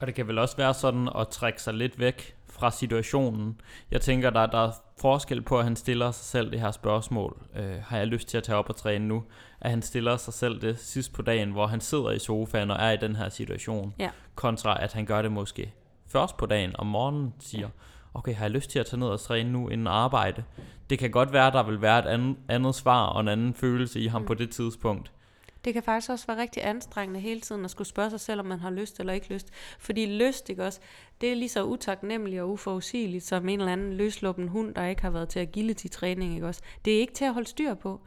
[0.00, 3.60] Og det kan vel også være sådan at trække sig lidt væk fra situationen.
[3.90, 7.36] Jeg tænker, der, der er forskel på, at han stiller sig selv det her spørgsmål.
[7.56, 9.24] Øh, har jeg lyst til at tage op og træne nu?
[9.60, 12.76] At han stiller sig selv det sidst på dagen, hvor han sidder i sofaen og
[12.76, 13.94] er i den her situation.
[13.98, 14.10] Ja.
[14.34, 15.72] Kontra at han gør det måske
[16.12, 17.68] først på dagen om morgenen, siger,
[18.14, 20.44] okay, har jeg lyst til at tage ned og træne nu inden arbejde?
[20.90, 24.00] Det kan godt være, der vil være et andet, andet svar og en anden følelse
[24.00, 24.26] i ham mm.
[24.26, 25.12] på det tidspunkt.
[25.64, 28.46] Det kan faktisk også være rigtig anstrengende hele tiden at skulle spørge sig selv, om
[28.46, 29.48] man har lyst eller ikke lyst.
[29.78, 30.80] Fordi lyst, ikke også,
[31.20, 35.02] det er lige så utaknemmeligt og uforudsigeligt som en eller anden løsluppen hund, der ikke
[35.02, 36.60] har været til agility-træning, ikke også.
[36.84, 38.00] Det er ikke til at holde styr på.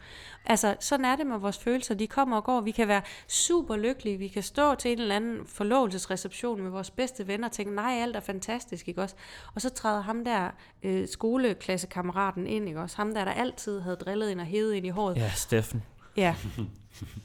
[0.46, 1.96] Altså, sådan er det med vores følelser.
[1.96, 2.62] De kommer og går.
[2.62, 4.18] Vi kan være super lykkelige.
[4.18, 8.00] Vi kan stå til en eller anden forlovelsesreception med vores bedste venner og tænke, nej,
[8.02, 9.16] alt er fantastisk, ikke også?
[9.56, 10.50] Og så træder ham der
[10.84, 12.98] øh, skoleklassekammeraten ind, ikke også?
[12.98, 15.18] Ham der, der altid havde drillet ind og hævet ind i håret.
[15.18, 15.84] Ja, Steffen.
[16.18, 16.36] Ja,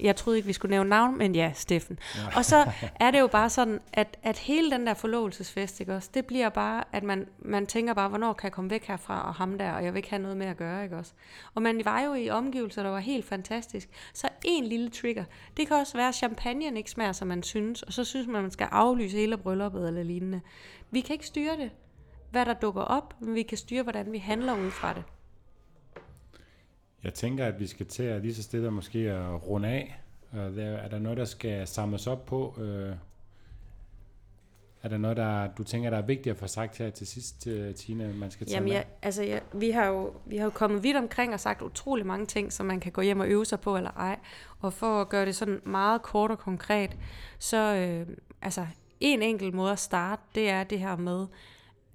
[0.01, 1.99] jeg troede ikke, vi skulle nævne navn, men ja, Steffen.
[2.17, 2.37] Ja.
[2.37, 2.71] Og så
[3.01, 6.49] er det jo bare sådan, at, at hele den der forlovelsesfest, ikke også, det bliver
[6.49, 9.73] bare, at man, man tænker bare, hvornår kan jeg komme væk herfra og ham der,
[9.73, 11.13] og jeg vil ikke have noget med at gøre, ikke også.
[11.55, 13.89] Og man var jo i omgivelser, der var helt fantastisk.
[14.15, 15.25] Så en lille trigger,
[15.57, 18.37] det kan også være, at champagne ikke smager, som man synes, og så synes man,
[18.37, 20.41] at man skal aflyse hele brylluppet eller lignende.
[20.91, 21.71] Vi kan ikke styre det,
[22.31, 25.03] hvad der dukker op, men vi kan styre, hvordan vi handler ud fra det.
[27.05, 30.01] Jeg tænker, at vi skal til at lige så stille måske at runde af.
[30.33, 32.55] Der, er der noget, der skal samles op på?
[32.61, 32.95] Øh,
[34.83, 37.47] er der noget, der, du tænker, der er vigtigt at få sagt her til sidst,
[37.47, 38.77] øh, Tina, man skal tage Jamen, med?
[38.77, 42.07] ja, altså, ja, vi, har jo, vi har jo kommet vidt omkring og sagt utrolig
[42.07, 44.19] mange ting, som man kan gå hjem og øve sig på eller ej.
[44.61, 46.97] Og for at gøre det sådan meget kort og konkret,
[47.39, 48.67] så øh, altså,
[49.01, 51.27] en enkelt måde at starte, det er det her med,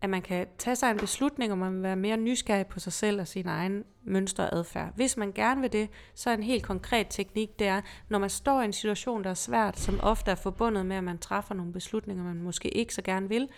[0.03, 2.93] at man kan tage sig en beslutning, og man vil være mere nysgerrig på sig
[2.93, 4.95] selv og sin egen mønster og adfærd.
[4.95, 8.29] Hvis man gerne vil det, så er en helt konkret teknik, det er, når man
[8.29, 11.55] står i en situation, der er svært, som ofte er forbundet med, at man træffer
[11.55, 13.49] nogle beslutninger, man måske ikke så gerne vil,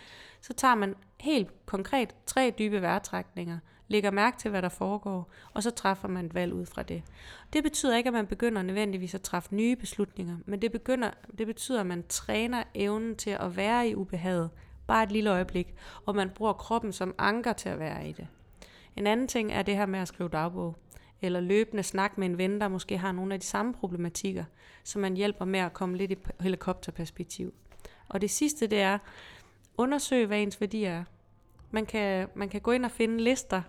[0.42, 3.58] så tager man helt konkret tre dybe vejrtrækninger,
[3.88, 7.04] lægger mærke til, hvad der foregår, og så træffer man et valg ud fra det.
[7.54, 11.48] Det betyder ikke, at man begynder nødvendigvis at træffe nye beslutninger, men det, begynder, det
[11.48, 14.50] betyder, at man træner evnen til at være i ubehaget,
[14.88, 15.74] bare et lille øjeblik,
[16.06, 18.28] og man bruger kroppen som anker til at være i det.
[18.96, 20.76] En anden ting er det her med at skrive dagbog,
[21.22, 24.44] eller løbende snak med en ven, der måske har nogle af de samme problematikker,
[24.84, 27.54] så man hjælper med at komme lidt i helikopterperspektiv.
[28.10, 28.98] Og det sidste, det er,
[29.78, 31.04] undersøg, hvad ens værdier er.
[31.72, 33.62] Man kan, man kan gå ind og finde lister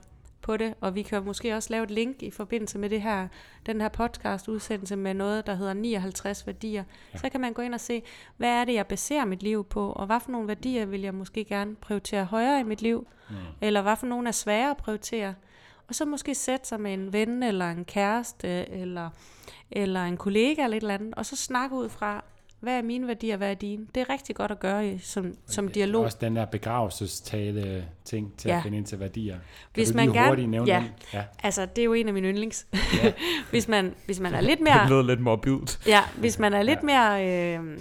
[0.47, 3.29] på det, og vi kan måske også lave et link i forbindelse med det her,
[3.67, 6.85] den her podcast udsendelse med noget, der hedder 59 værdier.
[7.15, 7.19] Ja.
[7.19, 8.03] Så kan man gå ind og se,
[8.37, 11.15] hvad er det, jeg baserer mit liv på, og hvad for nogle værdier vil jeg
[11.15, 13.37] måske gerne prioritere højere i mit liv, mm.
[13.61, 15.35] eller hvad for nogle er svære at prioritere.
[15.89, 19.11] Og så måske sætte sig med en ven, eller en kæreste, eller,
[19.71, 22.25] eller en kollega, eller et eller andet, og så snakke ud fra,
[22.67, 23.87] hvad er mine værdier, hvad er dine?
[23.95, 26.05] Det er rigtig godt at gøre i, som, som dialog.
[26.05, 28.57] Også den der begravelsestale ting til ja.
[28.57, 29.35] at finde ind til værdier.
[29.35, 29.43] Kan
[29.75, 30.91] hvis du man lige gerne, hurtigt nævne ja, den?
[31.15, 31.25] Ja.
[31.43, 32.67] altså det er jo en af mine yndlings.
[32.73, 33.13] Ja.
[33.51, 34.81] hvis, man, hvis man er lidt mere...
[34.81, 35.81] Det lyder lidt morbidt.
[35.87, 37.17] Ja, hvis man er lidt ja.
[37.17, 37.79] mere øh,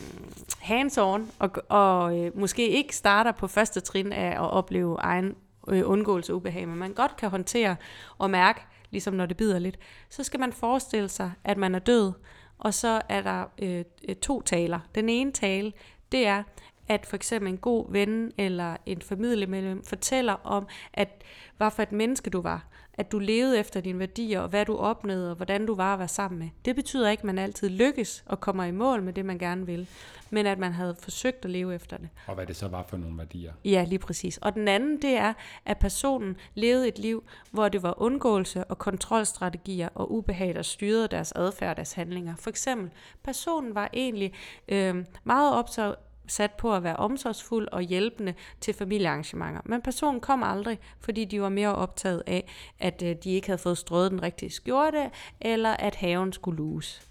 [0.61, 5.35] hands-on, og, og øh, måske ikke starter på første trin af at opleve egen
[5.67, 7.75] øh, undgåelse og ubehag, men man godt kan håndtere
[8.17, 9.77] og mærke, ligesom når det bider lidt,
[10.09, 12.11] så skal man forestille sig, at man er død,
[12.57, 14.79] og så er der øh, øh, to taler.
[14.95, 15.73] Den ene tale,
[16.11, 16.43] det er,
[16.87, 21.23] at for eksempel en god ven eller en familiemedlem fortæller om, at
[21.57, 24.77] hvad for et menneske du var, at du levede efter dine værdier, og hvad du
[24.77, 26.49] opnåede, og hvordan du var at være sammen med.
[26.65, 29.65] Det betyder ikke, at man altid lykkes og kommer i mål med det, man gerne
[29.65, 29.87] vil,
[30.29, 32.09] men at man havde forsøgt at leve efter det.
[32.27, 33.53] Og hvad det så var for nogle værdier.
[33.65, 34.37] Ja, lige præcis.
[34.37, 35.33] Og den anden, det er,
[35.65, 41.07] at personen levede et liv, hvor det var undgåelse og kontrolstrategier og ubehag, der styrede
[41.07, 42.35] deres adfærd og deres handlinger.
[42.35, 42.91] For eksempel,
[43.23, 44.33] personen var egentlig
[44.67, 45.95] øh, meget optaget
[46.27, 49.61] sat på at være omsorgsfuld og hjælpende til familiearrangementer.
[49.65, 53.57] Men personen kom aldrig, fordi de var mere optaget af, at øh, de ikke havde
[53.57, 55.11] fået strøget den rigtige skjorte,
[55.41, 57.01] eller at haven skulle luse.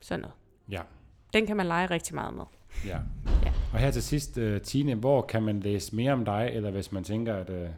[0.00, 0.34] Sådan noget.
[0.70, 0.80] Ja.
[1.32, 2.44] Den kan man lege rigtig meget med.
[2.86, 2.98] Ja.
[3.44, 3.52] Ja.
[3.72, 6.92] Og her til sidst, uh, Tine, hvor kan man læse mere om dig, eller hvis
[6.92, 7.68] man tænker, at uh,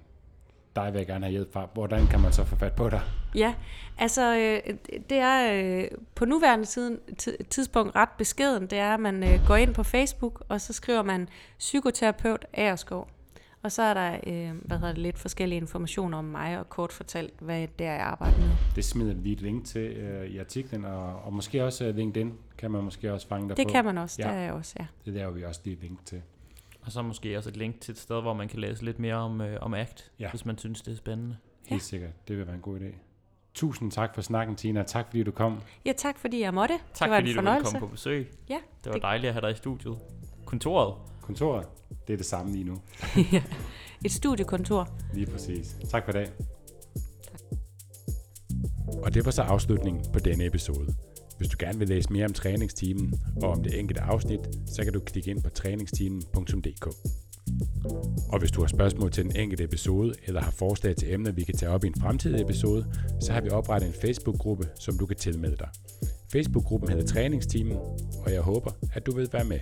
[0.82, 3.00] dig vil jeg gerne have hjælp fra, hvordan kan man så få fat på dig?
[3.34, 3.54] Ja,
[3.98, 4.74] altså øh,
[5.10, 5.84] det er øh,
[6.14, 6.98] på nuværende tiden,
[7.50, 11.02] tidspunkt ret beskeden, det er, at man øh, går ind på Facebook, og så skriver
[11.02, 11.28] man
[11.58, 13.08] psykoterapeut Aerskov.
[13.62, 16.92] Og så er der øh, hvad hedder det, lidt forskellige informationer om mig, og kort
[16.92, 18.48] fortalt, hvad det er, jeg arbejder med.
[18.76, 22.34] Det smider vi et link til øh, i artiklen, og, og måske også øh, LinkedIn
[22.58, 23.72] kan man måske også fange dig Det på.
[23.72, 24.28] kan man også, Ja.
[24.28, 24.86] der er jeg også, ja.
[25.04, 26.22] Det laver vi også lige et link til.
[26.88, 29.14] Og så måske også et link til et sted, hvor man kan læse lidt mere
[29.14, 30.30] om, øh, om ACT, Ja.
[30.30, 31.36] hvis man synes, det er spændende.
[31.66, 31.84] Helt ja.
[31.84, 32.10] sikkert.
[32.28, 32.94] Det vil være en god idé.
[33.54, 34.82] Tusind tak for snakken, Tina.
[34.82, 35.60] Tak fordi du kom.
[35.84, 36.74] Ja, tak fordi jeg måtte.
[36.94, 37.70] Tak det var fordi en du fornøjelse.
[37.72, 38.30] komme på besøg.
[38.48, 39.98] Ja, Det var det- dejligt at have dig i studiet.
[40.44, 40.94] Kontoret.
[41.22, 41.66] Kontoret,
[42.06, 42.78] det er det samme lige nu.
[44.04, 44.88] Et studiekontor.
[45.14, 45.76] Lige præcis.
[45.90, 46.26] Tak for i dag.
[49.02, 50.94] Og det var så afslutningen på denne episode.
[51.38, 54.92] Hvis du gerne vil læse mere om træningsteamen og om det enkelte afsnit, så kan
[54.92, 56.86] du klikke ind på træningsteamen.dk.
[58.32, 61.42] Og hvis du har spørgsmål til den enkelte episode, eller har forslag til emner, vi
[61.42, 62.86] kan tage op i en fremtidig episode,
[63.20, 65.68] så har vi oprettet en Facebook-gruppe, som du kan tilmelde dig.
[66.32, 67.76] Facebook-gruppen hedder Træningsteamen,
[68.24, 69.60] og jeg håber, at du vil være med.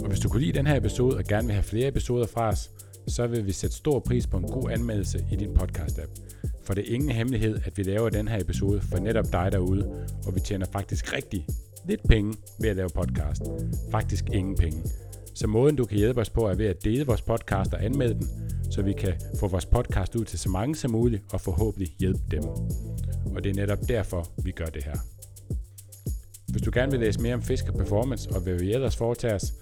[0.00, 2.48] Og hvis du kunne lide den her episode og gerne vil have flere episoder fra
[2.48, 2.70] os,
[3.08, 6.10] så vil vi sætte stor pris på en god anmeldelse i din podcast-app.
[6.64, 10.06] For det er ingen hemmelighed, at vi laver den her episode for netop dig derude,
[10.26, 11.46] og vi tjener faktisk rigtig
[11.88, 13.42] lidt penge ved at lave podcast.
[13.90, 14.82] Faktisk ingen penge.
[15.34, 18.14] Så måden du kan hjælpe os på er ved at dele vores podcast og anmelde
[18.14, 18.28] den,
[18.70, 22.20] så vi kan få vores podcast ud til så mange som muligt og forhåbentlig hjælpe
[22.30, 22.42] dem.
[23.36, 24.96] Og det er netop derfor, vi gør det her.
[26.48, 29.52] Hvis du gerne vil læse mere om Fisker Performance og hvad vi ellers foretager os,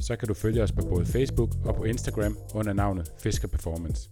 [0.00, 4.10] så kan du følge os på både Facebook og på Instagram under navnet Fisker Performance.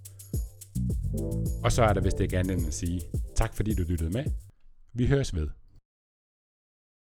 [1.64, 3.00] Og så er der vist ikke andet end at sige
[3.36, 4.24] tak fordi du lyttede med.
[4.94, 5.48] Vi høres ved.